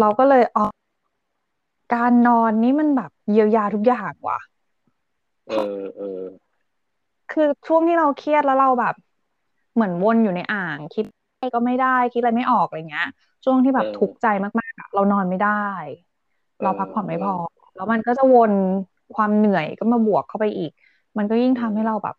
[0.00, 0.64] เราก็เลยอ๋อ
[1.94, 4.40] การนอนนี่มันแบบเยียวยาทุกอย่างว่ะ
[5.48, 6.22] เออเออ
[7.32, 8.94] คือช่วงที่เราเครียดแล้วเราแบบ
[9.76, 11.04] เหมือนวนอยู่ในอ่าง คิด
[11.34, 13.06] อะไรก็ไม่ได้คิดอะไรไม่ออกอะไรเงี้ย
[13.44, 14.26] ช่วงที่แบบทุกข์ใจ
[14.60, 15.50] มากๆเรานอนไม่ได้
[16.62, 17.34] เราพักผ่อนไม่พอ
[17.74, 18.52] แล้วมันก็จะวน
[19.14, 20.70] ความเหนื่อยก็มาบวกเข้าไปอีก
[21.18, 22.16] มันก็ยิ่งทำให้เราแบบ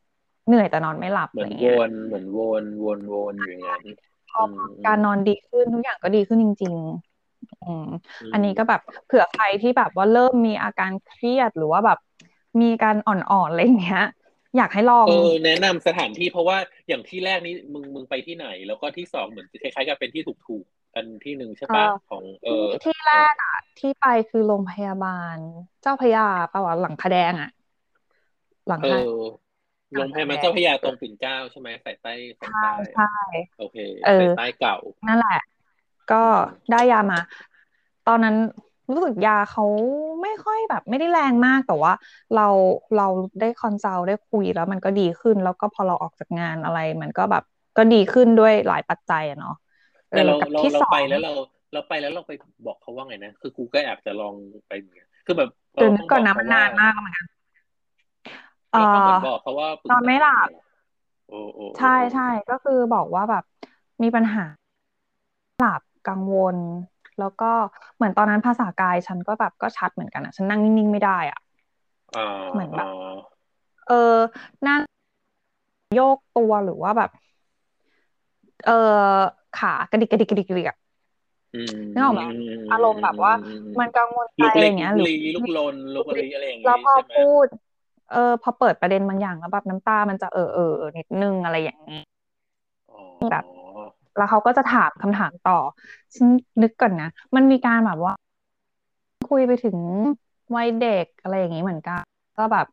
[0.47, 3.84] เหนื่อยแต่นอนไม่หลับเหมือนวนเหมือนวนวนวนอยู่อย่างนั้น
[4.28, 4.41] พอ
[4.86, 6.76] การนอนดีขึ้นทุกอย่างก็ดีขึ้นจริง
[7.20, 7.86] ๆอืม
[8.32, 11.97] อันนี้ก็แบบเผื่อใครที่แบบว่าเริ่มมีอาการเครียดหรือว่าแบบ
[12.62, 14.01] มีการอ่อนๆอะไรเงี้ย
[14.58, 25.38] อยากให้ลองเออแนะนำสถานที่เพราะว่าอย่างที่แรกนี้มึงมึงไปที่ไหน แล้วก็ที่สองเหมือนคล้ายๆกับเป็นที่ถูกๆกันที่หนึ่งใช่ปะของเออที่แรกอะ ที่ไปคือโรงพยาบาล
[25.82, 27.49] เจ้าพยาปะวะหลังคาแดงอะ
[28.68, 28.97] หลังคา
[29.93, 33.14] โรงพยาบาลเจ้าพระยาตรงปิ่นเกล้าใช่ไหมสายใต้สายใต้ใช่
[33.60, 33.78] โอเค
[34.20, 34.78] สายใต้เก่า
[35.08, 35.39] นั่นแหละ
[36.12, 36.24] ก็
[36.72, 37.20] ได้ยามา
[38.08, 38.36] ตอนนั้น
[38.89, 39.65] รู้สึกยาเขา
[40.21, 41.93] ไม่ค่อยแบบ ไม่ได้แรงมากแต่ว่า
[42.35, 42.47] เรา
[42.97, 43.07] เรา
[43.41, 47.43] ได้ consult ได้คุยแล้วมันก็ดีขึ้น แล้วก็พอเราออกจากงานอะไร มันก็แบบ
[47.77, 49.55] ก็ดีขึ้นด้วยหลายปัจจัยอะเนาะ
[50.09, 51.39] แต่เราเราเราไปแล้วเราเร
[51.73, 52.31] เราไปแล้วเราไป
[52.67, 54.33] บอกเขาว่าไงนะ คือกูก็แอบจะลอง
[54.67, 57.27] ไปเหมือนกันคือแบบเดี๋ยวก่อนนะมันนานมากเหมือนกัน
[58.71, 60.49] เออบอกเขาว่าตอนไม่หลับ
[61.29, 63.43] โอ้โอ้ใช่ใช่ก็คือบอกว่าแบบ
[64.03, 64.43] มีปัญหา
[65.61, 66.55] หลับกังวล
[67.20, 67.51] แล้วก็
[67.95, 71.39] เหมือนตอนนั้นภาษากายฉันก็แบบก็ชัดเหมือนกันอะ ฉันนั่งนิ่งๆไม่ได้อะ
[72.51, 72.88] เหมือนแบบ
[73.88, 74.15] เออ
[74.68, 74.82] นั่ง
[75.95, 77.09] โยกตัวหรือว่าแบบ
[78.65, 78.72] เออ
[79.59, 80.68] ขากระดิกกระดิกกระดิกกระดิก
[81.93, 82.22] นึกออกไหม
[82.72, 83.34] อารมณ์แบบว่า
[83.80, 87.45] มันกังวลใจอะไรเงี้ยหรือลูกลนลูกลีอะไรอย่างเงี้ยแล้วพอพูด
[88.11, 92.01] เออ พอเปิดประเด็นบางอย่างแล้วแบบน้ำตามันจะเออเออนิดนึงอะไรอย่างนี้
[93.32, 93.45] แบบ
[94.18, 95.59] แล้วเขาก็จะถามคำถามต่อ
[96.15, 96.28] ฉัน
[96.61, 98.13] นึกก่อนนะ มันมีการแบบว่า
[99.30, 99.78] คุยไปถึง
[100.55, 102.01] วัยเด็กอะไรอย่างนี้เหมือนกัน
[102.38, 102.65] ก็แบบ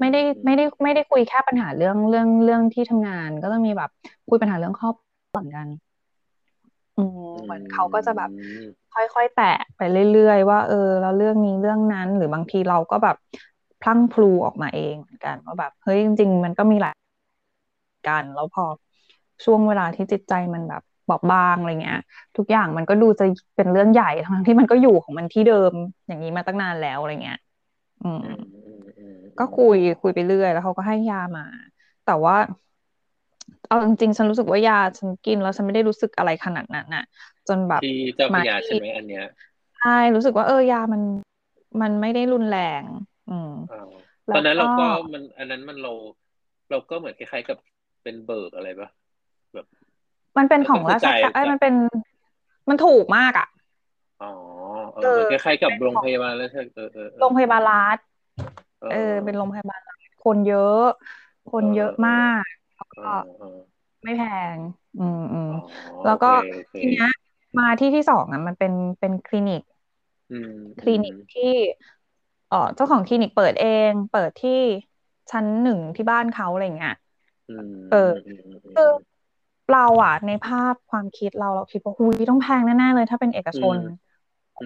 [0.00, 3.90] ไม่ได้ไม่ได้ไม่ได้คุยแค่ปัญหาเรื่องเรื่องเรื่องที่ทำงาน ก็ต้องมีแบบ
[4.28, 5.66] คุยปัญหาเรื่องครอบครัวเหมือนกัน
[6.96, 8.30] อืมเหมือนเขาก็จะแบบ
[8.94, 9.80] ค่อยๆแตะไป
[10.12, 13.16] เรื่อยๆว่า เออเราเรื่องนี้เรื่องนั้น หรือบางทีเราก็แบบ
[13.82, 16.94] พลั้งพลูออกมาเองเหมือนกันว่าแบบเฮ้ยจริง ๆ มันก็มีหลาย
[18.08, 18.64] การแล้วพอ
[19.44, 21.98] ช่วงเวลาที่จิตใจมันแบบบอบบางอะไรเงี้ย
[22.36, 23.24] ทุกอย่างมันก็ดูจะ
[23.56, 25.72] เป็นเรื่องใหญ่ทั้งที่มันก็อยู่ของมันที่เดิม
[26.06, 27.38] อย่างนี้มาตั้งนานแล้วอะไรเงี้ย
[28.02, 28.24] อืม
[29.38, 31.42] ก็คุยคุยไปเรื่อย แล้วเขาก็ให้ยามา
[32.04, 32.34] แต่ว่า
[33.66, 37.02] เอาจริงๆฉันรู้สึกว่ายาฉันกินแล้วฉันไม่ได้รู้สึกอะไรขนาดนั้นน่ะ
[37.48, 39.24] จนแบบที่เจ้าพยาใช่ไหมอันเนี้ย
[39.78, 41.02] ใช่รู้สึกว่าเออยามัน
[41.80, 42.84] มันไม่ได้รุนแรง
[43.28, 43.50] อืม
[44.32, 44.82] ตอนนั้นเราก็
[45.12, 45.92] มันอันนั้นมันเรา
[46.70, 47.58] เราก็เหมือนคล้ายๆกับ
[48.02, 48.88] เป็นเบิกอะไรปะ
[49.54, 49.66] แบบ
[50.38, 51.74] มันเป็นของราชการไอ้มันเป็น
[52.68, 53.46] มันถูกมากอะ
[54.20, 54.30] อ๋อ
[54.94, 57.98] เออคล้ายๆกับโรงพยาบาลแล้วใช่เออเออโรงพยาบาลรัฐ
[58.88, 59.80] เออ เป็นโรงพยาบาล
[60.20, 60.78] คนเยอะ
[61.48, 62.42] คนเยอะมาก
[62.74, 63.00] แล้วก็
[64.04, 64.22] ไม่แพ
[64.56, 64.58] ง
[64.98, 65.48] อืมอืม
[66.04, 66.26] แล้วก็
[66.78, 67.06] ทีเนี้ย
[67.58, 69.60] มาที่ที่สองอะ มันเป็นเป็นคลินิก
[70.80, 71.52] คลินิกที่
[72.48, 74.50] เออเจ้าของคลินิกเปิดเอง เปิดที่
[75.30, 76.92] ชั้นหนึ่งที่บ้านเขาอะไรเงี้ย
[77.88, 77.96] เออ
[78.74, 78.84] คือ
[79.70, 83.76] เราอะในภาพความคิดเราเราคิดว่าหุยต้องแพงแน่ๆเลย ถ้าเป็นเอกชน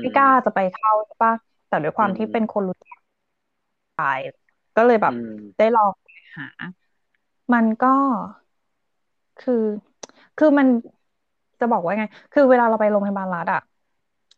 [0.03, 1.33] พี่กล้าจะไปเข้าใช่ปะ
[1.69, 2.99] แต่ด้วยความที่เป็นคนรู้จัก
[3.97, 4.01] ไป
[4.77, 5.15] ก็เลยแบบ
[5.59, 5.93] ได้ลอง
[6.37, 6.45] หา
[7.53, 7.89] มันก็
[9.39, 9.53] คือ
[10.37, 10.67] คือมัน
[11.61, 13.61] จะบอกว่าไง คือเวลาเราไปโรงพยาบาลรัฐอะ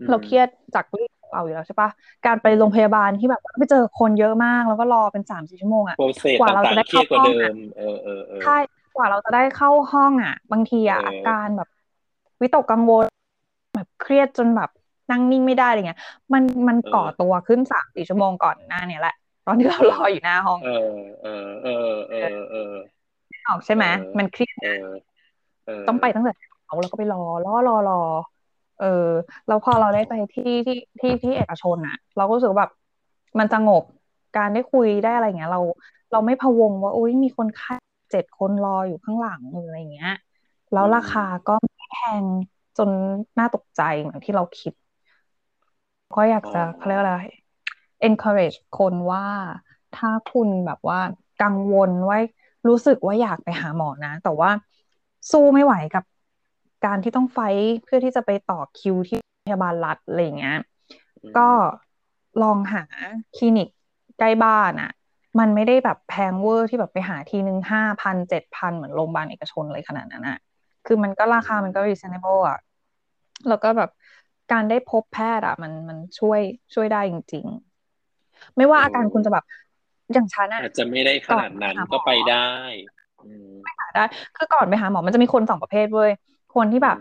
[0.09, 1.91] เราเครียดจากเรื่องเอาอยู่แล้วใช่ปะ
[2.27, 5.97] การไปโรงพยาบาลที่แบบไปเจอคนเยอะมาก แล้วก็รอเป็นสามสี่ชั่วโมงอะ
[6.39, 7.31] กว่าเราจะได้เข้าห้อง
[8.45, 8.59] ใช่
[8.97, 11.69] กว่าเราจะได้เข้าห้องอะ บางทีอะอาการแบบ
[12.41, 13.05] วิตกกังวล
[13.75, 14.71] แบบเครียดจนแบบ
[15.11, 16.01] นั่งนิ่งไม่ได้อะไรเงี้ย
[16.33, 19.15] มันมันก่อตัวขึ้นสามสี่ชั่วโมงก่อนหน้าเนี่ยแหละ
[19.47, 22.73] ตอนที่เรารออยู่หน้าห้อง เออเออเออเออเออ
[23.49, 23.85] ออกใช่ไหม
[24.19, 24.57] มันเครียด
[25.89, 26.33] ต้องไปตั้งแต่
[26.67, 28.01] เอาแล้วก็ไปรอรอรอรอ
[28.81, 29.09] เออ
[29.47, 32.73] แล้วพอเราได้ไปที่ที่ที่ที่เอกชนอะ เราก็รู้สึกแบบ
[33.39, 33.83] มันสงบ
[34.37, 35.61] การได้คุยได้อะไรเงี้ย เรา
[36.13, 37.75] เราไม่พะวงว่าอุ้ยมีคนไข้
[38.11, 40.15] เจ็ดคนรออยู่ข้างหลังหรืออะไรเงี้ย
[40.73, 42.23] แล้วราคาก็ไม่แพง
[42.79, 42.89] จน
[43.39, 44.73] น่าตกใจเหมือนที่เราคิด
[46.15, 47.17] ก็อยากจะเขาเรียกอะไร
[48.09, 49.27] encourage คนว่า
[49.97, 51.01] ถ้าคุณแบบว่า
[51.43, 52.19] กังวลว่า
[52.69, 54.51] รู้สึกว่าอยากไปหาหมอนะ แต่ว่า
[55.31, 56.05] สู้ไม่ไหวกับ
[56.85, 57.39] การที่ต้องไฟ
[57.83, 60.59] เพื่อที่จะไปต่อคิวที่พยาบาลรัฐอะไรเงี้ย
[61.39, 61.49] ก็
[62.43, 62.83] ลองหา
[63.37, 63.69] คลินิก
[64.19, 64.91] ใกล้บ้านอะ
[65.39, 70.39] มันไม่ได้แบบแพงเวอร์ที่แบบไปหาทีนึงห้าพันเจ็ดพันเหมือนโรงพยาบาลเอกชนเลยขนาดนั้นอะ
[70.87, 72.59] คือมันก็ราคามันก็ reasonable อะ
[73.49, 73.91] แล้วก็แบบ
[74.53, 76.41] การได้พบแพทย์อะมันมันช่วย
[76.75, 77.47] ช่วยได้จริง
[78.01, 79.45] ๆ ไม่ว่าอาการคุณจะแบบ
[80.13, 82.47] อย่างฉันอะอาจจะไม่ได้ขนาดนั้นก็ไปได้
[83.63, 84.05] ไม่หาได้
[84.37, 86.11] คือก่อนไปหาหมอมันจะมีคนสองประเภทเว้ย
[86.55, 86.97] คนที่แบบ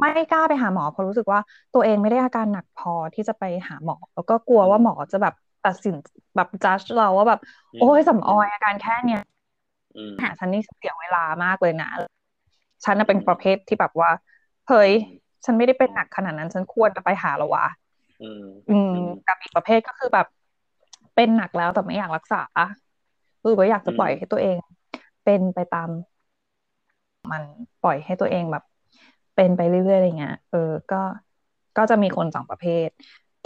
[0.00, 1.40] ไม่กล้าไปหาหมอเพราะรู้สึกว่า
[1.74, 5.34] ตัวเองไม่ได้อาการหนักพอที่จะไปหาหมอ แล้วก็กลัวว่าหมอจะแบบ
[5.66, 5.94] ตัดสิน
[6.36, 7.40] แบบจัดเราว่าแบบ
[7.80, 9.22] โอ้ยสำออยอาการแค่เนี้ย
[10.22, 11.90] หาฉันนี่เสียเวลามากเลยนะ
[12.84, 14.10] ฉันเป็นประเภทที่แบบว่า
[14.68, 14.90] เฮ้ย
[15.44, 17.66] ฉันไม่ได้เป็นหนักขนาดนั้น ฉันควรจะไปหาแล้ววะ
[18.70, 18.92] อืม
[19.26, 20.26] กับอีกประเภทก็คือแบบ
[21.14, 22.42] เป็นหนักแล้วแต่ไม่อยากรักษา
[23.42, 24.56] คือว่าอยากจะปล่อยให้ตัวเอง
[25.24, 25.88] เป็นไปตาม
[27.30, 27.42] มัน
[27.84, 28.64] ปล่อยให้ตัวเองแบบ
[29.34, 31.02] เป็นไปเรื่อยๆอะไรเงี้ยเออ ก็
[31.76, 32.88] ก็จะมีคนสองประเภท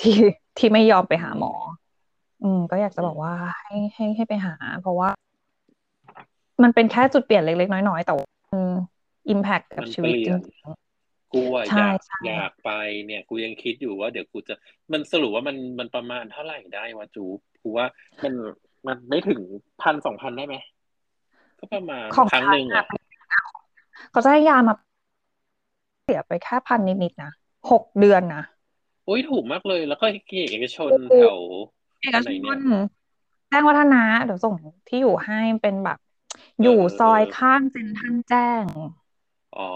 [0.00, 0.16] ที่
[0.58, 1.52] ที่ไม่ยอมไปหาหมอ
[2.42, 5.08] อืมก็อยากจะบอกว่าให้ให้ให้ไปหา เพราะว่า
[6.62, 8.14] มันเป็นแค่จุดเปลี่ยนเล็กๆน้อยๆแต่
[8.52, 8.62] มัน
[9.28, 11.40] อิมแพคกับชีวิตจริงๆกู
[11.78, 12.70] อยากอยากไป
[13.06, 14.54] เนี่ย กูยังคิดอยู่ว่าเดี๋ยวกูจะ
[14.92, 17.24] มันสรุปว่ามันมันประมาณเท่าไหร่ได้วะจู
[17.62, 17.86] กูว่า
[18.24, 18.34] มัน
[18.86, 19.40] มันไม่ถึง
[19.82, 20.56] พันสองพันได้ไหม
[21.58, 22.86] ก็ประมาณครั้งหนึ่งอะ
[24.10, 24.74] เขาจะให้ยามา
[26.04, 27.32] เสียไปแค่พันนิดๆนะ
[27.70, 28.42] หกเดือนนะ
[29.08, 30.06] อุ้ยถูกมากเลย แล้วก็
[30.50, 31.38] เอกชนแถว
[32.02, 32.58] เอกชน
[33.48, 34.54] แจ้งวัฒนะเดี๋ยวส่ง
[34.88, 35.98] ที่อยู่ให้เป็นแบบ
[36.62, 38.64] อยู่ซอยข้างเซ็นทันแจ้ง
[39.56, 39.68] อ๋อ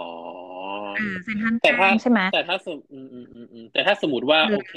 [1.24, 4.74] เซ็นทันแจ้งใช่ไหมแต่ถ้าสมอืมอืมอืมแต่ถ้าสมมติว่าโอเค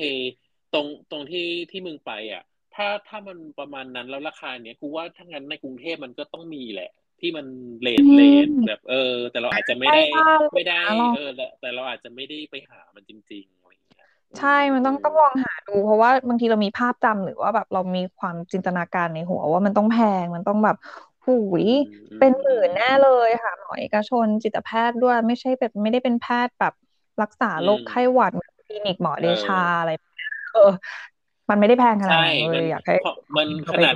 [0.73, 2.43] ตรงตรงที่ที่มึงไป อะ
[2.75, 6.89] ถ้าถ้ามันประมาณนั้นแล้วราคาเนี้ยกูว่าถ้างั้นในกรุงเทพมันก็ต้องมีแหละ
[7.21, 7.45] ที่มัน
[7.81, 10.03] เลนเลนแบบ เออ แต่เราอาจจะไม่ได้
[10.53, 11.29] ไม่ได้ เออ
[11.61, 13.45] แต่เราอาจจะไม่ได้ไปหามันจริง
[14.37, 20.77] ใช่ มันต้องต้องลองหาดู เพราะว่าบางทีเรามีภาพจำหรือว่าแบบเรามีความจินตนาการในหัวว่ามันต้องแพง มันต้องแบบ
[21.25, 21.65] หูย
[22.19, 26.73] เป็นหมื่นแน่เลยค่ะหมอเอกชนจิตแพทย์ด้วย ไม่ใช่แบบไม่ได้เป็นแพทย์แบบ
[27.21, 28.33] รักษาโรคไข้หวัด
[28.65, 29.91] คลินิกหมอเดชาอะไร
[30.53, 30.71] เออ
[31.49, 32.95] มันไม่ได้แพงขนาดนั้นเลยอยากให้
[33.35, 33.95] มันขนาด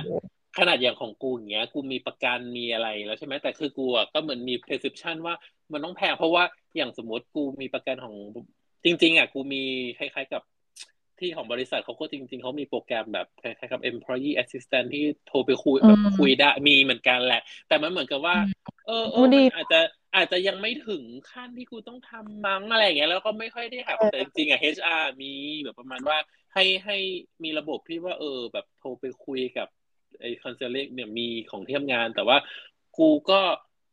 [0.58, 5.34] ขนาดอย่างของกูอย่างเงี้ย กูมีประกันมีอะไรแล้วใช่ไหมแต่คือกูก็เหมือนมี perception ว่า
[5.72, 6.44] มันต้องแพงเพราะว่า
[6.76, 8.14] อย่างสมมติกูมีประกันของ
[8.84, 9.62] จริง ๆ อะกูมี
[9.98, 10.42] คล้ายๆกับ
[11.20, 18.36] ที่ของบริษัทเขาก็จริง ๆเขามีโปรแกรมแบบคล้ายๆกับ employee assistant ที่โทรไปคุยแบบคุยได้มีเหมือนกันแหละ แต่มันเหมือนกับว่า
[18.86, 19.80] เออเอออาจจะ
[20.16, 21.02] อาจจะยังไม่ถึง
[21.32, 25.32] ขั้นที่กูต้องทำมั้งอะไรอย่างเงี้ยแล้วก็ไม่ค่อยได้หาแต่จริงๆอะ HR มี
[25.62, 26.18] แบบประมาณว่า
[26.54, 26.96] ให้ให้
[27.44, 29.68] มีระบบที่ว่าเออ แบบโทรไปคุยกับ
[30.20, 32.36] ไอ้คอนเซิลเลกเนี่ยมีของที่ทำงาน แต่ว่า
[32.98, 33.40] กูก็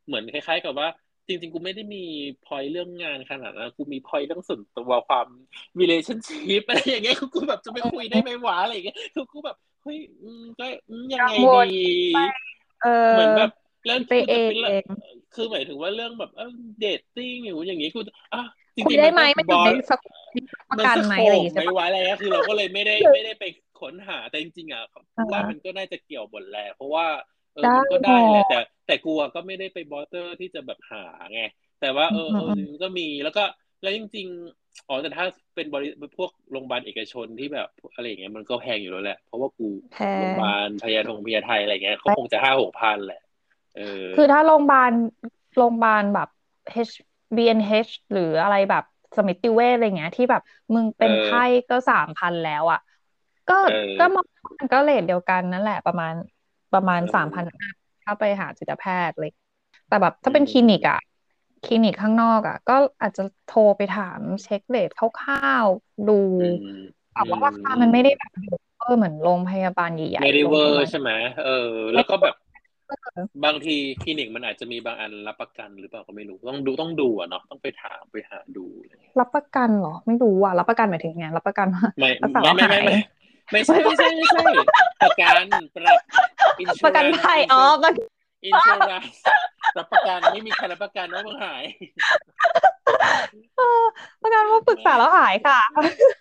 [0.06, 0.88] เหมือนคล้าย ๆ กับว่า
[1.28, 2.04] จริงๆ กูไม่ได้มี
[2.46, 5.28] พอยเรื่องงานขนาดนั้นกูมีพอยเรื่องส่วนตัวความ
[5.80, 9.98] relationship อะไรอย่างเงี้ยกูแบบจะไปคุยได้ไหมวะอะไรอย่างเงี้ยคือกูแบบเฮ้ย
[10.60, 10.66] ก็
[11.14, 11.94] ยังไงดี
[13.12, 13.52] เหมือนแบบ
[13.86, 14.52] แล้วไปเอง
[15.36, 16.32] คือหมายถึงว่าเรื่องแบบ
[16.80, 18.00] เดทติ้งอย่างงี้กู
[18.34, 18.44] อะ
[18.76, 20.00] จริงๆได้ไหมมันอยู่ในสัก
[20.70, 23.44] ประกันไหมอะไรอย่างเงี้ยไม่ไว้อะไรคือเราก็เลยไม่ได้ไม่ได้ไป
[23.82, 24.84] ค้นหาแต่จริงๆอะ
[25.32, 27.06] ว่ามันก็น่าจะเกี่ยวบทแหละเพราะว่า
[27.54, 28.56] เออมันก็ได้แหละแต่
[28.86, 31.04] แต่กลัวก็ไม่ได้ไปบอสเตอร์ที่จะแบบหา
[31.34, 31.40] ไง
[31.80, 32.46] แต่ว่าเออเออ
[32.82, 33.44] ก็มีแล้วก็
[33.82, 35.26] แล้วจริงๆอ๋อแต่ถ้า
[35.56, 35.88] เป็นบริ
[36.18, 39.70] พวกโรงพยาบาลเอกชนที่แบบอะไรอย่างเงี้ยมันก็แพงอยู่แล้วแหละ เพราะว่ากู
[40.18, 43.22] โรงพยาบาลพยาธงพยาไทยอะไรเงี้ยเขาคงจะห้าหกพันแหละ
[43.76, 43.82] เออ
[44.14, 44.92] คือถ้าโรงพยาบาล
[45.56, 46.28] โรงพยาบาลแบบ
[46.90, 46.94] H
[47.38, 48.84] BNH หรืออะไรแบบ
[49.18, 50.42] สมิติเวชอะไรเงี้ย ที่แบบ
[50.74, 52.80] มึงเป็นไข้ก็สามพันแล้วอะ
[53.48, 53.54] ก็
[53.98, 56.14] ก็มันก็เลทเดียวกันนั่นแหละประมาณ
[56.74, 57.44] ประมาณสามพัน
[58.04, 59.32] ถ้าไปหาจิตแพทย์เลย
[59.88, 61.00] แต่แบบถ้าเป็นคลินิกอะ
[61.66, 66.20] คลินิกข้างนอกอะก็อาจจะโทรไปถามเช็คเลทคร่าวๆดู
[67.14, 68.32] แต่ว่าราคามันไม่ได้แบบ
[68.80, 71.12] เออเหมือนโรงพยาบาลใหญ่ๆไม่ได้เวอร์ใช่ไหม
[71.44, 72.36] เออ แล้วก็แบบ
[73.46, 78.66] บางทีคลินิกมันอาจจะมีบางอันรับประกันหรือเปล่าก็ไม่รู้ต้องดูต้องดูอะเนาะต้องไปถามไปหาดู
[79.20, 81.68] รับประกันเหรอ ไม่รู้อะรับประกันหมายถึงไงรับประกัน
[82.00, 82.96] ไม่ไม่ไม่ไม่
[83.52, 84.42] ไม่ใช่ไม่ใช่ไม่ใช่
[85.04, 85.46] ประกัน
[85.76, 85.84] ประ
[86.86, 87.92] ประกันภัยอ๋อประ
[88.44, 89.04] อินชูรัน
[89.78, 91.64] รับประกันไม่มีใครรับประกันว่ามึงหาย
[94.22, 95.60] ประกันว่าปรึกษาแล้วหายค่ะ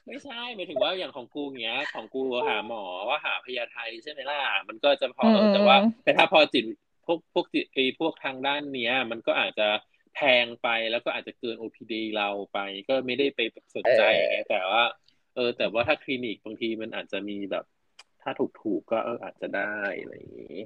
[0.07, 6.65] ไม่ใช่หมายถึงว่าอย่างของกูเงี้ย ของกูหาหมอว่าหาพยาไทยใช่ไหมล่ะมันก็จะพอแต่ว่า แต่ถ้าพอจิต
[7.07, 9.69] พวกพวกจิตไอพวกทางด้านเนี้ย มันก็อาจจะ
[10.15, 12.59] แพงไปแล้วก็อาจจะเกิน OPD เราไป
[12.89, 13.41] ก็ไม่ได้ไป
[13.75, 17.65] สนใจไงแต่ว่าเออแต่ว่าถ้าคลินิกบางทีมันอาจจะมีแบบ
[18.23, 20.59] ถ้าถูกๆก็เอออาจจะได้อะไรอย่างงี้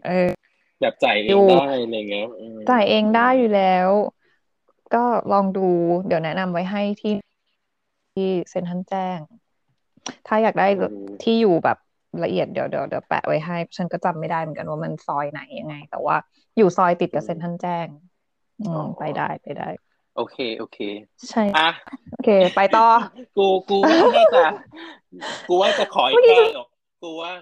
[0.80, 2.28] แบบจ่ายเองได้อะไรเงี้ย
[2.70, 3.88] จ่ายเองได้อยู่แล้ว
[4.94, 5.68] ก็ลองดู
[6.06, 7.14] เดี๋ยวแนะนำไว้ให้ที่
[8.14, 9.18] ที่เซ็นทันแจ้ง
[10.26, 10.68] ถ้าอยากได้
[11.22, 11.78] ที่อยู่แบบ
[12.24, 16.16] ละเอียดเดี๋ยวเดี๋ยวเดี๋ยวแปะไว้ให้ ฉันก็จำไม่ได้เหมือนกันว่ามันซอยไหนยังไง แต่ว่า
[16.56, 17.86] อยู่ซอยติดกับเซ็นทันแจ้ง
[18.60, 19.68] อืมไปได้ไปได้
[20.16, 20.78] โอเค โอเค
[21.28, 21.68] ใช่อะ
[22.12, 22.86] โอเค ไปต่อ
[23.36, 23.78] กูกู
[24.14, 24.44] ว่าจะ
[25.48, 26.40] กูว่าจะขออีกแค่
[27.02, 27.32] กูว่า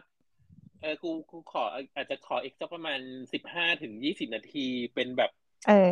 [0.80, 1.62] เออกูกูขอ
[1.96, 3.00] อาจจะขออีกสักประมาณ
[3.32, 5.30] สิบห้าถึงยี่สิบนาทีเป็นแบบ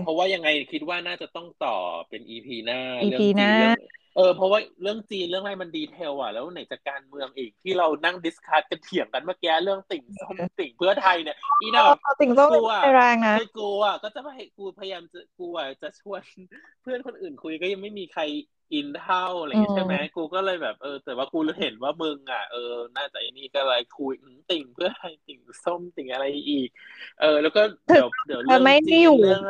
[0.04, 1.76] เพราะว่ายังไงคิดว่าน่าจะต้องต่อ
[2.08, 3.78] เป็น EP หน้าเรื่องจีนเรื่อง
[4.16, 11.82] เออเพราะว่าเรื่องจีนเรื่องอะไรมัน detail อะแล้วไหนจะการเมืองอีกที่เรานั่ง discuss กันเถียงกันเมื่อกี้เรื่องติ่งส้มติ่งเพื่อไทยเนี่ยอีน่ะ
[12.20, 12.50] ติ่งส้ม
[12.96, 16.22] แรงนะกูอะก็จะให้กูพยายามจะกูอะจะชวน
[16.82, 18.22] เพื่อนคนอื่นคุยก็ยังไม่มีใคร
[18.72, 22.58] อินเท่าอะไรอย่างใช่ไหมกูก็เลยแบบเออ แต่ว่ากูเห็นว่ามึงอะเออ
[22.96, 24.12] น่าจะนี่ก็เลยคุย
[24.48, 26.68] ติ่งเพื่อให้ติ่งส้มติ่งอะไรอีก
[27.18, 27.60] เออ แล้วก็
[27.90, 28.62] เดี๋ยวเดี๋ยวเรื่อง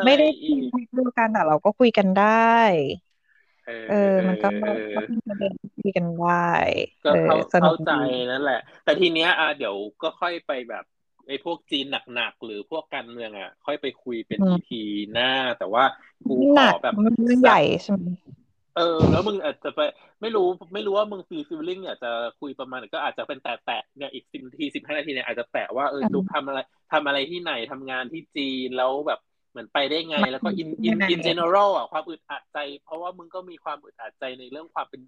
[0.05, 2.27] ไม่ได้อยู่ไม่ได้คุยกันแต่เราก็คุยกันได้
[3.87, 3.93] เออ
[4.29, 5.01] มันก็คุยกันได้
[7.05, 7.13] ก็
[7.57, 7.91] เข้าใจ
[8.31, 10.85] นั่นแหละ แต่ทีเนี้ยอะเดี๋ยวก็ค่อยไปแบบ
[11.27, 11.85] ไอ้พวกจีน
[12.15, 14.83] หนักๆ หรือพวกการเมืองอะ ค่อยไปคุยเป็นที
[15.13, 15.85] หน้า แต่ว่า
[16.27, 16.97] กูขอแบบ
[17.41, 18.07] ใหญ่ใช่ไหม
[18.77, 19.81] เออ แล้วมึงอาจจะไป
[20.21, 22.11] ไม่รู้ไม่รู้ว่ามึงฟี feeling อยากจะ
[22.41, 26.59] คุยประมาณก็อาจจะเป็นแต่แตะเนี่ยอีกสิบนาทีสิบห้านาทีเนี่ยอาจจะแตะว่าเออลูกทำอะไร
[26.93, 29.21] ทำอะไรที่ไหนทำงานที่จีนแล้วแบบ
[29.51, 35.01] เหมือนไปได้ไง แล้วก็ in in in general อะความอึดอัดใจ เพราะว่ามึงก็มีความอึดอัดใจในเรื่องความเป็น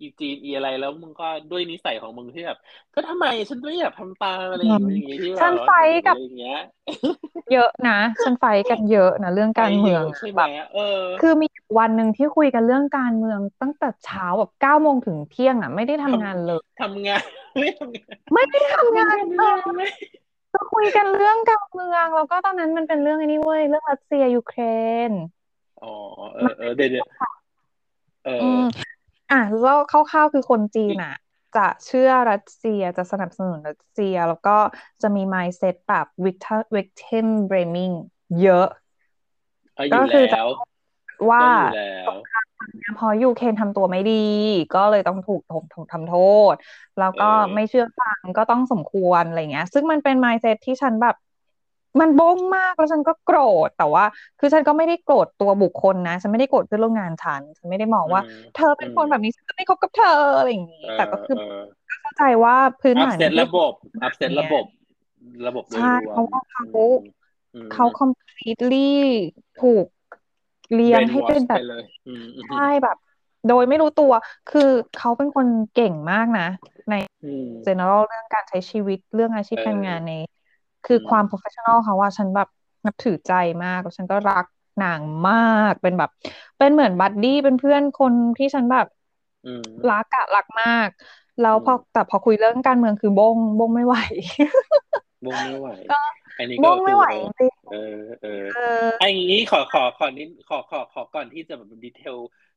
[0.00, 2.58] อีจีนอีอะไรแล้วมึงก็ด้วยนิสัยของมึงที่แบบ
[2.94, 5.70] ก็ทำไมฉันไม่อยากทำตาอะไรอย่างเงี้ยที่แบบฉัน fight
[6.06, 6.56] กับอย่างเงี้ย
[7.52, 10.42] เยอะนะฉันไฟกันเยอะนะเรื่องการเมืองใช่ไหม
[10.74, 10.82] เออ
[11.20, 11.48] คือมี
[11.78, 17.22] วันหนึ่งที่คุยกันเรื่องการเมืองตั้งแต่เช้าแบบเก้าโมงถึงเที่ยงอะ ไม่ได้ทำงานเลยทำงาน
[17.58, 19.42] ไม่ทำงานไม่ได้ทำงานเล
[19.86, 19.90] ย
[20.54, 24.60] ก็คุยกันเรื่องการเมืองแล้วก็ตอนนั้นมันเป็นเรื่องไอ้นี่เว้ยเรื่องรัสเซียยูเคร
[25.08, 25.10] น
[25.82, 25.86] อ๋อ
[26.34, 27.06] เออเออเดี๋ยว
[28.24, 28.32] เออ
[29.30, 31.12] อะแล้วคร่าวๆคือคนจีนอะ
[31.54, 34.50] จะเชื่อรัสเซียจะสนับสนุนรัสเซีย แล้วก็
[35.02, 36.06] จะมี mindset แบบ
[36.76, 37.92] victim blaming
[38.40, 38.64] เยอะ
[39.92, 40.38] ก็คือจะ
[41.30, 41.44] ว่า
[42.96, 44.12] พอยูเคนทำตัวไม่ดี
[44.72, 45.40] ก็เลยต้องถูก
[45.72, 46.10] ถูกทำโท
[46.52, 46.54] ษ
[46.96, 47.24] แล้วก็
[47.54, 51.14] ไม่เชื่อฟังก็ต้องสมควรอะไรเงี้ย ซึ่งมันเป็น mindset ที่ฉันแบบ
[52.00, 54.04] มันบ้งมากแล้วฉันก็โกรธแต่ว่า
[54.38, 58.22] คือฉันก็ไม่ได้โกรธตัวบุคคลนะ ฉันไม่ได้โกรธเพื่อนร่วมงานฉันฉันไม่ได้มองว่า
[58.56, 61.36] เธอเป็นคนแบบนี้ฉันก็ไม่คบกับเธออะไรอย่างนี้แต่ก็คือ
[62.02, 64.64] เข้าใจว่าพื้นฐานระบบอัพเซตระบบ
[65.46, 66.82] ระบบใช่เพราะว่าเขา
[67.72, 68.90] เขา completely
[69.60, 69.86] ถูก
[70.74, 71.62] เลี้ยงให้เป็นแบบ
[72.48, 72.96] ใช่แบบ
[73.48, 74.12] โดยไม่รู้ตัว
[74.50, 76.48] คือเขาเป็นคนเก่งมากนะ
[76.90, 76.94] ใน
[77.66, 80.12] general เรื่องการใช้ชีวิตเรื่องอาชีพการงานใน
[80.88, 82.48] คือความ professional เขาว่าฉันแบบ
[82.86, 83.32] นับถือใจ
[83.64, 84.44] มากแล้วฉันก็รัก
[84.82, 85.34] นางมา
[85.70, 86.10] กเป็นแบบ
[86.58, 88.86] เป็นเหมือน buddy เป็นเพื่อนคนที่ฉันแบบ
[89.90, 90.88] รักอะรักมาก
[91.40, 93.96] แล้วพอแต่พอคุยเรื่องการเมืองคือบงบงไม่ไหว
[95.24, 95.68] บงไม่ไหว
[96.38, 97.06] อันนี้ก็ไม่ไหว
[97.38, 97.76] จริงเออ
[98.20, 98.30] เออ
[99.00, 102.16] อันนี้ขอขอขอนิดขอขอขอก่อนที่จะแบบ detail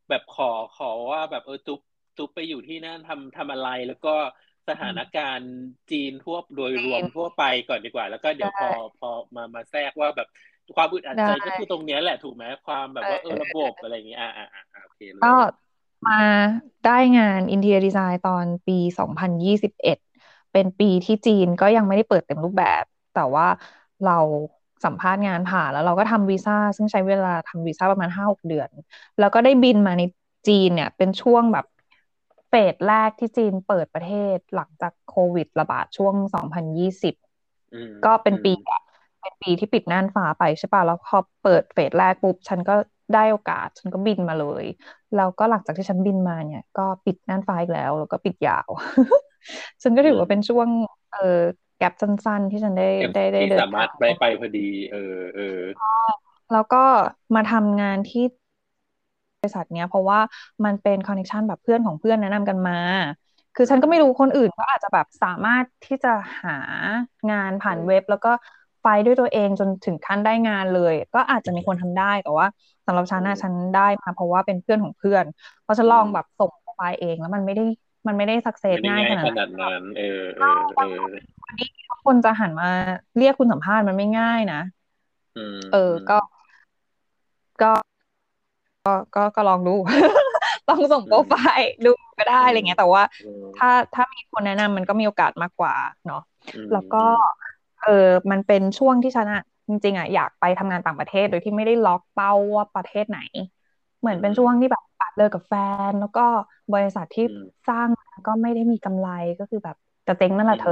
[0.10, 1.80] แบบขอขอว่าแบบเออจุ๊บ
[2.18, 4.10] จุ๊บไปอยู่ที่นั่นทำทำอะไรแล้วก็
[4.70, 5.52] สถานการณ์
[5.92, 8.70] จีนทั่วโดยรวมทั่วไปก่อนดีกว่า แล้วก็เดี๋ยวพอ
[9.00, 10.28] พอมามาแทรกว่าแบบ
[10.76, 15.28] ความอึดอัดใจก็คือตรงนี้แหละถูกไหมความแบบว่าเออระบบอะไรอย่างเงี้ยอ่าอ่าอ่าโอเคก็
[16.06, 16.14] มา
[16.84, 19.98] ได้งาน interior design ตอนปีสองพันยี่สิบเอ็ด
[20.52, 22.84] เป็นปีที่จีนก็ยังไม่ได้เปิดเต็มรูปแบบ
[23.14, 23.48] แต่ว่า
[24.04, 24.12] เรา
[24.84, 28.70] สัมภาษณ์งานผ่านแล้วเราก็ทำวีซ่าซึ่งใช้เวลาทำวีซ่าประมาณห้าหกเดือน
[29.18, 30.04] แล้วก็ได้บินมาใน
[30.48, 31.66] จีนเนี่ยเป็นช่วงแบบ
[32.52, 37.16] phase แรกที่จีนเปิดประเทศหลังจากโควิดระบาดช่วง 2020
[38.06, 38.52] ก็เป็นปี
[39.22, 42.76] เป็นปีที่ปิดน่านฟ้าไปใช่ป่ะแล้วพอเปิดเฟสแรกปุ๊บ ฉันก็
[43.14, 44.66] ได้โอกาส ฉันก็บินมาเลย
[45.16, 48.70] แล้วก็หลังจากที่ฉันบินมาเนี่ย ก็ปิดน่านฟ้าอีกแล้ว แล้วก็ปิดยาว
[49.84, 50.68] ฉันก็ถือว่าเป็นช่วง
[51.14, 51.40] เออ
[51.78, 55.60] แกลบสั้นๆ ที่ฉันได้ได้ได้เดินสามารถไปไปพอดี เออเออ
[56.54, 56.84] แล้วก็
[57.36, 58.26] มาทำงานที่
[59.42, 60.20] บริษัทเนี้ย เพราะว่า
[60.66, 62.78] มันเป็นคอนเนคชันแบบเพื่อนของเพื่อนแนะนำกันมา
[63.56, 66.14] คือฉันก็ไม่รู้คนอื่นก็อาจจะแบบสามารถที่จะ
[66.44, 66.58] หา
[67.32, 68.32] งานผ่านเว็บ แล้วก็
[68.82, 72.48] ไฟด้วยตัวเองจนถึงขั้นได้งานเลย ก็อาจจะมีคนทำได้แต่ว่า
[72.86, 75.26] สำหรับฉันนะฉันได้มาเพราะว่าเป็นเพื่อนของเพื่อน
[75.64, 77.66] เพราะฉันลองแบบส่งไฟเองแล้วมันไม่ได้
[78.08, 79.84] มันไม่ได้สักเซสง่ายขนาดนั้น
[80.38, 81.00] เออเออเออ
[82.06, 82.70] คนจะหันมา
[83.18, 84.62] เรียกคุณสัมภาษณ์มันไม่ง่ายนะ
[85.72, 86.18] เออก็
[87.62, 87.72] ก็
[88.86, 89.76] ก็ก็ก็ลองดู
[90.68, 93.04] ต้องส่งโปรไฟล์ดูก็ได้อะไรเงี้ย แต่ว่า
[93.58, 95.76] ถ้าถ้ามีคนแนะนำมันก็มีโอกาสมากกว่า
[96.08, 96.22] เนาะ
[96.72, 97.04] แล้วก็
[97.82, 103.20] เออมันเป็นช่วงที่ฉันอะจริงๆอะอยากไปทำงานต่างประเทศโดยที่ไม่ได้ล็อกเป้าว่าประเทศไหน
[104.00, 105.54] เหมือนเป็นช่วงที่แบบปัดเลิกกับแฟ
[105.90, 106.22] น แล้วก็
[106.74, 107.24] บริษัทที่
[107.68, 107.88] สร้าง
[108.28, 109.08] ก็ไม่ได้มีกำไร
[109.40, 109.76] ก็คือแบบ
[110.08, 110.72] จะเจ๊งนั่นแหละเธอ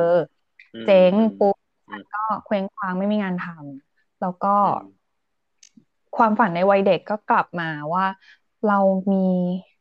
[0.86, 1.58] เจ๊งปุ๊บ
[2.14, 4.48] ก็เคว้งคว้างไม่มีงานทำแล้วก็
[6.18, 8.06] ความฝันในวัยเด็กก็กลับมาว่า
[8.68, 8.80] เรา
[9.14, 9.28] มี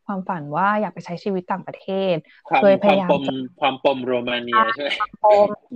[0.06, 2.16] ความฝันว่าอยากไปใช้ชีวิตต่างประเทศ
[2.56, 3.10] เคยพยายาม
[3.60, 4.90] ความปมโรมาเนียใช่ไหม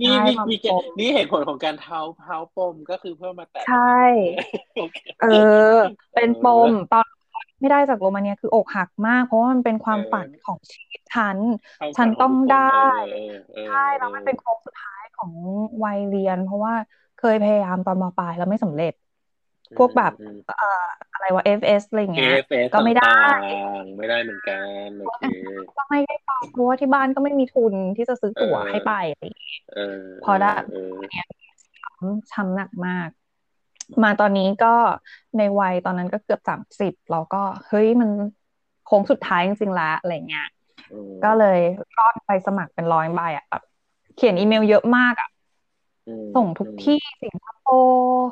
[0.01, 0.55] นี่นี่มี
[0.99, 4.01] นี่เหตุผลของการเท้าเท้าปมก็คือเพื่อมาแตะใช่
[5.21, 5.25] เอ
[5.71, 5.75] อ
[6.15, 7.07] เป็นปมตอน
[7.59, 11.37] ไม่ได้จากโรมาเนียคืออกหักมาก เพราะว่ามันเป็นความฝันของชีวิตฉัน
[11.97, 12.79] ฉันต้องได้
[13.67, 15.31] ใช่แล้วมันเป็นโค้งสุดท้ายของ
[15.83, 16.73] วัยเรียน เพราะว่า
[17.19, 18.93] เคยพยายามตอนมปลายแล้วไม่สำเร็จ
[19.77, 20.13] พวกแบบ
[20.45, 20.65] เอ่อ
[21.13, 22.33] อะไรวะ FS อะไรเงี้ย
[22.73, 23.05] ก็ไม่ได้
[23.97, 24.53] ไม่ได้เหมือนกั
[24.87, 25.23] นโอเค
[25.77, 29.23] ก็ไม่ได้ไปเพราะว่าที่บ้านก็ไม่มีทุนที่จะซื้อตั๋วให้ไปอะไร
[30.23, 30.47] พอได้
[31.11, 31.27] เนี่ย
[32.31, 33.09] ช้ำหนักมาก
[34.03, 34.67] มาตอนนี้ก็
[35.37, 37.37] ในวัยตอนนั้นก็เกือบสามสิบเราก็
[37.67, 38.09] เฮ้ยมัน
[38.83, 40.45] โค้งสุดท้ายจริงๆแล้วอะไรเงี้ย
[41.23, 41.59] ก็เลย
[41.97, 43.63] รอดไปสมัครเป็นร้อยใบอะแบบ
[44.15, 45.29] เขียนอีเมลเยอะมากอะ
[46.33, 48.25] ส่งทุกที่สิงคโปร์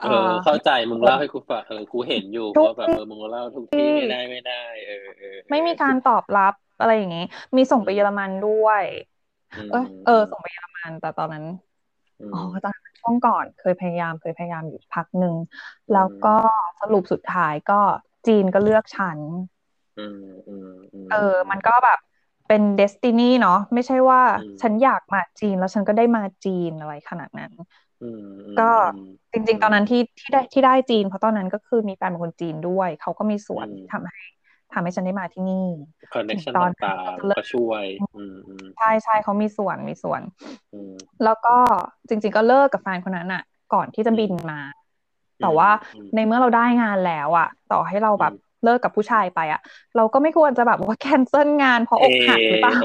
[0.00, 0.08] เออ
[0.44, 4.52] เข้าใจมึงเล่าให้กูฟังเออกูเห็นอยู่ว่าแบบเออมึงเล่าทุกที่ไม่ได้ไม่ได้
[4.86, 7.24] เออเออไม่มีการตอบรับอะไรอย่างงี้
[7.56, 8.84] มีส่งไปเยอรมันด้วย
[9.70, 11.44] เออเออ ส่งไปเยอรมันแต่ตอนนั้น
[12.32, 15.36] อ๋อตอนช่วงก่อนเคยพยายามเคยพยายามอยู่พักหนึ่ง
[15.90, 16.28] แล้วก็
[16.80, 17.74] สรุปสุดท้ายก็
[18.26, 19.20] จีนก็เลือกฉัน
[21.10, 21.16] เออ
[21.50, 21.98] มันก็แบบ
[22.48, 24.20] เป็น destiny เนาะไม่ใช่ว่า
[24.62, 27.52] ฉันอยากมาจีนแล้วฉันก็ได้มาจีนอะไรขนาดนั้น
[28.60, 28.70] ก็
[29.32, 34.22] จริง ๆ ตอนนั้นที่ที่ได้ที่ได้จีน เพราะตอนนั้นก็คือมีแฟนเป็นคนจีนด้วย เขาก็มีส่วนทำให้
[34.72, 35.66] ทำให้ฉันได้มาที่นี่
[36.14, 37.84] connection ต่างๆก็ช่วย
[38.78, 40.20] ใช่ใช่เขามีส่วนมีส่วน
[41.24, 41.56] แล้วก็
[42.08, 43.42] จริง ๆ ก็เลิกกับแฟนคนนั้นอะ
[43.74, 44.60] ก่อนที่จะบินมา
[45.42, 45.70] แต่ว่า
[46.14, 48.32] ในเมื่อเราได้งานแล้วอะ ต่อให้เราแบบ
[48.64, 49.60] เลิกกับผู้ชายไปอะ
[49.96, 52.76] เราก็ไม่ควรจะแบบว่าแคนเซิลงานเพราะอกหักหรือเปล่า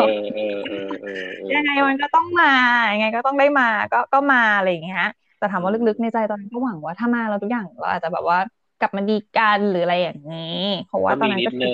[1.55, 2.51] ยังไงมันก็ต้องมา
[2.93, 5.03] ยังไงก็ต้องได้มาก็ก็มาอะไรอย่างเงี้ย
[5.37, 8.39] แต่ถามว่าลึกๆในใจตอนนั้นก็หวังว่าถ้ามาเราทุกอย่างเราอาจจะแบบว่า
[8.79, 10.39] กลับมาดีกันหรืออะไรอย่างนี้
[10.85, 11.69] เพราะว่าตอนนั้นก็คือ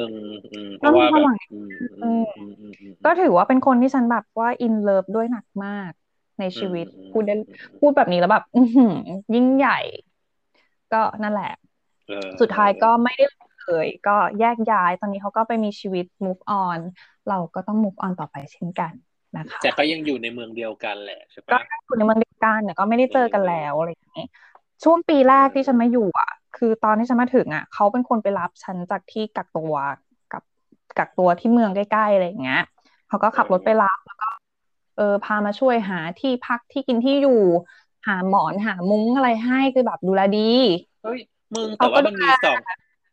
[0.78, 1.08] เพราะว่า
[3.06, 5.92] ก็ถือว่าเป็นคนที่ฉันแบบว่าอินเลิฟด้วยหนักมาก
[6.40, 7.34] ในชีวิตพูดได้
[7.80, 8.44] พูดแบบนี้แล้วแบบ
[9.36, 9.80] ยิ่งใหญ่
[10.94, 11.52] ก็นั่นแหละ
[12.42, 13.45] สุดท้ายก็ไม่ได้เล
[13.84, 16.80] ย ก็แยกย้ายตอนนี้เขาก็ไปมีชีวิต move on
[17.30, 18.92] เราก็ต้อง move on ต่อไปเช่นกัน
[19.38, 24.26] นะคะแต่ก็ยังอยู่ในเมืองเดียวกันแหละใช่ปะก็อยู่ในเมืองเดียวกันแต่ก็ไม่ได้เจอกันแล้วอะไรอย่างนี้
[24.84, 29.74] ช่วงปีแรกที่ฉันมาอยู่อะ คือตอนที่ฉันมาถึงอะเขาเป็นคนไปรับฉันจากที่กักตัว
[30.34, 30.44] กับ
[30.98, 32.62] กักตัวที่เมืองใกล้ๆอะไรอย่างเงี้ย
[33.08, 34.30] เขาก็ขับรถไปรับแล้วก็
[34.98, 37.42] เออพามาช่วยหาที่พักที่กินที่อยู่
[38.08, 40.52] หาหมอนหามุ้งอะไรให้คือแบบดูแลดี
[41.04, 41.20] เฮ้ย
[41.54, 42.60] มึงแต่ว่ามันมีสอง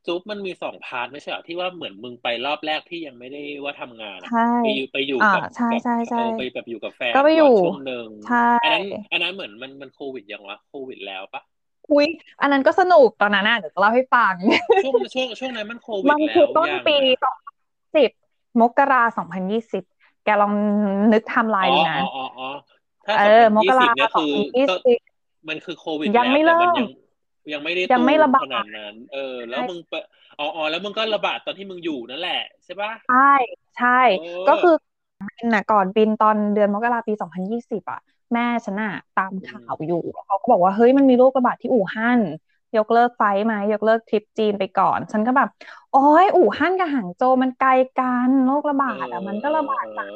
[0.06, 4.18] ซุปมันมีสองพาร์ทไม่ใช่หรอที่ว่าเหมือนมึงไปรอบแรกที่ยังไม่ได้ว่าทำงาน
[4.64, 11.42] ไปอยู่ไปอยู่กับใช่ใช่ใช่ไปแบบอยู่กับแฟนก็ไปอยู่ช่วงหนึ่งใช่อันนั้นอันนั้นเหมือนมันมันโควิดยังวะโควิดแล้วปะ
[11.92, 12.06] อุ้ย
[12.40, 14.34] อันนั้นก็สนุกตอนนั้นน่ะเดี๋ยวจะเล่าให้ฟัง
[14.84, 17.38] ช่วงช่วงช่วงนั้นมันโควิดแล้วมันคือต้นปีสอง
[17.96, 18.10] สิบ
[18.60, 19.84] มกราสองพันยี่สิบ
[20.24, 20.52] แกลอง
[21.12, 22.48] นึกไทม์ไลน์ดูนะอ๋ออ๋อ
[23.06, 24.32] ถ้าสองพันยี่สิบเนี่ยคือ
[25.48, 26.82] มันคือโควิดยังไม่เริ่ม
[27.52, 29.94] ยังไม่ได้ยังไม่ระบาดขนาดนั้น เออ แล้วมึงไป
[30.39, 33.16] อ๋อแล้วมึงก็ระบาดตอนที่มึงอยู่นั่นแหละใช่ปะใช่
[33.74, 33.89] ใช่
[34.47, 34.70] ก็คือ
[35.28, 37.98] บินน่ะก่อนบินตอนเดือนมกราปีสองพันยี่สิบอะ
[38.32, 42.20] แม่ฉันอะตามข่าวอยู่เขาก็บอกว่าเฮ้ยมันมีโรคระบาดที่อู่ฮั่น
[42.77, 45.48] ยกเลิกไฟไหมยกเลิกทริปจีนไปก่อน ฉันก็แบบ
[45.90, 50.12] โอ้ยอู่ฮั่นกับหางโจมันไกลกันโรคระบาดอะมันก็ระบาดสัก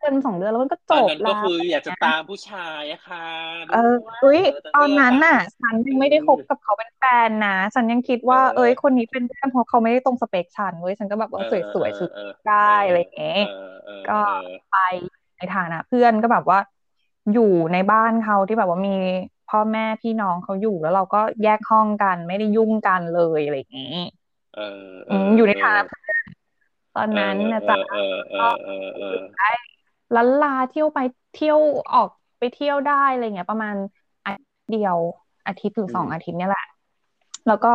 [0.00, 3.24] เดือนสองเดือนแล้วมันก็จบแล้วก็คืออยากจะตามผู้ชายอะค่ะ
[3.72, 4.40] เอออุ้ย
[4.74, 12.10] ตอนนั้นน่ะ ฉันยังไม่ได้คบกับเขาเป็นแฟนนะ ฉันยังคิดว่าเอ้ยคนนี้เป็นเพื่อนเพราะเขาไม่ได้ตรงสเปคฉันเว้ยฉันก็แบบว่าสวยๆชุด
[12.46, 12.54] ได้
[12.86, 13.38] อะไรอย่างเงี้ย
[14.08, 14.12] ก็
[14.70, 14.74] ไป
[15.36, 16.58] ในฐานะเพื่อนก็แบบว่า
[17.32, 18.96] อยู่ในบ้านเขาที่แบบว่ามี
[19.46, 23.84] พ่อแม่พี่น้องเขาอยู่แล้วเราก็แยกห้องกันไม่ได้ยุ่งกันเลยอะไรอย่างงี้
[25.36, 26.24] อยู่ในฐานะเพื่อน
[26.94, 27.76] ตอนนั้นนะจ๊ะ
[28.38, 28.48] ก็
[29.36, 29.50] ได้
[30.14, 30.98] ลันลาเที่ยวไป
[31.32, 31.58] เที่ยว
[31.94, 32.08] ออก
[32.38, 33.76] ไปเที่ยวได้อะไรเงี้ย ประมาณ
[34.24, 34.98] อาทิตย์เดียว
[35.46, 36.64] อาทิตย์หรือสองอาทิตย์เนี่ยแหละ
[37.46, 37.74] แล้วก็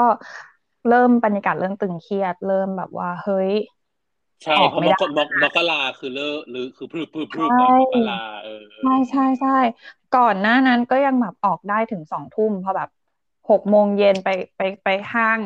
[0.89, 3.51] เริ่มบรรยากาศเริ่มตึงเครียด เริ่มแบบว่าเฮ้ย
[4.43, 7.51] ใช่เพราะมกมกมกลาคือเลิกหรือคือพรึบพรึบพรึบ
[7.81, 9.49] มกลาเออใช่ใช่ใช่
[10.11, 12.89] ก่อนหน้านั้นก็ยังแบบออกได้ถึงสองทุ่มพอแบบ
[13.49, 15.39] หกโมงเย็นไปไปไปห้าง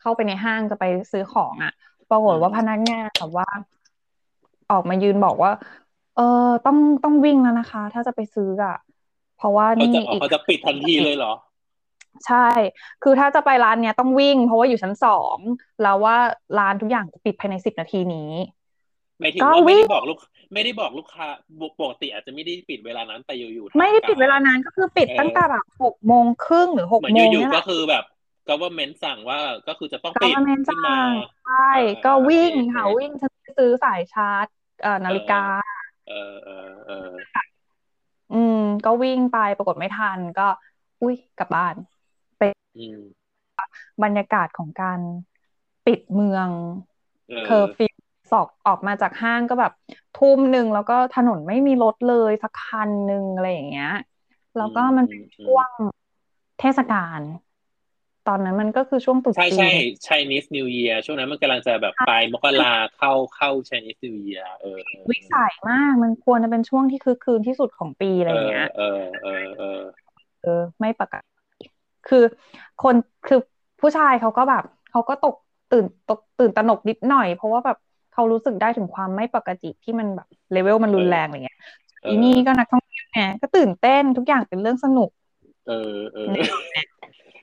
[0.00, 1.72] เข้าไปในห้างจะไปซื้อของอะ
[2.08, 3.46] ปรากฏว่าพนักงานแบบว่า
[4.70, 5.50] ออกมายืนบอกว่า
[6.16, 8.76] เออต้องต้องวิ่งแล้วนะคะ ถ้าจะไปซื้ออะ
[9.36, 11.32] เพราะว่านี่อีกเขาจะปิดทันทีเลยเหรอ
[12.26, 12.48] ใช่
[13.02, 15.36] คือถ้าจะไปร้านเนี้ยต้องวิ่ง เพราะว่าอยู่ชั้นสอง
[15.82, 16.16] แล้วว่า
[16.58, 18.30] ร้านทุกอย่างจะปิดภายในสิบนาทีนี้
[19.20, 20.18] ไม่ถึงว่าไม่ได้บอกลูก
[20.52, 21.26] ไม่ได้บอกลูกค้า
[21.80, 28.04] ปกติอาจจะไม่ได้ปิดเวลานั้นแต่อยู่ๆไม่ได้ปิดเวลานั้นก็คือปิดตั้งแต่แบบหกโมงครึ่งหรือหกโมงอยู่ๆก็คือแบบ
[28.48, 29.38] government สั่งว่า
[29.68, 30.34] ก็คือจะต้องปิด
[30.68, 30.98] ขึ้นมา
[31.46, 31.70] ใช่
[32.04, 33.12] ก็วิ่งค่ะวิ่ง
[33.58, 34.46] ซื้อสายชาร์จ
[34.82, 35.42] เอ่อนาฬิกา
[36.06, 37.10] เออเออเออ
[38.32, 40.42] อืม ก็วิ่งไปปรากฏไม่ทัน ก็
[41.00, 41.74] อุ้ยกลับบ้าน
[42.38, 42.42] ไป
[44.02, 45.00] บรรยากาศของการ
[45.86, 46.48] ปิดเมือง
[47.44, 47.94] เคอร์ฟิว
[48.30, 49.72] สอกออกมาจากห้างก็แบบ
[50.14, 53.88] ทุ่มหนึ่งแล้วก็ถนนไม่มีรถเลยสักคันหนึ่งอะไรอย่างเงี้ย
[54.56, 55.70] แล้วก็มันเป็นช่วง
[56.58, 57.20] เทศกาล
[58.28, 59.70] ตอนนั้นมันก็คือช่วงตรุษจีนใช่ใช่
[60.06, 64.78] Chinese New Year ช่วงนั้นมันกำลังจะแบบปลายมกราเข้าเข้า Chinese New Year เออ
[65.10, 69.80] วิสัยมากมันควรจะเป็นช่วงที่คือคืนที่สุดของปีอะไรเงี้ยเออเออเออ
[70.42, 71.66] เออ ไม่ปกติ
[72.08, 72.24] คือ
[72.82, 72.94] คน
[73.28, 73.40] คือ
[73.80, 75.34] ผู้ชายเขาก็แบบเขาก็ตก
[75.72, 77.78] ตื่นตกตื่นตระหนกนิดหน่อย เพราะว่าแบบ
[78.12, 81.58] เขารู้สึกได้ถึงความไม่ปกติที่มันแบบเลเวลมันรุนแรงอะไรเงี้ย
[82.06, 85.10] อีนี่ก็นักท่องเที่ยวไงก็ตื่นเต้นทุกอย่างเป็นเรื่องสนุก
[85.68, 86.28] เออเออ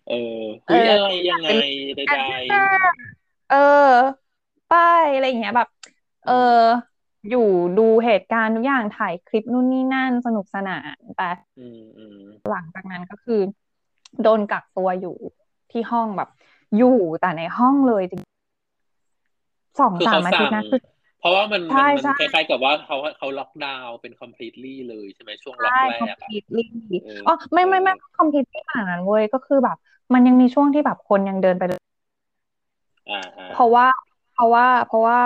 [0.10, 1.50] เออคุยอะไรยังไง
[1.96, 3.56] ใดๆเอ
[3.90, 3.92] อ
[4.72, 5.70] ป้ายอะไรอย่างเงี้ยแบบ
[6.26, 6.64] เออ
[7.30, 7.48] อยู่
[7.78, 11.30] ดูเหตุการณ์ทุกอย่างถ่ายคลิปนู่นนี่นั่นสนุกสนานแต่
[12.50, 13.40] หลังจากนั้นก็คือ
[14.24, 15.18] โดนกักตัวอยู่
[15.72, 16.30] ที่ห้องแบบ
[16.78, 18.22] อยู่แต่ในห้องเลยจริง
[19.80, 20.82] สองสามอาทิตย์นะคือ
[21.20, 21.62] เพราะว่ามัน
[21.98, 26.64] มันคล้ายๆกับว่าเขาเขาล็อกดาวน์เป็น completely เลยใช่ไหมช่วงล็อกแรก completely
[27.28, 29.78] อ๋อไม่ไม่ไม่ completely ขนาดนั้นเว้ยก็คือแบบ
[30.14, 31.64] มันยังมีช่วงที่แบบคนยังเดินไป
[33.54, 33.88] เพราะว่า
[34.34, 35.20] เพราะว่า เพราะว่า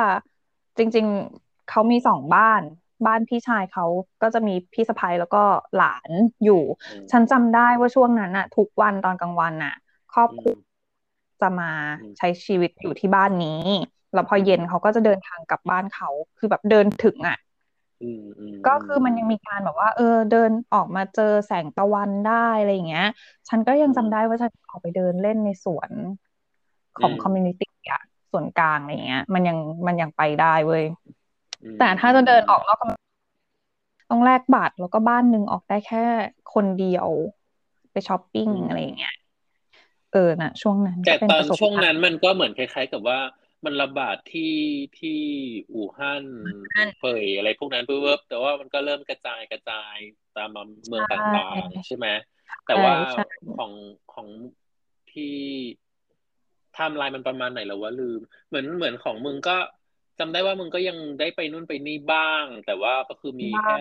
[0.78, 1.06] จริง
[1.38, 2.62] ๆเขามีสองบ้าน
[3.06, 3.86] บ้านพี่ชายเขา
[4.22, 5.44] ก็จะมีพี่สะพ้ยแล้วก็
[5.78, 6.10] หลาน
[6.44, 6.62] อยู่
[7.12, 9.76] ฉันจำได้ว่าช่วงนั้นอะทุกวันตอนกลางวันอะ
[10.14, 10.56] ครอบครัว
[11.42, 11.72] จะมา
[12.18, 13.62] ใช้ชีวิตอยู่ที่บ้านนี้
[14.14, 17.38] แล้วพอเย็นเขาก็จะเดินทางกลับบ้านเขา คือแบบเดินถึงอะ
[18.68, 23.08] ก็คือมันยังมีการแบบว่า เออเดินออกมาเจอแสงตะวันได้อะไรอย่างเงี้ย
[23.50, 25.92] ฉันก็ยังจำได้ว่าฉันออกไปเดินเล่นในสวน
[27.00, 28.02] ของคอมมูนิตี้อะ
[28.32, 29.58] ส่วนกลางอะไรเงี้ย มันยัง
[29.88, 30.84] มันยังไปได้เว้ย
[31.80, 32.78] แต่ถ้าจะเดินออกนอก
[34.10, 36.06] ต้องแลกบัตรแล้วก็บ้านหนึ่งออกได้แค่
[36.54, 37.08] คนเดียว
[37.92, 39.16] ไปช้อปปิ้งอะไรอย่างเงี้ย
[40.14, 43.20] เออนะช่วงนั้นแต่ตอนช่วงนั้นมันก็เหมือนคล้ายๆ กับว่า
[43.66, 44.56] มันระบาดที่
[45.00, 45.20] ที่
[45.74, 46.26] อู่ฮั่น
[47.00, 49.98] เฟยอะไรพวกนั้นเพิ่มแต่ว่ามันก็เริ่มกระจายกระจาย
[50.38, 50.50] ตาม
[50.88, 52.08] เมืองต่างๆ ใช่ไหม
[52.68, 52.94] แต่ว่า
[53.58, 53.72] ของ
[54.14, 54.28] ของ
[55.12, 55.38] ที่
[56.78, 59.58] ทำลายมันประมาณไหนแล้วว่าลืม เหมือนเหมือนของมึงก็
[60.20, 63.76] จำได้ว่ามึงก็ยังได้ไปนู่นไปนี่บ้าง แต่ว่าก็คือมีแค่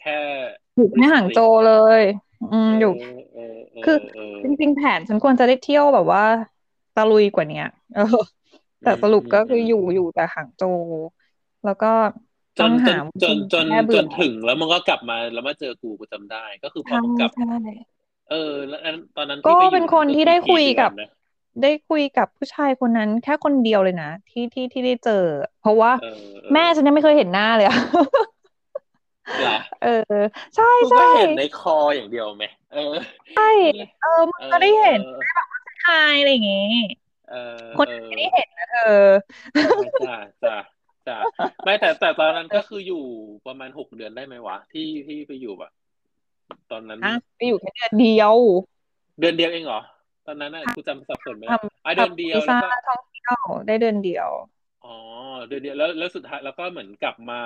[0.00, 0.18] แค่
[0.76, 2.02] อยู่ในห่างโจเลย
[2.52, 2.92] อืมอยู่
[3.84, 3.96] คือ
[4.42, 6.24] จริงๆแผนฉันควรจะได้เที่ยวแบบว่า
[6.96, 8.06] ตะลุยกว่านี้เออ
[8.86, 10.64] แต่สรุปก็คืออยู่อยู่แต่หางโจ
[11.64, 11.92] แล้วก็
[12.58, 17.30] จนจนจนจนจนถึงแล้วมันก็กลับมาแล้วมาเจอกูกูจำได้ ก็คือพอกลับ
[18.30, 18.80] เออ แล้ว
[19.16, 20.90] ตอนนั้นก็เป็นคนที่ได้คุยกับ
[21.62, 25.24] ได้คุยกับผู้ชายคนนั้น แค่คนเดียวเลยนะที่ที่ที่ได้เจอ
[25.60, 25.90] เพราะว่า
[26.54, 27.78] แม่ฉันยังไม่เคยเห็นหน้าเลยอะ
[29.82, 30.20] เออ
[30.56, 32.94] ใช่ใช่เห็นในคออย่างเดียวไหมเออ
[33.34, 33.48] ใช่
[34.00, 36.56] เออมันก็ได้เห็นได้แบบว่าชายอะไรอย่างงี้
[37.78, 39.02] คนไม่ได้เห็นนะเธอ
[40.06, 40.56] จ้าจ้า
[41.06, 41.16] จ้า
[41.64, 43.04] ไม่แต่แต่ตอนนั้นก็คืออยู่
[43.46, 45.72] ประมาณหกเดือนได้ไหมวะ ที่ที่ไปอยู่แบบ
[46.70, 47.00] ตอนนั้น
[47.36, 48.34] ไปอยู่แค่เดือนเดียว
[49.20, 49.80] เดือนเดียวเองเหรอ
[50.26, 51.44] ตอนนั้นน่ะกูจำสับสนไหม
[51.84, 54.28] อะเดือนเดียวแล้วก็ท่องเที่ยวได้เดือนเดียว
[54.84, 54.96] อ๋อ
[55.46, 57.42] เดือนเดียวแล้วแล้วสุดท้ายแล้วก็เหมือนกลับมา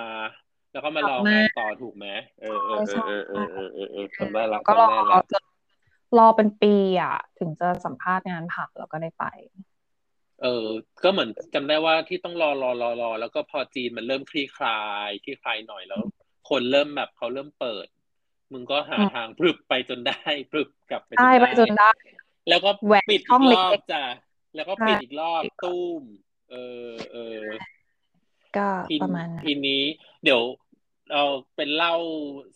[0.72, 2.06] แล้วก็มารองานต่อถูกไหม
[2.40, 4.88] เออเออเออเออเออเออเออทำได้แล้วก็รอ
[6.18, 9.24] รอเป็นปีอะ ถึงจะสัมภาษณ์งานผักแล้วก็ได้ไป
[10.42, 10.66] เออ
[11.04, 16.02] ก็เหมือนจำได้ว่าที่ต้องรอรอรอรอแล้วก็พอจีนมันเริ่มคลี่คลายคลี่คลายหน่อยแล้ว
[16.50, 17.86] คนเริ่มแบบเขาเริ่มเปิด
[18.52, 21.90] มึงก็หาทางพรึบไปจนได้พรึบกลับไปได้ไปจนได้
[22.48, 22.70] แล้วก็
[23.10, 24.04] ปิดอีกรอบจ้ะ
[24.54, 26.02] แล้วก็ปิดอีกรอบตุ้ม
[26.50, 26.56] เอ
[26.88, 27.44] อเออ
[28.56, 28.68] ก็
[29.02, 29.82] ประมาณทีนี้
[30.24, 30.42] เดี๋ยว
[31.12, 31.24] เรา
[31.56, 31.94] เป็นเล่า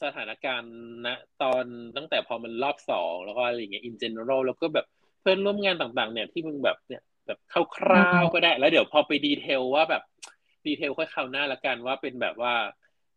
[0.03, 0.75] สถานการณ์
[1.07, 1.65] นะตอน
[1.97, 4.87] ตั้งแต่พอมันรอบสองแล้วก็อะไรอย่างเงี้ย in general แล้วก็แบบ
[5.21, 7.39] เพื่อนร่วมงานต่างๆ เนี่ยที่มึงแบบเนี่ย แบบ
[7.77, 10.03] คร่าวๆก็ได้ แล้วเดี๋ยวพอไปดีเทลว่าแบบ
[10.67, 12.55] ดีเทลค่อยคราวหน้าละกันว่าเป็นแบบว่า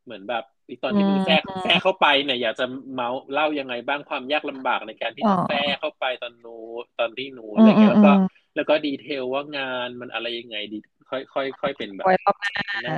[0.06, 0.44] เหมือนแบบ
[0.84, 6.58] ตอนที่มึงแทรกแทรกเข้าไปเนี่ยอยากจะเมาเล่ายังไงบ้างความยากลำบากในการที่จะแทรกเข้าไปตอนนู
[7.00, 8.14] ตอนที่นูอะไรเงี้ยแล้วก็
[8.56, 10.80] แล้วก็ดีเทลว่างานมันอะไรยังไงดี
[11.10, 12.06] ค่อยค่อยค่อยเป็นแบบ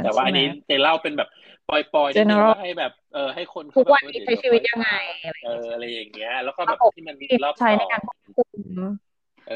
[0.03, 1.29] แต่ว่าอันนี้จะเล่าเป็นแบบ
[1.69, 4.89] ปล่อยๆนิดให้แบบเออให้คนทุกวันใช้ชีวิตยังไง
[5.45, 8.17] เอออะไรอย่างเงี้ย แล้วก็แบบที่มันมีรอบใช้ในการควบ
[8.53, 8.65] คุม
[9.49, 9.55] เออ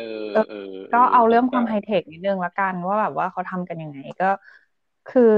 [0.50, 0.58] เออ
[0.94, 4.26] ก็เอาเรื่องความไฮเทคนิดนึงละกันว่าแบบว่าเขาทำกันยังไงก็
[5.08, 5.34] คือ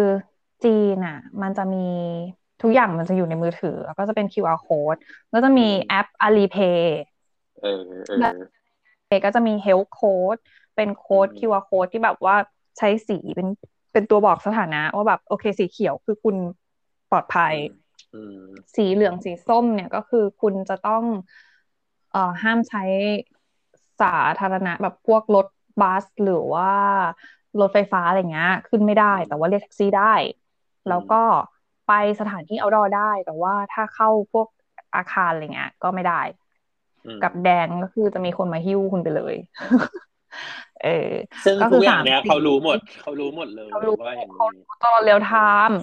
[0.64, 1.77] จีนอะ มันจะมี
[2.61, 4.99] ทุกอย่างมันจะอยู่ในมือถือ แล้วก็จะเป็น QR code
[5.30, 6.80] แล้วจะมีแอป Alipay
[7.61, 7.82] เออ
[9.07, 10.40] เออก็จะมี Health Code
[10.76, 12.36] เป็นโค้ด QR code ที่แบบว่า
[12.77, 13.48] ใช้สีเป็น
[13.94, 16.36] เป็นตัวบอกสถานะ ว่าแบบโอเคสีเขียวคือคุณ
[17.11, 17.53] ปลอดภัย
[18.76, 21.03] สีเหลืองสีส้มเนี่ยก็คือคุณจะต้อง
[22.11, 22.84] เอ่อห้ามใช้
[24.01, 25.47] สาธารณะแบบพวกรถ
[25.81, 26.72] บัสหรือว่า
[27.59, 30.13] รถไฟฟ้าอะไรเงี้ย ขึ้นไม่ได้ แต่ว่าเรียกแท็กซี่ได้
[30.89, 31.22] แล้วก็
[31.88, 34.47] ไปสถานที่เอาดอได้ แต่ว่าถ้าเข้าพวก
[34.95, 36.22] อาคารอะไรเงี้ย ก็ไม่ได้
[37.23, 39.35] กับแดงก็คือจะมีคนมาหิ้วคุณไปเลย
[40.84, 41.11] เออ
[41.45, 43.69] ซึ่งทุกอย่างเนี้ยเขารู้หมด เขารู้หมดเลย
[44.03, 44.39] ว่าอย่างนี้
[44.84, 45.34] ตอนเรียวไท
[45.67, 45.77] ม์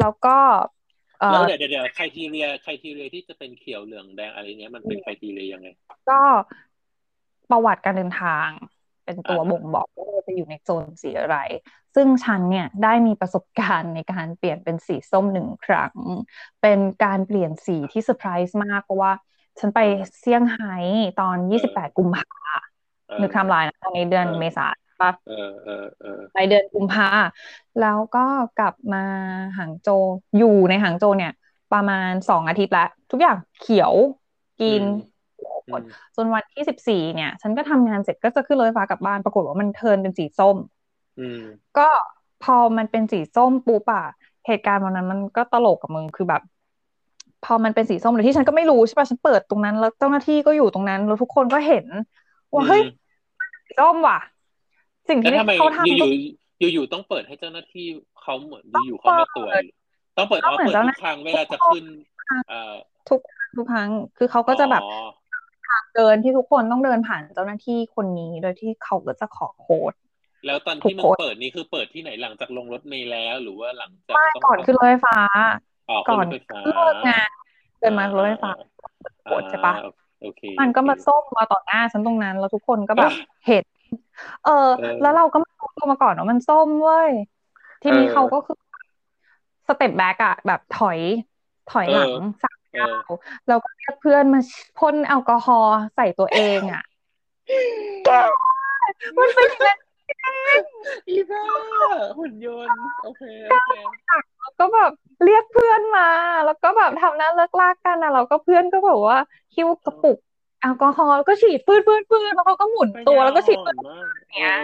[0.00, 0.36] แล้วก็
[1.32, 5.68] แล้วเดี๋ยวเดี๋ยวใครทีเรียใครทีเรียที่จะเป็นเขียวเหลืองแดงอะไรเนี้ยมันเป็นใครทีเรียยังไง
[6.10, 6.20] ก็
[7.50, 8.48] ประวัติการเดินทาง
[9.04, 11.38] เป็นตัวบ่งบอกว่าเราจะอยู่ในโซนสีอะไร
[11.94, 15.94] ซึ่งฉันเนี่ยได้มีประสบการณ์ในการเปลี่ยนเป็นสีส้มหนึ่งครั้ง
[16.62, 19.12] เป็นการเปลี่ยนสีที่เซอร์ไพรส์มากเพราะว่า
[19.58, 19.80] ฉันไป
[20.18, 20.74] เซี่ยงไฮ้
[21.20, 22.28] ตอน 28 กุมภา
[23.20, 24.66] นึกทำลายนะตอนนี้เดือนเมษา
[25.02, 25.10] ปะ
[26.32, 27.08] ไปเดือนกุมภา
[27.80, 28.26] แล้วก็
[28.58, 29.04] กลับมา
[29.58, 29.88] หางโจ
[30.38, 31.32] อยู่ในหางโจเนี่ย
[31.72, 33.94] ประมาณสองอาทิตย์แล้วทุกอย่างเขียว
[34.60, 34.82] กิน
[35.68, 35.80] หมด
[36.16, 40.56] จนวันที่สิบสี่เนี่ย ฉันก็ทำงานเสร็จก็จะขึ้นรถไฟฟ้ากลับบ้านปรากฏว่ามันเทินเป็นสีส้ม
[41.78, 41.88] ก็
[42.44, 44.06] พพอมันเป็นสีส้มปุ๊บอะ
[44.46, 46.42] เหตุการณ์วันนั้นมันก็ตลกกับมึงคือแบบ
[47.44, 51.86] พอมันเป็นสีส้มเลยที่ฉันก็ไม่รู้ใช่ป่ะฉันเปิดตรงนั้นแล้วเจ้าหน้าที่ก็อยู่ตรงนั้นแล้วทุกคนก็เห็น
[52.52, 52.82] ว่าเฮ้ย
[53.66, 54.18] สีส้มว่ะ
[55.08, 56.08] สิ่งที่เขาทำอยู่
[56.60, 57.86] อยู่อยู่ต้องเปิดให้เจ้าหน้าที่
[58.22, 59.50] เขาเหมือนอยู่เขามาตรวจ
[60.16, 61.84] ต้องเปิดเขาเปิดทุกครั้งเวลาจะขึ้น
[63.08, 63.20] ทุก
[63.56, 64.82] ทุกครั้งคือเขาก็จะแบบ
[65.66, 69.92] ทางเดินที่ทุกคนต้องเดินผ่านเจ้าหน้าที่คนนี้ โดยที่เขาก็จะขอโค้ด
[70.46, 75.18] แล้วตอนที่มึงเปิดนี่คือเปิดที่ไหนหลังจากลงรถเมล์แล้ว หรือว่าหลังจากไม่ก่อนขึ้นรถไฟฟ้า
[76.08, 76.26] ก่อน
[76.64, 77.30] เลิกงาน
[77.80, 78.52] เดินมารถไฟฟ้า
[79.24, 79.74] โค้ดใช่ปะ
[80.60, 83.12] มันก็มาส้มมาต่อหน้าฉันตรงนั้นแล้วทุกคนก็แบบ
[83.46, 83.64] เห็น
[84.44, 84.68] เออ
[85.02, 87.10] แล้วเราก็ไม่รู้มาก่อนว่ามันส้มเว้ย
[87.82, 88.58] ทีนี้เขาก็คือ
[89.68, 90.98] step back อะแบบถอย
[91.70, 92.10] ถอยหลัง
[92.42, 92.53] สามก้าว
[93.48, 94.40] เราก็เรียกเพื่อนมา
[94.78, 96.82] พ่นแอลกอฮอล์ใส่ตัวเองอะ
[99.16, 99.78] มันเป็นอย่างนั้น
[101.08, 101.44] อีบ้า
[102.18, 103.70] หุ่นยนต์โอเคโอเค
[104.40, 104.92] แล้วก็แบบ
[105.24, 106.08] เรียกเพื่อนมา
[106.46, 109.18] แล้วก็แบบทำหน้าเลิกลากกันนะเราก็เพื่อนก็แบบว่า
[109.54, 110.18] คิ้วกระปุก
[110.60, 113.76] แอลกอฮอล์แล้วก็ฉีดปื้นปื้นปื้นแล้วเขาก็หมุนตัวแล้วก็ฉีดปื้น
[114.36, 114.56] เนี้ย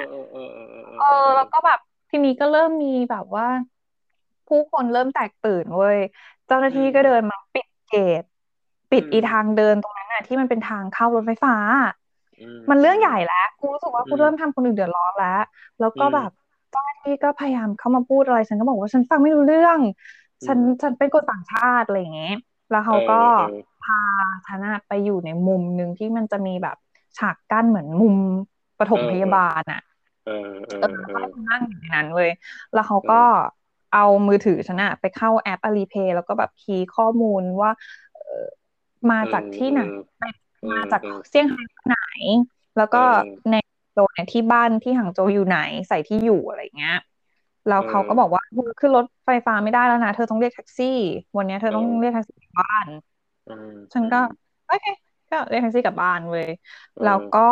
[1.01, 1.78] เออแล้วก็แบบ
[2.11, 3.47] ทีนี้ก็เริ่มมีแบบว่า
[4.49, 5.99] ผู้คนเริ่มแตกตื่นเว้ย
[6.47, 8.23] เจ้าหน้าที่ก็เดินมาปิด เกต
[8.93, 11.55] ปิดอีทางเดินตรงนั้นน่ะที่มันเป็นทางเข้ารถไฟฟ้า
[12.71, 15.43] มันเรื่องใหญ่แล้วกูรู้สึกว่ากูเริ่มทำคนอื่นเดือดร้อนแล้ว
[15.81, 16.31] แล้วก็แบบ
[16.71, 19.79] เจ้าหน้าที่ก็พยายามเข้ามาพูดอะไร ฉันก็บอกว่าฉันฟังไม่รู้เรื่อง
[20.47, 22.37] ฉันฉันเป็นคนต่างชาติอะไรอย่างเงี้ย
[22.71, 23.21] แล้วเขาก็
[23.85, 24.01] พา
[24.47, 26.77] ฉันไปอยู่ในมุมหนึ่งที่มันจะมีแบบ
[27.19, 28.17] ฉากกั้นเหมือนมุม
[28.79, 29.81] ปฐมพยาบาลอะ
[30.27, 32.31] เออเออนั่งอยู่ในนั้นเลย
[32.75, 33.23] แล้วเขาก็
[33.95, 37.71] เอามือถือฉันอะไปเข้าแอปอาลีเพย์แล้วก็แบบคีย์ข้อมูลว่า
[39.11, 39.83] มาจากที่ไหน
[40.73, 41.99] มาจากเซี่ยงไฮ้ไหน
[42.77, 43.03] แล้วก็
[43.51, 43.57] ใน
[43.93, 45.59] โซนเนี่ยที่บ้านที่หางโจวอยู่ไหน
[45.89, 46.99] ใส่ที่อยู่อะไรเงี้ย
[47.69, 48.43] แล้วเขาก็บอกว่า
[48.79, 50.99] ขึ้นรถไฟฟ้าไม่ได้แล้วนะเธอต้องเรียกแท็กซี่
[51.37, 52.87] วันนี้เธอต้องเรียกแท็กซี่กลับบ้าน
[53.93, 54.21] ฉันก็
[54.67, 54.87] โอเค
[55.31, 56.49] ก็เรียกแท็กซี่กลับบ้านเลย
[57.05, 57.49] แล้วก็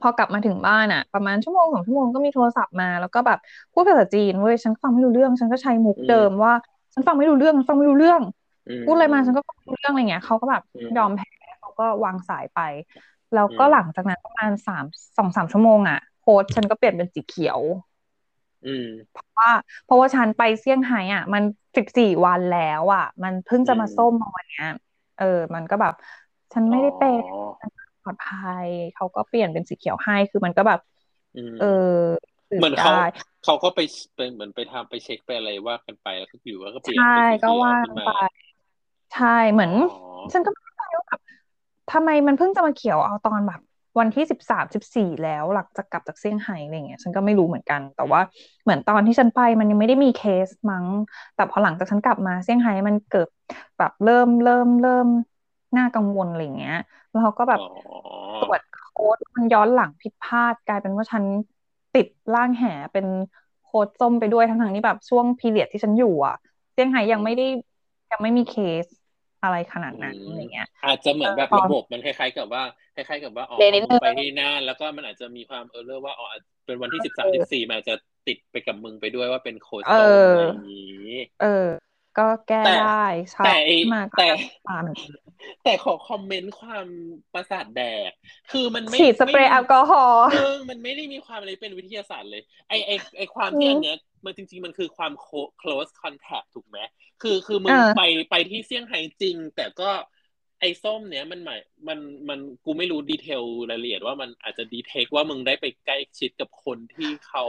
[0.00, 3.38] พอกลับมาถึงบ้านอะประมาณชั่วโมงสองชั่วโมงก็มีโทรศัพท์มา แล้วก็แบบ
[3.72, 6.52] พูดภาษาจีนเว้ยฉันฟังไม่รู้เรื่อง ฉันก็ใช้มุกเดิมว่า
[6.94, 8.22] ฉันฟังไม่รู้เรื่องฟังไม่รู้เรื่อง
[8.82, 10.62] พูดอะไรมาฉันก็ฟังไม่รู้เรื่องอะไรเงี้ยเขาก็แบบ
[10.96, 11.28] ยอมแพ้
[11.60, 12.58] เขาก็วางสายไป
[13.32, 14.84] แล้วก็หลังจากนั้นประมาณสาม
[15.16, 17.60] สองสามชั่วโมงอะโค้ดฉันก็เปลี่ยนเป็นสีเขียว
[19.10, 19.50] เพราะว่า
[19.82, 21.42] เพราะว่าฉันไปเซี่ยงไฮ้อะ มัน
[21.76, 24.64] สิบสี่วันแล้วอะ มันเพิ่งจะมาส้มมาวันเนี้ย
[25.16, 25.92] เออ มันก็แบบ
[26.52, 27.22] ฉันไม่ได้เป็น
[27.60, 27.79] ป
[28.10, 30.80] ลอดภัยเขาก็เปลี่ยนเป็นสีเขียวให้คือมันก็แบบ
[31.60, 31.64] เอ
[31.94, 31.96] อ
[32.58, 32.92] เหมือนเขา
[33.44, 33.80] เขาก็ไป
[34.16, 38.10] เป็นเหมือนไปทำไปเช็คไปอะไรว่ากันไปแล้วก็อยู่แล้วก็เปลี่ยนใช่ก็ว่าไป
[39.14, 39.72] ใช่เหมือน
[40.32, 41.20] ฉันก็ไม่เข้าใจว่าแบบ
[41.92, 43.60] ทำไมมันเพิ่งจะมาเขียวเอาตอนแบบ
[43.98, 48.20] วันที่สิบสามสิบสี่แล้วหลังจากกลับจากเซี่ยงไฮ้อะไรเงี้ยฉันก็ไม่รู้เหมือนกัน แต่ว่า
[48.62, 50.84] เหมือนตอนที่ฉันไปมันยังไม่ได้มีเคสมั้ง
[51.36, 53.28] แต่พอหลังจากฉันกลับมาเซี่ยงไฮ้มันเกิด
[53.78, 55.06] แบบเริ่มเริ่มเริ่ม
[55.76, 56.78] น่ากังวลอะไรเงี้ย
[57.10, 57.60] แล้วเขาก็แบบ
[58.40, 58.60] ตรวจ
[58.92, 61.24] โค้ดมันย้อนหลังผิดพลาดกลายเป็นว่าฉัน
[61.94, 63.06] ติดร่างแหเป็น
[63.62, 66.36] โค้ดส้มไปด้วยทั้งๆที่แบบช่วงพีเรียดที่ฉันอยู่อะ
[66.72, 67.46] เซี่ยงไฮ้ยังไม่ได้
[68.12, 68.54] ยังไม่มีเค
[68.84, 68.86] ส
[69.42, 72.62] อะไรขนาดนั้นอะไรเงี้ย อาจจะเหมือนแบบระบบมันคล้ายๆกับว่า
[72.94, 73.64] คล้ายๆกับว่าออก
[74.00, 76.26] ไปที่น่านแล้วก็มันอาจจะมีความเออเรว่าอ๋อ
[76.66, 77.94] เป็นวันที่สิบสามสิบสี่มันอาจจะ
[78.28, 81.10] ติดไปกับมึงไปด้วยว่าเป็นโค้ดส้มอะไรอย่างนี้
[81.40, 81.66] เออ
[82.18, 83.56] ก็แก้ได้ใช่แต่
[84.18, 84.28] แต่
[85.64, 86.86] แต่ขอคอมเมนต์ความ
[87.34, 88.10] ประสาทแดก
[88.52, 95.12] คือมันไม่ฉีดสเปรย์แอลกอฮอล์เออมันไม่ได้มีความอะไรเป็นวิทยาศาสตร์เลย ไอไอไอความที่อันเนี้ยมันจริง ๆ มันคือความ
[95.62, 96.78] close contact ถูกไหม
[97.22, 99.90] คือคือมึงไปไปที่เซี่ยงไฮ้จริง แต่ก็
[100.60, 107.44] ไอ้ส้มเนี้ยมันหมายมันมันกูไม่รู้ดีเทลรายละเอียดว่ามันอาจจะดีเทคว่ามึงได้ไปใกล้ชิดกับคนที่เขา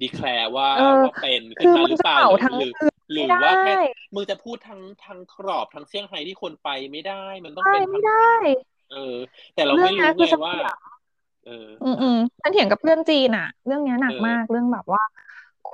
[0.00, 0.68] ดีแคลร์ว่า
[1.04, 2.18] ว่าเป็นขึ้นมาหรือเปล่า
[2.58, 2.72] หรือ
[3.10, 3.72] หรือว่าแค่
[4.14, 7.12] มึงจะพูดทั้งทั้งกรอบทั้งเซี่ยงไฮ้ที่คนไปไม่ได้
[7.44, 8.12] มันต้องเป็นไม่ได้
[8.88, 8.96] เออ
[9.54, 10.54] แต่เราไม่รู้ไงว่า
[11.44, 11.50] เออ
[11.82, 15.02] อืมอืมฉันเถียงกับเพื่อนจีนอะเรื่องนี้หนักมากเรื่องแบบว่า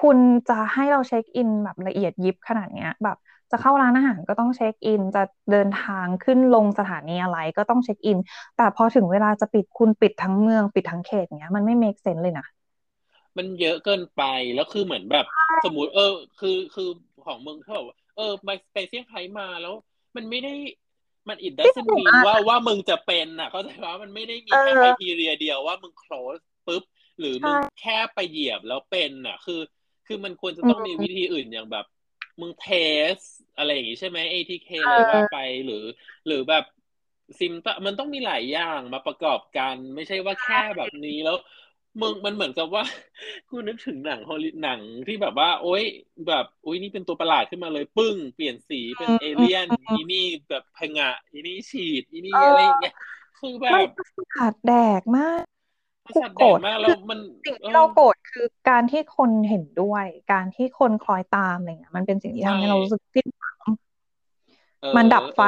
[0.00, 0.18] คุณ
[0.48, 3.16] จะให้เราเช็คอินแบบละเอียดยิบขนาดเนี้ย แบบ
[3.50, 8.18] จะเข้าร้านอาหารก็ต้องเช็คอิน จะเดินทางขึ้นลงสถานีอะไรก็ต้องเช็คอิน
[8.56, 12.44] แต่พอถึงเวลาจะปิดคุณปิดทั้งเมืองปิดทั้งเขตเนี้ย มันไม่เมคเซนเลยนะ
[13.38, 14.22] มันเยอะเกินไป
[14.54, 15.26] แล้วคือเหมือนแบบ
[15.64, 16.88] สมมติเออ คือคือ
[17.26, 19.74] ของมึงเขาบอกว่าเออไปไปเซี่ยงไฮ้มาแล้ว
[20.16, 20.54] มันไม่ได้
[21.28, 26.82] มันอิดดัซมีว่าว่ามึงจะเป็นอะ เขาใจว่ามันไม่ได้มีแค่ไคทีเรียเดียวว่ามึงโคลสปุ๊บ
[27.18, 29.60] หรือมึงแค่ไปเหยียบแล้วเป็นอะ คือ
[30.06, 31.86] คือมันควรจะต้องมีวิธีอื่นอย่างแบบ
[32.40, 32.68] มึงเท
[33.12, 33.14] ส
[33.56, 35.84] อะไรอย่างงี้ใช่ไหม ATK อะไรว่าไปหรือ
[36.26, 36.64] หรือแบบ
[37.38, 37.52] ซิม
[37.86, 41.36] มันต้องมีหลายอย่างมาประกอบกัน ไม่ใช่ว่าแค่แบบนี้แล้ว
[42.00, 42.84] มึงมันเหมือนกับว่า
[43.48, 45.84] กูนึกถึงหนังฮอลลีหนังที่แบบว่า โอ๊ย
[46.28, 52.94] แบบโอ๊ยนี่เป็นตัวประหลาดขึ้นมาเลย ปึ้งเปลี่ยนสีเป็นเอเลี่ยนอีนี่แบบพงะอีนี่ฉีดอีนี่อะไรอย่างเงี้ย
[53.38, 53.88] คือแบบ
[54.36, 55.42] ขาดแดกมาก
[56.14, 63.58] กูโกรธมากแล้วมันสิ่งที่เราโกรธคือการที่คนเห็นด้วย การที่คนคอยตามอะไรเงี้ยมันเป็นสิ่งที่ทำให้เรารู้สึกสิ้นหวัง
[64.96, 65.40] มันดับไฟ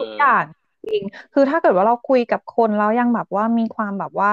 [0.00, 0.44] ทุกอย่าง
[0.86, 1.02] จริง
[1.34, 4.30] คือถ้าเกิดว่าเราคุยกับคนแล้วยังแบบว่ามีความแบบว่า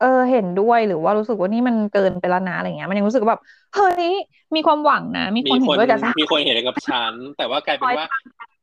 [0.00, 3.40] เออเห็นด้วยหรือว่ารู้สึกว่านี่มันเกินไปแล้วนะอะไรเงี้ย มันยังรู้สึกแบบ
[3.74, 4.06] เฮ้ย
[4.56, 8.06] มีความหวังนะ มีคนเห็นด้วยกับฉันมีคนเห็นกับฉันแต่ว่ากลายเป็นว่า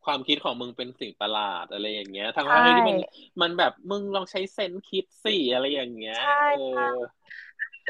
[0.05, 2.97] ความคิดของมึงเป็นสิ่งประหลาดอะไรอย่างเงี้ยทั้งที่มัน
[3.41, 6.45] มันแบบมึงลองใช้เซนคิดสิอะไรอย่างเงี้ยใช่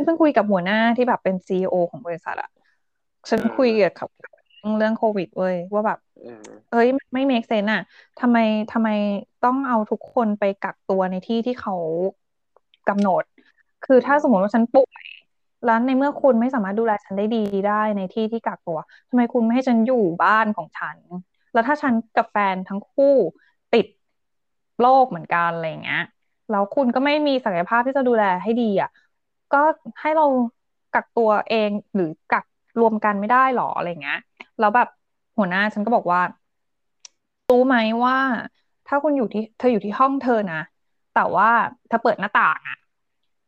[0.04, 2.50] เพิ่งคุยกับหัวหน้าที่แบบเป็นซีอของบริษัทอะ
[3.30, 3.70] ฉันคุย
[4.00, 4.10] กับ
[4.78, 6.00] เรื่องโควิดเว้ยว่าแบบ
[6.72, 7.82] เอ้ยไม่เมคเซนอะ
[8.22, 8.38] ทำไม
[8.74, 8.90] ทำไม
[9.46, 11.76] ต้องเอาทุกคนไปกักตัวในที่ที่เขา
[12.90, 13.24] กำหนด
[13.86, 15.06] คือถ้าสมมติว่าฉันป่วย
[15.66, 18.80] แล้วในเมื่อคุณไม่สามารถดูแลฉันได้ดีได้ในที่ที่กักตัว
[19.10, 20.98] ทำไมคุณไม่ให้ฉันอยู่บ้านของฉัน
[21.53, 23.14] แล้วถ้าฉันกับแฟนทั้งคู่
[23.74, 23.86] ติด
[24.82, 26.03] โรคเหมือนกันอะไรเงี้ย
[26.52, 28.90] แล้วคุณก็ไม่มีศักยภาพที่จะดูแลให้ดีอะ
[29.53, 29.62] ก็
[30.02, 30.26] ให้เรา
[30.95, 32.45] กักตัวเองหรือกัก
[32.80, 34.20] รวมกันไม่ได้หรออะไรเงี้ย
[34.60, 34.88] แล้วแบบ
[35.38, 36.22] หัวหน้าฉันก็บอกว่า
[37.49, 38.18] รู้ไหมว่า
[38.88, 40.62] ถ้าคุณอยู่ที่เธออยู่ที่ห้องเธอนะ
[41.16, 41.49] แต่ว่า
[41.88, 42.78] เธอเปิดหน้าต่างอะ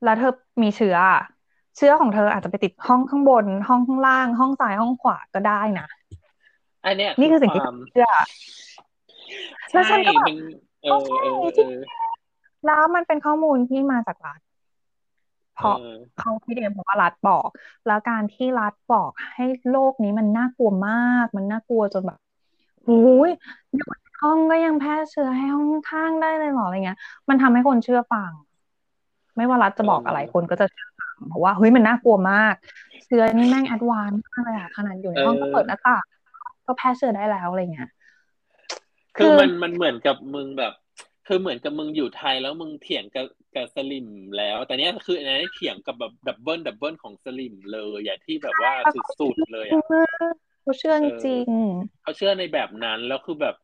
[0.03, 0.31] แล้วเธอ
[0.61, 0.97] มีเชื้อ
[1.77, 5.87] เชื้อของเธออาจจะไปติดห้องข้างบน ห้องข้างล่าง ห้องซ้ายห้องขวาก็ได้นะ
[6.85, 7.61] อันเนี้ยนี่คือสิ่งที่
[7.91, 8.09] เชื่อ
[9.71, 10.27] แล้วฉันก็แบบ
[10.91, 11.59] โอเค
[12.65, 14.39] แล้วมันเป็นข้อมูลที่มาจากรัฐ
[15.55, 15.77] เพราะ
[16.19, 17.47] เขาที่เรียนเพราะว่ารัฐบอก
[17.87, 22.19] แล้วการที่รัฐบอกให้โลกนี้มันน่ากลัวมาก มันน่ากลัวจนแบบ
[22.85, 23.31] โอ้ย
[23.75, 23.87] อยู่
[24.21, 26.99] ห้องก็ยังแพร่เชื้อให้ห้องข้างได้เลยหรออะไรเงี้ย
[27.29, 28.31] มันทำให้คนเชื่อฟัง
[29.37, 32.55] ไม่ว่ารัฐจะบอกอะไรคนก็จะเชื่อฟังเพราะว่าเฮ้ยมันน่ากลัวมาก
[33.05, 36.05] เชื้อนี่แม่งแอดวานซ์มากเลยอะขนาดอยู่ในห้องก็เปิดหน้าต่าง
[36.67, 37.89] ก็แพร่เชื้อได้แล้วอะไรเงี้ย
[39.17, 40.73] คือมันมันเหมือนกับมึงแบบ
[41.27, 44.07] คือเหมือนกับมึงอยู่ไทยแล้วมึงเถียงกับกับสลิม
[44.37, 48.71] แล้ว แต่เนี้ยคืออันนี้เถียงกับแบบ double double ของสลิมเลยอย่างที่แบบว่า
[49.19, 49.83] สุดๆเลยอะ
[50.61, 51.47] เขาเชื่อจริง
[52.01, 53.55] เขาเชื่อในแบบนั้นแล้วคือแบบ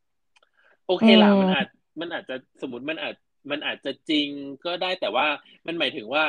[0.87, 1.67] โอเคล่ะมันอาจ
[1.99, 3.15] มันอาจจะสมมติมันอาจ
[3.49, 4.29] มันอาจจะจริง
[4.65, 5.27] ก็ได้แต่ว่า
[5.67, 6.25] มันหมายถึงว่า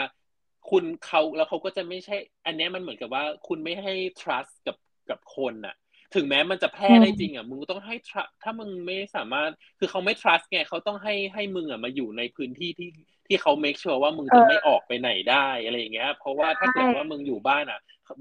[0.70, 2.16] คุณเขาแล้วเขาก็จะไม่ใช่
[2.46, 4.76] อันนี้มันเหมือนกับว่า คุณไม่ให้ trust กับ
[5.10, 5.74] กับคนอะ
[6.14, 7.94] ถึงแม้มันจะแพร่ได้จริงอะมึงต้องให้
[8.42, 12.88] ถ้ามึงไม่สามารถคือเขาไม่ trust ไงเขาต้องให้ให้มึงอะมาอยู่ในพื้นที่ที่
[13.26, 17.80] ที่เขา make sure ว่ามึงจะไม่ออกไปไหนได้อะไรอย่างเงี้ย เพราะว่าถ้าเกิดว่ามึงอยู่บ้านอะ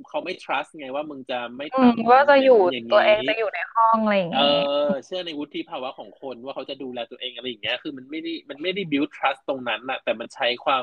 [0.09, 2.59] เขาไม่ trust ไงว่ามึงจะไม่ทำว่าจะอยู่
[2.93, 4.43] ตัวเองจะอยู่ในห้องอะไรอย่างเงี้ยเอ
[4.87, 10.81] อเชื่อในวุฒิภาวะของคนว่าเขาจะดูแลตัวเองอะไรอย่างเงี้ยคือมันไม่ได้มันไม่ได้ build trust ตรงนั้นอะ แต่มันใช้ความ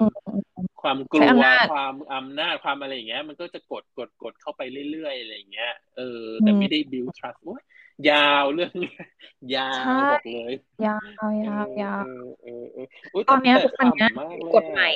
[0.87, 1.29] ความกลัว
[1.73, 7.63] ความอำนาจความอะไรอย่างเงี้ย มันก็จะกดกดกดเข้าไปเรื่อยๆอะไรอย่างเงี้ยเออ แต่ไม่ได้ build trust โอ้ย
[8.11, 8.73] ยาวเรื่อง
[9.57, 9.83] ยาว
[10.13, 10.55] บอกเลย
[10.87, 12.05] ยาวยาวยาว
[13.29, 14.07] ตอนนี้ทุกวันนี้
[14.57, 14.89] กฎใหม่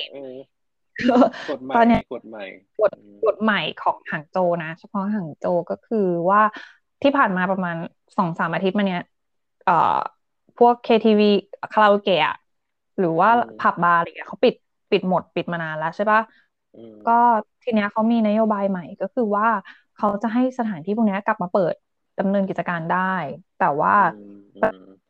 [1.76, 2.44] ตอนนี้กฎใหม่
[2.80, 2.92] กฎ
[3.26, 6.42] กฎใหม่ของหางโจนะ เฉพาะหางโจก็คือว่า
[7.02, 7.76] ที่ผ่านมาประมาณ
[8.16, 9.02] สองสามอาทิตย์มาเนี้ย
[9.64, 9.98] เอ่อ
[10.58, 11.20] พวก KTV
[11.72, 12.36] คาราโอเกะ
[12.98, 13.30] หรือว่า
[13.60, 14.54] ผับบาร์อะไรเงี้ยเขาปิด
[14.90, 16.20] ปิดหมดปิดมานานแล้วใช่ปะ
[17.08, 17.18] ก็
[17.62, 19.48] ทีเนี้ยเขามีนโยบายใหม่ก็คือว่า
[19.98, 21.74] เขาจะให้สถานที่พวกนี้กลับมาเปิด
[22.20, 23.14] ดำเนินกิจการได้
[23.60, 23.94] แต่ว่า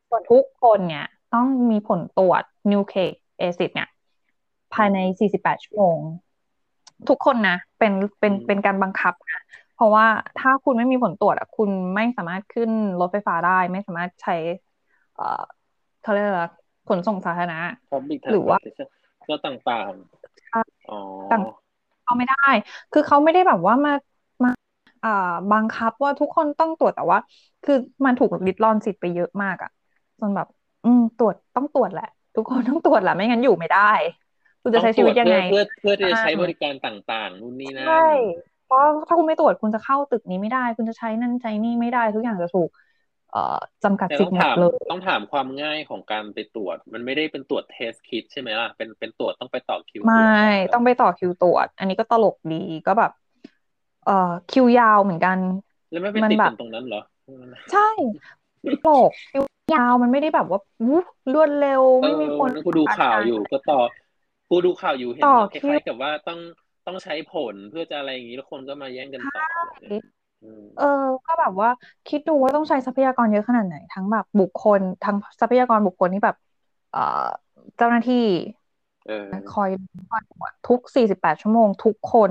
[0.09, 3.89] ส่วนทุกคนเนี่ยต้องมีผลตรวจนิวเคกเอซิดเนี่ย
[4.74, 5.98] ภายใน 48 ชั่วโมง
[7.09, 9.43] ทุกคนนะ เป็นเป็นเป็นการบังคับนะ
[9.74, 10.07] เพราะว่า
[10.40, 12.70] ถ้าคุณไม่มีผลตรวจอะคุณไม่สามารถขึ้น
[13.01, 14.36] รถไฟฟ้าได้ ไม่สามารถใช้
[15.15, 15.43] เอ่อ
[16.02, 16.43] เขาเรียกอะไร
[16.89, 17.59] ขนส่งสาธารณะ
[18.31, 18.59] หรือว่า
[19.31, 20.94] ก็ต่างๆอ๋อ
[21.28, 21.43] ต่าง
[22.05, 22.36] เขาไม่ได้
[22.93, 23.93] คือเขาไม่ได้แบบว่ามา
[24.44, 24.51] มา
[25.02, 25.11] อ่า
[25.51, 27.19] บังคับว่าทุกคนต้องตรวจแต่ว่า
[27.62, 27.74] คือ
[28.05, 29.70] มันถูกลิดรอนสิทธิ์ไปเยอะมากอะ
[30.19, 30.47] จนแบบ
[30.85, 32.05] อืมตรวจต้องตรวจแหละ
[32.35, 33.81] ทุกคนต้องตรวจแหละไม่งั้นอยู่ไม่ได้
[34.62, 37.93] คุณจะใช้ชีวิตยังไงเพื่อเพื่อจะใช้บริการต่างๆนู่นนี่นั่นใช่
[38.62, 42.90] เพราะถ้าคุณไม่ตรวจคุณจะเข้าตึกนี้ไม่ได้ คุณจะใช้นั่นใช้นี่ไม่ได้ทุกอย่างจะถูกเอ่อ
[43.85, 53.12] จำกัดสิทธิ์หมดเลยต้องถามความง่ายของการไปตรวจ มันไม่ได้เป็นตรวจเทสคิดใช่ไหมล่ะเป็นเป็นตรวจต้องไปต่อคิวไม่ต้องไปต่อคิวตรวจ อันนี้ก็ตลกดีก็แบบ
[54.07, 55.39] เอ่อคิวยาวเหมือนกัน
[55.90, 57.02] แล้วไม่เป็นติดตรงนั้นเหรอ
[57.73, 57.89] ใช่
[58.86, 59.44] ตลกคิว
[59.74, 60.97] ยาวมันไม่ได้แบบว่าวู
[61.35, 63.81] รวดเร็วไม่มีคนกูดูข่าวอยู่ก็ต่อ
[64.51, 66.39] กูดูข่าวอยู่เห็นคล้ายๆกับว่าต้อง
[66.86, 69.43] ต้องใช้ผลเพื่อจะอะไรอย่างนี้แล้วคนก็มาแย่งกันต่อ
[70.79, 71.71] เออ ก็แบบว่า
[72.09, 76.37] คิดดูว่าต้องใช้ทรัพยากรเยอะขนาดไหน ทั้งแบบบุคคล ทั้งทรัพยากรบุคคลที่แบบ
[76.93, 77.27] เอ่อ
[77.77, 78.25] เจ้าหน้าที่
[79.53, 79.69] คอย
[80.69, 82.15] ทุกสี่สิบแปดชั่วโมงทุกค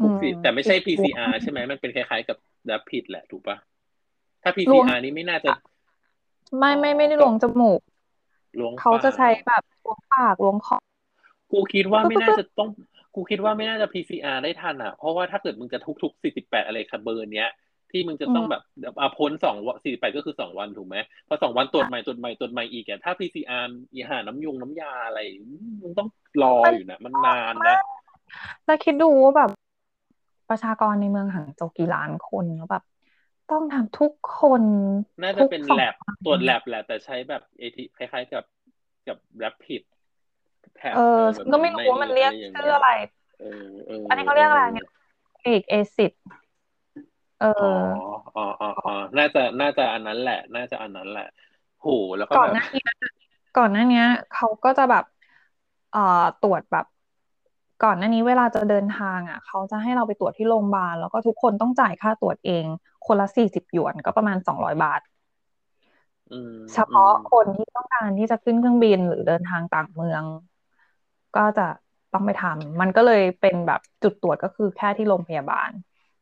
[0.00, 2.36] ทุกสี่แต่ไม่ใช่ PCR ใช่ไหมมันเป็นคล้ายๆกับ
[2.68, 3.56] ดับผิดแหละ ถูกปะ
[4.42, 5.50] ถ้า PCR นี้ไม่น่าจะ
[6.58, 7.80] ไม่ไม่ไม่ได้ลวงจมูก
[8.60, 10.76] ลวงเขาจะใช้แบบลวงปากลวงคอ
[11.52, 12.68] กูคิดว่าไม่น่าจะต้อง
[13.14, 17.50] กูคิดว่าไม่น่าจะ PCR ได้ทันอะ เพราะว่าถ้าเกิดมึงจะทุกๆสี่สิบแปดอะไรคับเบอร์เนี้ย
[17.90, 18.62] ที่มึงจะต้องแบบ
[19.00, 20.96] อาพ้นสองวันสี่แปดก็คือสองวันถูกไหม
[21.28, 25.20] พอสองวันตรวจใหม่ตรวจใหม่ตรวจใหม่อีกอะถ้า PCR อีหาน้ำยุงน้ำยาอะไร
[25.82, 26.08] มึงต้อง
[26.42, 27.78] รออยู่นะมันนานนะ
[28.66, 29.50] แล้วคิดดูว่าแบบ
[30.50, 32.84] ประชากรในเมืองหังโจกี่ล้านคนแล้วแบบ
[33.50, 34.62] ต้องทำทุกคน
[35.22, 38.44] น่าจะเป็นแลบตรวจแลบแหละแต่ใช้แบบเอทีคล้ายๆกับ
[39.08, 39.82] กับแรปผิด
[40.94, 41.22] เออ
[41.52, 42.88] ก็ไม่รู้ว่ามันเรียกชื่ออะไร
[44.08, 44.86] อันนี้เขาเรียกอะไรเนี่ย
[45.44, 46.12] เอกเอซิด
[47.40, 47.48] เออ
[48.36, 51.28] อ๋ออ๋ออ๋อน่าจะน่าจะอันนั้นแหละ น่าจะอันนั้นแหละ
[51.80, 51.86] โห
[52.18, 52.82] แล้วก็ก่อนหน้านี้
[53.58, 54.04] ก่อนหน้านี้
[54.34, 55.04] เขาก็จะแบบ
[55.92, 56.86] เอ่อตรวจแบบ
[57.84, 62.64] ก่อนหน้านี้เวลาจะเดินทาง อะเขาจะให้เราไปตรวจที่โรงพยาบาลแล้วก็ทุกคนต้องจ่ายค่าตรวจเอง
[63.06, 65.00] คนละสี่สิบหยวนก็ประมาณสองร้อยบาท
[66.74, 70.24] เฉพาะคนที่ต้องการที่จะขึ้นเครื่องบินหรือเดินทางต่างเมือง
[71.36, 71.66] ก็จะ
[72.12, 75.70] ต้องไปทำมันก็เลยเป็นแบบจุดตรวจก็คือแค่ที่โรงพยาบาล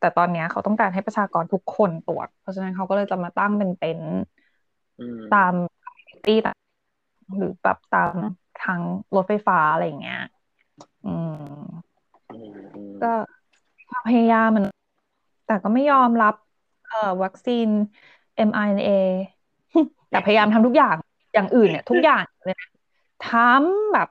[0.01, 4.15] แต่ตอนนี้เขาต้องการให้ประชากรทุกคนตรวจ เพราะฉะนั้นเขาก็เลยจะมาตั้งเป็นเต็นท์
[5.35, 5.53] ตาม
[6.25, 6.39] ที่
[7.37, 8.13] หรือแบบตาม
[8.63, 8.81] ทาง
[9.15, 10.23] รถไฟฟ้าอะไรอย่างเงี้ย
[11.07, 11.63] อืม
[13.03, 13.13] ก็
[14.09, 14.65] พยายามมัน
[15.47, 16.35] แต่ก็ไม่ยอมรับ
[16.89, 17.69] เอ่อวัคซีน
[18.49, 18.91] mRNA
[20.11, 20.97] แต่พยายามทำทุกอย่าง
[21.35, 22.69] อย่างอื่นเนี่ย ทุกอย่างเลยนะ
[23.23, 24.09] ทำแบบ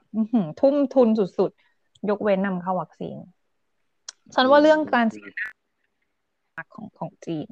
[0.59, 3.17] ทุ่มทุนสุดๆ ยกเว้นนำเข้าวัคซีน
[4.33, 5.29] ฉันว่าเรื่องการเสีย
[6.73, 7.49] ของของจีน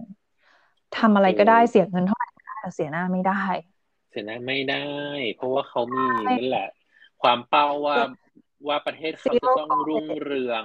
[0.97, 3.41] ทำอะไรก็ได้เสียเงินเท่าไหร่ได้แต่เสียหน้าไม่ได้
[4.09, 4.85] เสียหน้าไม่ได้
[5.35, 6.69] เพราะว่าเขามีนั่นแหละ
[7.21, 7.97] ความเป้าว่า
[8.67, 10.63] ว่าประเทศเขาจะต้องรุ่งเรือง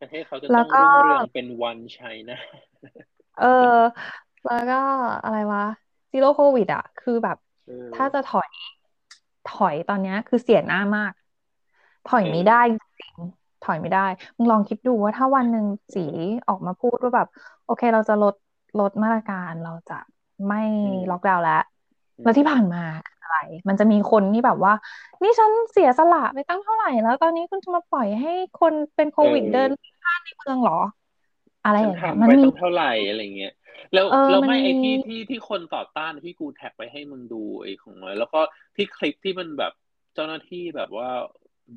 [0.00, 2.38] ประเทศเขาจะต้องรุ่งเรืองเป็นวันชัยนะ
[3.40, 3.44] เอ
[3.76, 3.78] อ
[4.46, 4.80] แล้วก็
[5.24, 5.64] อะไรวะ
[6.10, 7.36] ซีโร่โควิดอะ คือแบบ
[7.94, 8.50] ถ้าจะถอย
[9.46, 11.12] ถอยตอนนี้คือเสียหน้ามาก
[12.04, 13.16] ถอยไม่ได้จริง
[13.62, 14.06] ถอยไม่ได้
[14.36, 16.00] มึงลองคิดดูว่าถ้าวันหนึ่งสี
[16.48, 17.26] ออกมาพูดว่าแบบ
[17.64, 18.34] โอเคเราจะลด
[18.78, 19.94] ลดมาตรการเราจะ
[20.46, 20.56] ไม่
[21.10, 21.54] ล็อกดาวน์แล้ว
[22.22, 22.78] แล้วที่ผ่านมา
[23.20, 23.36] อะไร
[23.68, 24.72] มันจะมีคนที่แบบว่า
[25.22, 29.70] นี่ฉันเสียสละไปตั้งเท่าไหร่แล้ว ตอนนี้คุณจะมาปล่อยให้คนเป็นโควิดเดิน
[30.02, 30.74] ผ่านในเมืองหรอ
[31.62, 33.50] อะไรอย่างเงี้ยมันมีเท่าไหร่อะไรเงี้ย
[33.94, 38.40] แล้วแล้วไม่ไอที่ที่ที่คนต่อต้านที่กูแท็กไปให้มึงดูไอ้ของแล้วก็
[38.76, 39.72] ที่คลิปที่มันแบบ
[40.14, 41.10] เจ้าหน้าที่แบบว่า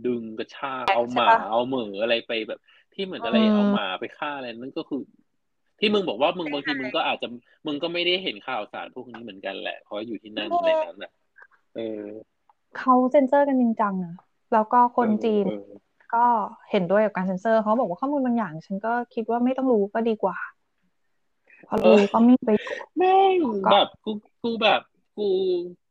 [0.06, 2.60] ดึงกระชากเอาหมาเอาเหมืออะไรไปแบบ
[2.94, 5.02] ที่เหมือนอะไรเอาหมาไปฆ่าอะไรนั่นก็คือ
[5.80, 7.28] ที่มึงบอกว่ามึงบางทีมึงก็อาจจะ
[7.66, 11.12] มึงก็ไม่ได้เห็นข่าวสารพวกนี้เหมือนกันแหละเพราะอยู่ที่นั่นในนั้นอะ
[11.76, 12.04] เออ
[12.78, 14.16] เขาเซ็นเซอร์กันจริงจังนะ
[14.54, 15.46] แล้วก็คนจีน
[16.16, 16.26] ก็
[16.72, 20.38] เห็นด้วยกับการเซ็นเซอร์เขาบอกว่าข้อมูลบางอย่าง ฉันก็คิดว่าไม่ต้องรู้ก็ดีกว่า
[21.70, 22.50] พอรู้ก็ไม่ไป
[22.98, 23.38] แม่ง
[23.72, 24.12] แบบกู
[24.44, 24.82] กูแบบ
[25.18, 25.30] กู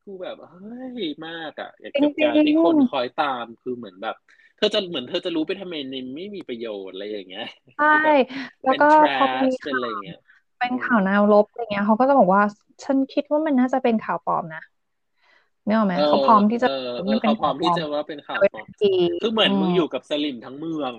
[0.05, 4.17] กูแบบเฮ้ยมากอะกับการที่คนคอยตามคือเหมือนแบบ
[4.59, 7.49] เธอจะเหมือนเธอจะรู้ไปทำไมในไม่มีประโยชน์อะไรอย่างเงี้ย
[7.79, 8.13] ใช่
[8.65, 8.89] แล้วก็
[9.21, 10.19] พอมีเป็นอะไรเงี้ย
[10.59, 12.43] เป็นข่าวแนวลบอะไรเงี้ยเขาก็จะบอกว่า
[12.85, 14.63] ฉันคิดว่ามันน่าจะเป็นข่าวปลอมนะ
[15.65, 16.69] ไม่ออกไหมเขาพร้อมที่จะ
[17.21, 18.67] เขาพร้อมที่จะว่าเป็นข่าวปลอม
[19.23, 20.93] คือเหมือนมึงอยู่กับสลิมทั้งเมือง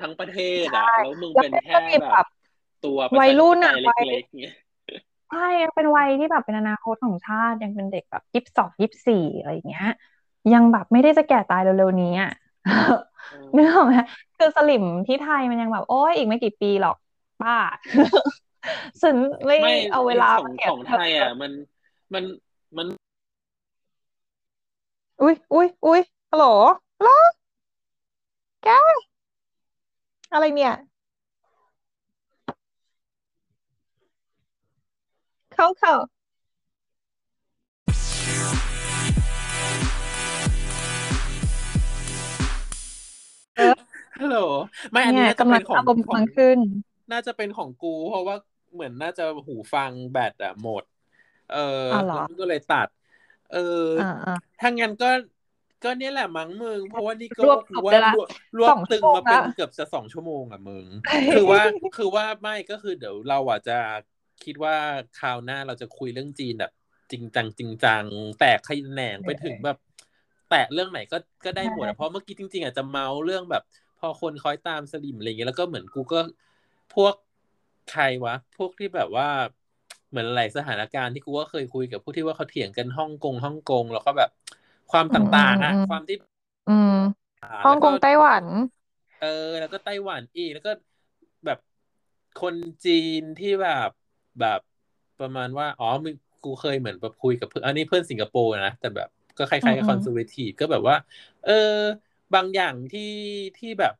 [0.00, 2.26] ทั้งประเทศอะแล้วมึงเป็นแค่แบบ
[2.84, 4.54] ตัววัยรุ่นอะเล็กๆเงี้ย
[5.30, 9.88] ใช่ยังเป็นวัยที่แบบเป็นอนาคตของชาติยังเป็นเด็กแบบยี่สิบสองยี่สิบสี่อะไรอย่างเงี้ย
[10.54, 12.32] ยังแบบไม่ได้จะแก่ตายเร็วๆนี้อะ
[13.56, 13.94] นึกออกไหม
[14.36, 16.96] คือสลิมที่ไทยมันยังแบบ โอ้ยอีกไม่กี่ปีหรอก
[17.42, 17.56] ป้า
[19.02, 19.16] ฉัน
[19.46, 21.52] ไม่เอาเวลาของของไทยอะ มัน
[22.14, 22.24] มัน
[22.76, 22.86] มัน
[25.22, 26.00] อุ้ยอุ้ยอุ้ย
[26.30, 26.44] ฮัลโหล
[26.98, 27.10] ฮัลโหล
[28.64, 28.68] แก
[30.32, 30.72] อะไรเนี่ย
[35.56, 35.94] เข้าเข้า
[44.20, 44.38] ฮัลโหล
[44.90, 46.58] ไม่อันนี้กำลังของของขึ้น
[47.12, 48.36] น่าจะเป็นของกู เพราะว่า
[48.74, 50.84] เหมือนน่าจะหูฟังแบตอะหมด
[51.54, 52.88] เออแล้วก็เลยตัด
[53.52, 53.86] เออ
[54.60, 55.10] ถ้างั้นก็
[55.84, 57.42] ก็เนี่ยแหละมั้งมึง เพราะว่านี่ก็
[57.86, 57.92] ว่า
[58.58, 60.86] รวบตึงมาเป็นเกือบจะสองชั่วโมงอะมึง
[61.34, 61.62] คือว่า
[61.96, 63.78] คือว่าไม่ก็คือเดี๋ยวเราอะจะ
[64.44, 64.76] คิดว่า
[65.20, 66.72] คราวหน้าเราจะคุยเรื่องจีนแบบ
[67.12, 68.04] จริงจังจริงจัง
[68.40, 69.78] แตกขยแหนงไปถึงแบบ
[70.50, 73.62] แตะเรื่องไหนก็ก็ได้หมดเพราะเมื่อกี้จริง ๆ อาจจะเมาเรื่องแบบ
[74.00, 76.20] พอคนคอยตามสลิมอะไรเงี้ยแล้วก็เหมือนกูก็
[76.94, 77.14] พวก
[77.92, 79.28] ใครวะ พวกที่แบบว่า
[80.10, 84.30] เหมือนหลายสถานการณ์ที่กูก็เคยคุยกับผู้ที่ว่าเขาเถียงกันฮ่องกงฮ่องกงแล้วก็แบบ
[84.92, 86.16] ความต่างๆอะความที่
[86.70, 86.96] อืม
[87.66, 88.44] ฮ่องกงไต้หวัน
[89.22, 90.72] เออ แล้วก็ไต้หวันอีกแล้วก็
[91.46, 91.58] แบบ
[92.42, 92.54] คน
[92.84, 93.90] จีนที่แบบ
[94.40, 94.60] แบบ
[95.20, 96.14] ประมาณว่า อ๋อมึง
[96.44, 99.08] กูเคยเหมือนแบบคุยกับเพื่อนอันนี้เพื่อนสิงคโปร์นะ แต่แบบ
[99.38, 100.96] ก็คล้ายๆกับคอนเซอร์เวทีฟก็แบบว่า
[101.46, 101.78] เออ
[102.34, 103.12] บางอย่างที่
[103.58, 103.94] ที่แบบ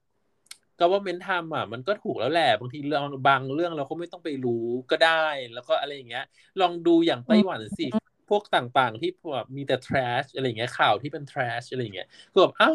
[0.78, 6.24] ก็ว่าเมนทำอะมันก็ถูกแล้วแหละบางทีเรื่องบางเรื่องเราก็ไม่ต้องไปรู้ก็ได้ แล้วก็อะไรอย่างเงี้ย
[6.60, 7.86] ลองดูอย่างไต้หวันสิ
[8.28, 12.70] พวกต่างๆ ที่แบบมีแต่ trash อะไรเงี้ยข่าวที่เป็น trash อะไรเงี้ยก็แบบเอ้า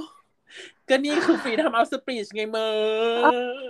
[0.89, 2.67] ก็นี่คือฟรีทำเอาสปีชไงมึ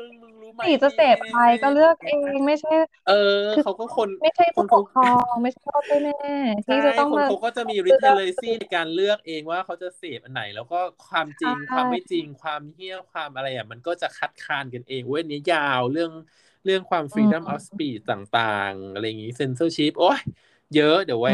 [0.06, 2.18] งมึงรู้ไหมจะเสพใครก็เลือกเอง
[2.48, 2.74] ไม่ใช่
[3.08, 6.16] เออ เขาก็คน ไม่ใช่ผู้ปกครองไม่ใช่พ่อแม่
[6.66, 16.12] ที่จะต้องมาเขาก็จะมี literacy ในการเลือกเองว่าเขาจะเสพอันไหน แล้วก็ความจริงความไม่จริงความเฮี้ยความอะไรอะ มันก็จะคัดค้านกันเองเว้ยนี้ยาวเรื่อง
[16.66, 20.22] เรื่องความ freedom of speech ต่าง ๆ อะไรอย่างงี้ censorship โอ้ย
[20.76, 21.34] เยอะเดี๋ยวไว้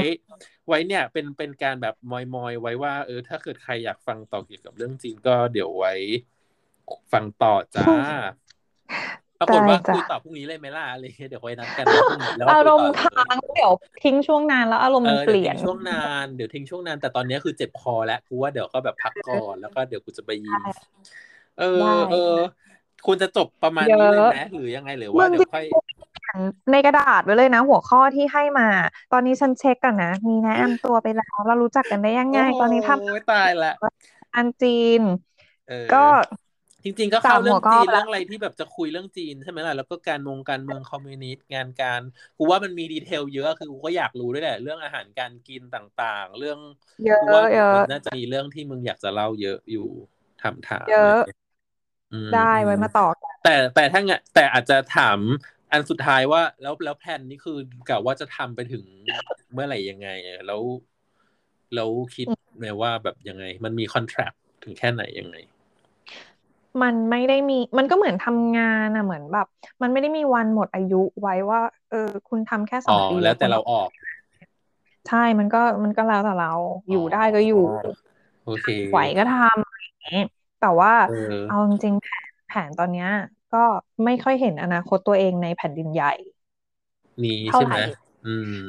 [0.67, 5.93] ไว้เนี่ยเป็นเป็นการแบบมอยมอยไว้ว่า เออ ถ้าเกิดใครอยากฟังต่อเกี่ยวกับเรื่องจีนก็เดี๋ยวไว้
[7.13, 7.85] ฟังต่อจ้า
[9.39, 11.85] ปรากฏว่าคุยต่อพรุ่งนี้เลยไหมล่ะอะไรเดี๋ยวไว้นัดกัน
[12.37, 13.71] แล้วอารมณ์ค้างเดี๋ยว
[14.03, 20.61] ทิ้งช่วงนานแล้วอารมณ์เปลี่ยนช่วงนานเดี๋ยวทิ้งช่วงนานแต่ตอนนี้คือเจ็บคอแล้วกูว่าเดี๋ยวก็แบบพักก่อนแล้วก็เดี๋ยวกูจะไปยิม
[21.59, 21.63] เอ
[21.95, 22.35] อเออ
[23.07, 25.65] คุณจะจบประมาณนี้เลยไหมหรือยังไงหรือว่าเดี๋ยวค่อย
[26.71, 28.67] ในกระดาษไว้เลยนะ หัวข้อที่ให้มา
[29.13, 33.73] ตอนนี้ฉันเช็คกันนะ มีแนะนำตัวไปแล้ว เรารู้จักกันได้ยังไง ตอนนี้ทำตายละ
[34.35, 35.01] อันจีน
[35.93, 36.03] ก็
[36.83, 42.01] จริงๆก็เข้าเรื่องจีนเรื่องอะไรที่แบบจะคุยเรื่องจีนใช่ไหมล่ะแล้วก็การมงการเมืองคอมมิวนิสต์งานการ
[42.37, 46.59] กูว่ามันมีดีเทลเยอะคือกูก็อยากรู้ด้วยแหละ เรื่องอาหารการกินต่างๆ เรื่อง
[47.21, 47.41] กูว่า
[47.75, 49.87] มันน่าจะมีเรื่องที่มึงอยากจะเล่าเยอะอยู่
[50.43, 51.21] ทำถามเยอะ
[52.33, 53.07] ได้ไว้มาต่อ
[53.43, 55.19] แต่แต่ถ้าไงแต่อาจจะถาม
[55.71, 57.57] อันสุดท้ายว่าแล้วแล้วแผนนี่คือ
[57.89, 58.83] กะว่าจะทำไปถึง
[59.53, 60.09] เมื่อไหร่ยังไง
[60.47, 60.61] แล้ว
[61.75, 62.27] แล้วคิด
[62.57, 64.31] ไหมว่าแบบยังไง มันมีคอนแทรค
[64.63, 65.35] ถึงแค่ไหนยังไง
[66.81, 69.47] มันไม่ได้มี มันก็เหมือนทำงานอะเหมือนแบบ
[69.81, 73.89] มันไม่ได้มีวันหมดอายุไว้ว่า เออ คุณทำแค่สองปีแล้วแต่เราออก
[75.07, 76.53] ใช่มันก็มันก็แล้วแต่เรา
[76.91, 77.63] อยู่ได้ก็อยู่
[78.45, 80.93] โอเคไหวก็ทำแต่ว่า
[81.49, 83.09] เอาจริงๆแผนแผนตอนเนี้ย
[83.51, 83.57] ก็
[84.05, 86.11] ไม่ค่อยเห็นอนาคตตัวเองในแผ่นดินใหญ่
[87.23, 87.75] นี้ใช่ไหม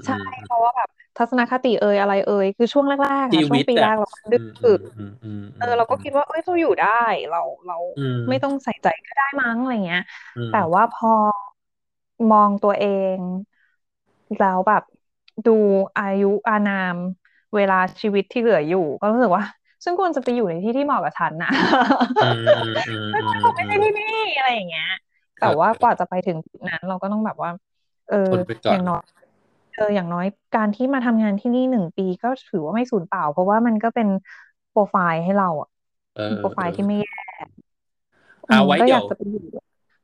[0.04, 0.14] ใช่
[0.44, 4.80] เพราะว่าแบบทัศนคติเอ่ยอะไรเอ่ยคือช่วงแรกๆช่วงปีแรกเราดึกถึก
[5.56, 6.88] เออเราก็คิดว่าเอ้ยเราอยู่ได้
[7.28, 7.74] เราเรา
[8.28, 10.02] ไม่ต้องใส่ใจก็ได้มั้งอะไรเงี้ย
[10.48, 11.08] แต่ว่าพอ
[12.30, 12.84] มองตัวเอ
[13.16, 13.18] ง
[14.36, 14.82] แล้วแบบ
[15.44, 15.50] ดู
[15.96, 16.96] อายุอานาม
[17.54, 19.44] เวลาชีวิตที่เหลืออยู่ ก็รู้สึกว่า
[19.88, 21.52] ซึ่งควรจะไปอยู่ในที่ที่เหมาะกับฉันนะ
[23.12, 23.20] ไม่
[23.52, 24.90] ไม่ใช่ที่นี่อะไรอย่างเงี้ย
[25.40, 26.36] แต่ว่ากว่าจะไปถึง
[26.68, 27.50] นั้นเราก็ต้องแบบว่า
[28.10, 28.30] เออ
[28.72, 29.02] อย่างน้อย
[29.76, 34.08] เอออย่างน้อยการที่มาทำงานที่นี่หนึ่งปีก็ถือว่าไม่สูญเปล่า เพราะว่ามันก็เป็น
[34.70, 35.68] โปรไฟล์ให้เราอะ
[36.40, 37.16] โปรไฟล์ที่ไม่แย่
[38.46, 39.44] เอาไว้เดี๋ยวจะไปอยู่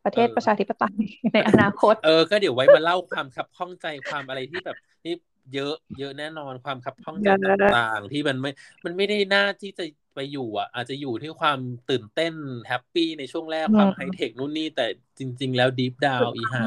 [0.05, 0.97] ประเทศประชาธิปไตย
[1.33, 5.15] ในอนาคต เออ ก็เดี๋ยวไว้มาเล่าความคับข้องใจความอะไรที่แบบนี่
[5.53, 8.51] เยอะ เยอะแน่นอนความคับข้องใจต่างๆ ที่มันไม่
[8.85, 9.83] มันไม่ได้น่าที่จะ
[10.15, 12.33] ไปอยู่อะ อาจจะอยู่ที่ความตื่นเต้น
[12.67, 14.83] happy ในช่วงแรกความ high-tech นู่นนี่แต่
[15.19, 16.67] จริง ๆ แล้ว deep down อีหา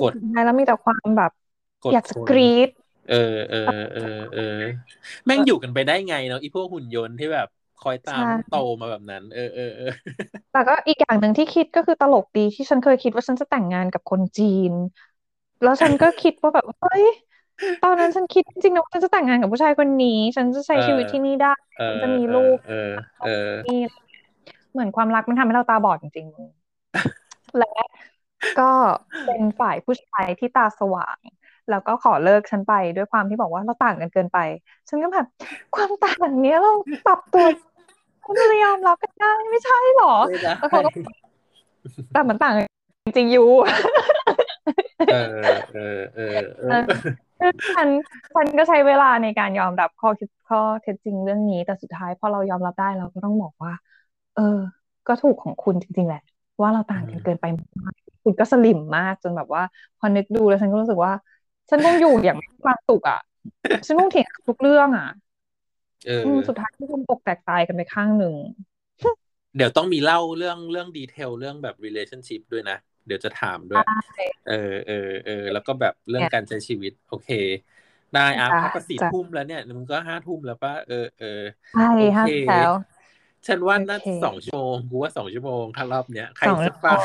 [0.00, 0.14] กด
[0.44, 1.30] แล้วมีแต่ความแบบ
[1.92, 2.68] อยากจะกรีด
[3.08, 3.16] เออ
[3.50, 3.58] เออ
[3.92, 4.02] เออ
[4.32, 4.40] เออ
[5.26, 7.48] แม่งอยู่กันไปได้ไงเนาะอีพวกหุ่นยนต์ที่แบบ
[7.78, 9.86] คอยตามโตมาแบบนั้น เออเออเออ
[10.50, 14.72] แต่ก็อีกอย่างหนึ่งที่คิดก็คือตลกดีที่ฉันเคยคิดว่าฉันจะแต่งงานกับคนจีน
[15.62, 17.04] แล้วฉันก็คิดว่าแบบเฮ้ย
[17.84, 21.54] ตอนนั้นฉันคิดจริงๆนะว่าฉันจะแต่งงานกับผู้ชายคนนี้ ฉันจะใช้ชีวิตที่นี่ได้
[21.88, 22.58] ฉันจะมีลูก
[23.66, 23.80] นี่
[24.72, 27.72] เหมือนความรักมันทำให้เราตาบอดจริงๆ และ
[28.60, 28.70] ก็
[29.26, 31.16] เป็นฝ่ายผู้ชายที่ตาสว่าง
[31.70, 34.38] แล้วก็ขอเลิกฉันไปด้วยความที่บอกว่าเราต่างกันเกินไป
[34.88, 35.26] ฉันก็แบบ
[35.74, 36.72] ความต่างเนี้ยเรา
[37.06, 37.44] ปรับตัว
[38.24, 40.14] คุณจะยอมรับกันได้ไม่ใช่หรอ
[40.60, 40.90] แล้วเขาก็
[42.12, 42.54] แต่มันต่าง
[43.16, 43.48] จริงอยู่
[45.12, 45.28] เออ
[45.74, 46.20] เออเอ
[46.80, 46.84] อ
[47.76, 47.88] ฉัน
[48.34, 53.72] ฉันก็ใช้เวลาในการยอมรับข้อคิดข้อเท็จจริงเรื่องนี้ แต่สุดท้ายพอเรายอมรับได้เราก็ต้องบอกว่า
[54.36, 54.58] เออ
[55.08, 56.22] ก็ถูกของคุณจริง ๆ แหละ
[56.60, 59.62] ว่าเราต่างกันเกินไปมากคุณก็สลิมมากจนแบบว่า
[59.98, 61.12] พอนึกดูแล้วฉันก็รู้สึกว่า
[61.70, 63.20] ฉันคงอยู่อย่างไม่ความสุขอะ
[63.86, 65.08] ฉันคงเถียงทุกเรื่องอะ
[66.04, 68.34] เออสุดท้ายที่คุณตกแตกตายกันไปข้างหนึ่ง
[69.56, 73.84] เดี๋ยวต้องมีเล่าเรื่องเรื่องดีเทลเรื่องแบบ relationship ด้วยนะ เดี๋ยวจะถามด้วย
[74.48, 77.30] เออเออเออแล้วก็แบบเรื่องการใช้ชีวิต โอเค
[78.14, 81.42] ได้อะพักสี่ทุ่มแล้วเนี่ยมันก็ห้าทุ่มแล้วป่ะเออเออ
[81.72, 82.72] ใช่ค่ะแล้ว
[83.46, 86.98] ฉันว่าน่าสองชั่วโมงกูว่าสองชั่วโมงถ้ารอบเนี้ยใครจะฟัง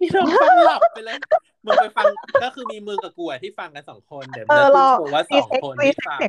[0.00, 1.18] นี่เราฟังหลับไปเลย
[1.64, 2.06] มึงไปฟัง
[2.44, 6.20] ก็คือมีมือกับกูที่ฟังกันสองคนเดี๋ยวเราโชว์ว่าสองคนที่ฟัง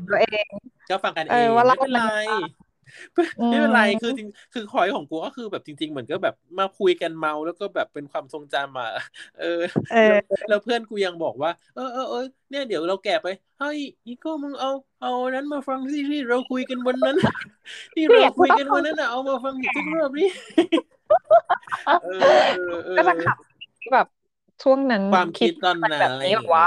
[0.89, 2.05] ก็ฟังกันเองไม่เป็นไร
[3.13, 8.87] ไม่เป็นไรคือจริงคือคอยของกูก็คือแบบจริง ๆ เหมือนก็แบบมาคุยกันเมาแล้วก็แบบเป็นความทรงจำมา
[9.39, 9.61] เออ
[10.49, 13.27] แล้วเพื่อนกูยังบอกว่า เออเออเออเนี่ยเดี๋ยวเราแกะไป
[13.59, 14.71] เฮ้ยอีโก้มึงเอา
[15.01, 17.17] เอานั้นมาฟังสิที่เราคุยกันวันนั้น
[17.95, 20.29] ที่เราคุยกันวันนั้นอะเอามาฟังอีกสักรอบนี้
[22.97, 23.37] ก็จะขับ
[23.93, 24.07] แบบ
[24.63, 26.65] ช่วงนั้นความคิดตอนนั้นแบบนี้แบบว่า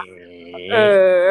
[0.72, 0.76] เอ
[1.24, 1.28] อ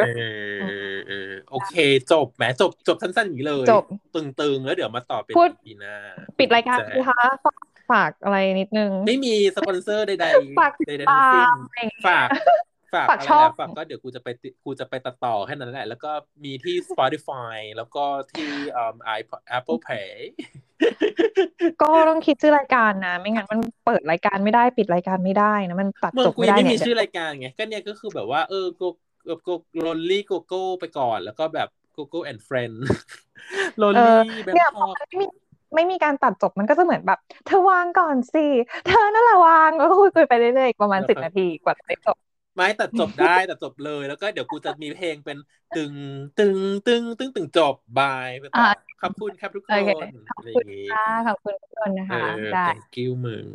[1.08, 1.74] เออโอเค
[2.12, 3.84] จบแหมจบจบสั้นๆอย่างนี้เลย จบ
[4.14, 5.34] ตึงๆ แล้วเดี๋ยวมาต่อเป็น
[5.64, 5.94] ปีหน้า
[6.38, 7.22] ปิดรายการนะคะ
[7.90, 11.48] ฝากอะไรนิดนึง ไม่มีสปอนเซอร์ใดๆฝากใดๆทั้งสิ้น
[12.06, 12.28] ฝาก
[12.94, 14.28] ฝากฝากฝากก็เดี๋ยวกูจะไป
[14.64, 16.10] กูจะไปตัดต่อแค่นั้นแหละ แล้วก็
[16.44, 18.92] มีที่ Spotify แล้วก็ที่อ่า
[19.58, 20.10] Apple Pay
[21.82, 28.86] ก็ต้องคิดชื่อรายการนะ ไม่งั้นมันเปิดรายการไม่ได้ปิดรายการไม่ได้นะ มันตัดจบไม่ได้เนี่ยไม่มีชื่อรายการไง ก็เนี่ยก็คือแบบว่าเออกู
[29.46, 32.82] กูโรลลี่โกโก้ไปก่อน แล้วก็แบบโกโก้ and friend
[33.78, 35.26] โรลลี่แบบพอไม่มี
[35.74, 38.46] ไม่มีการตัดจบมันก็จะเหมือนแบบ เธอวางก่อนสิ
[38.86, 42.16] เธอนั่นแหละวางแล้วก็คุยไปเรื่อยๆประมาณสิบนาทีกว่าจะจบ
[42.56, 45.38] ไม่ตัดจบได้ตัดจบเลยแล้วก็เดี๋ยวกูจะมีเพลงเป็น
[45.76, 45.92] ตึง
[46.38, 46.56] ตึง
[46.86, 48.28] ตึงตึงตึงจบบาย
[49.02, 49.82] ขอบคุณครับทุกคน
[50.30, 52.22] ขอบคุณค่ะขอบคุณทุกคนนะคะ
[52.54, 53.46] ได้ thank you มึง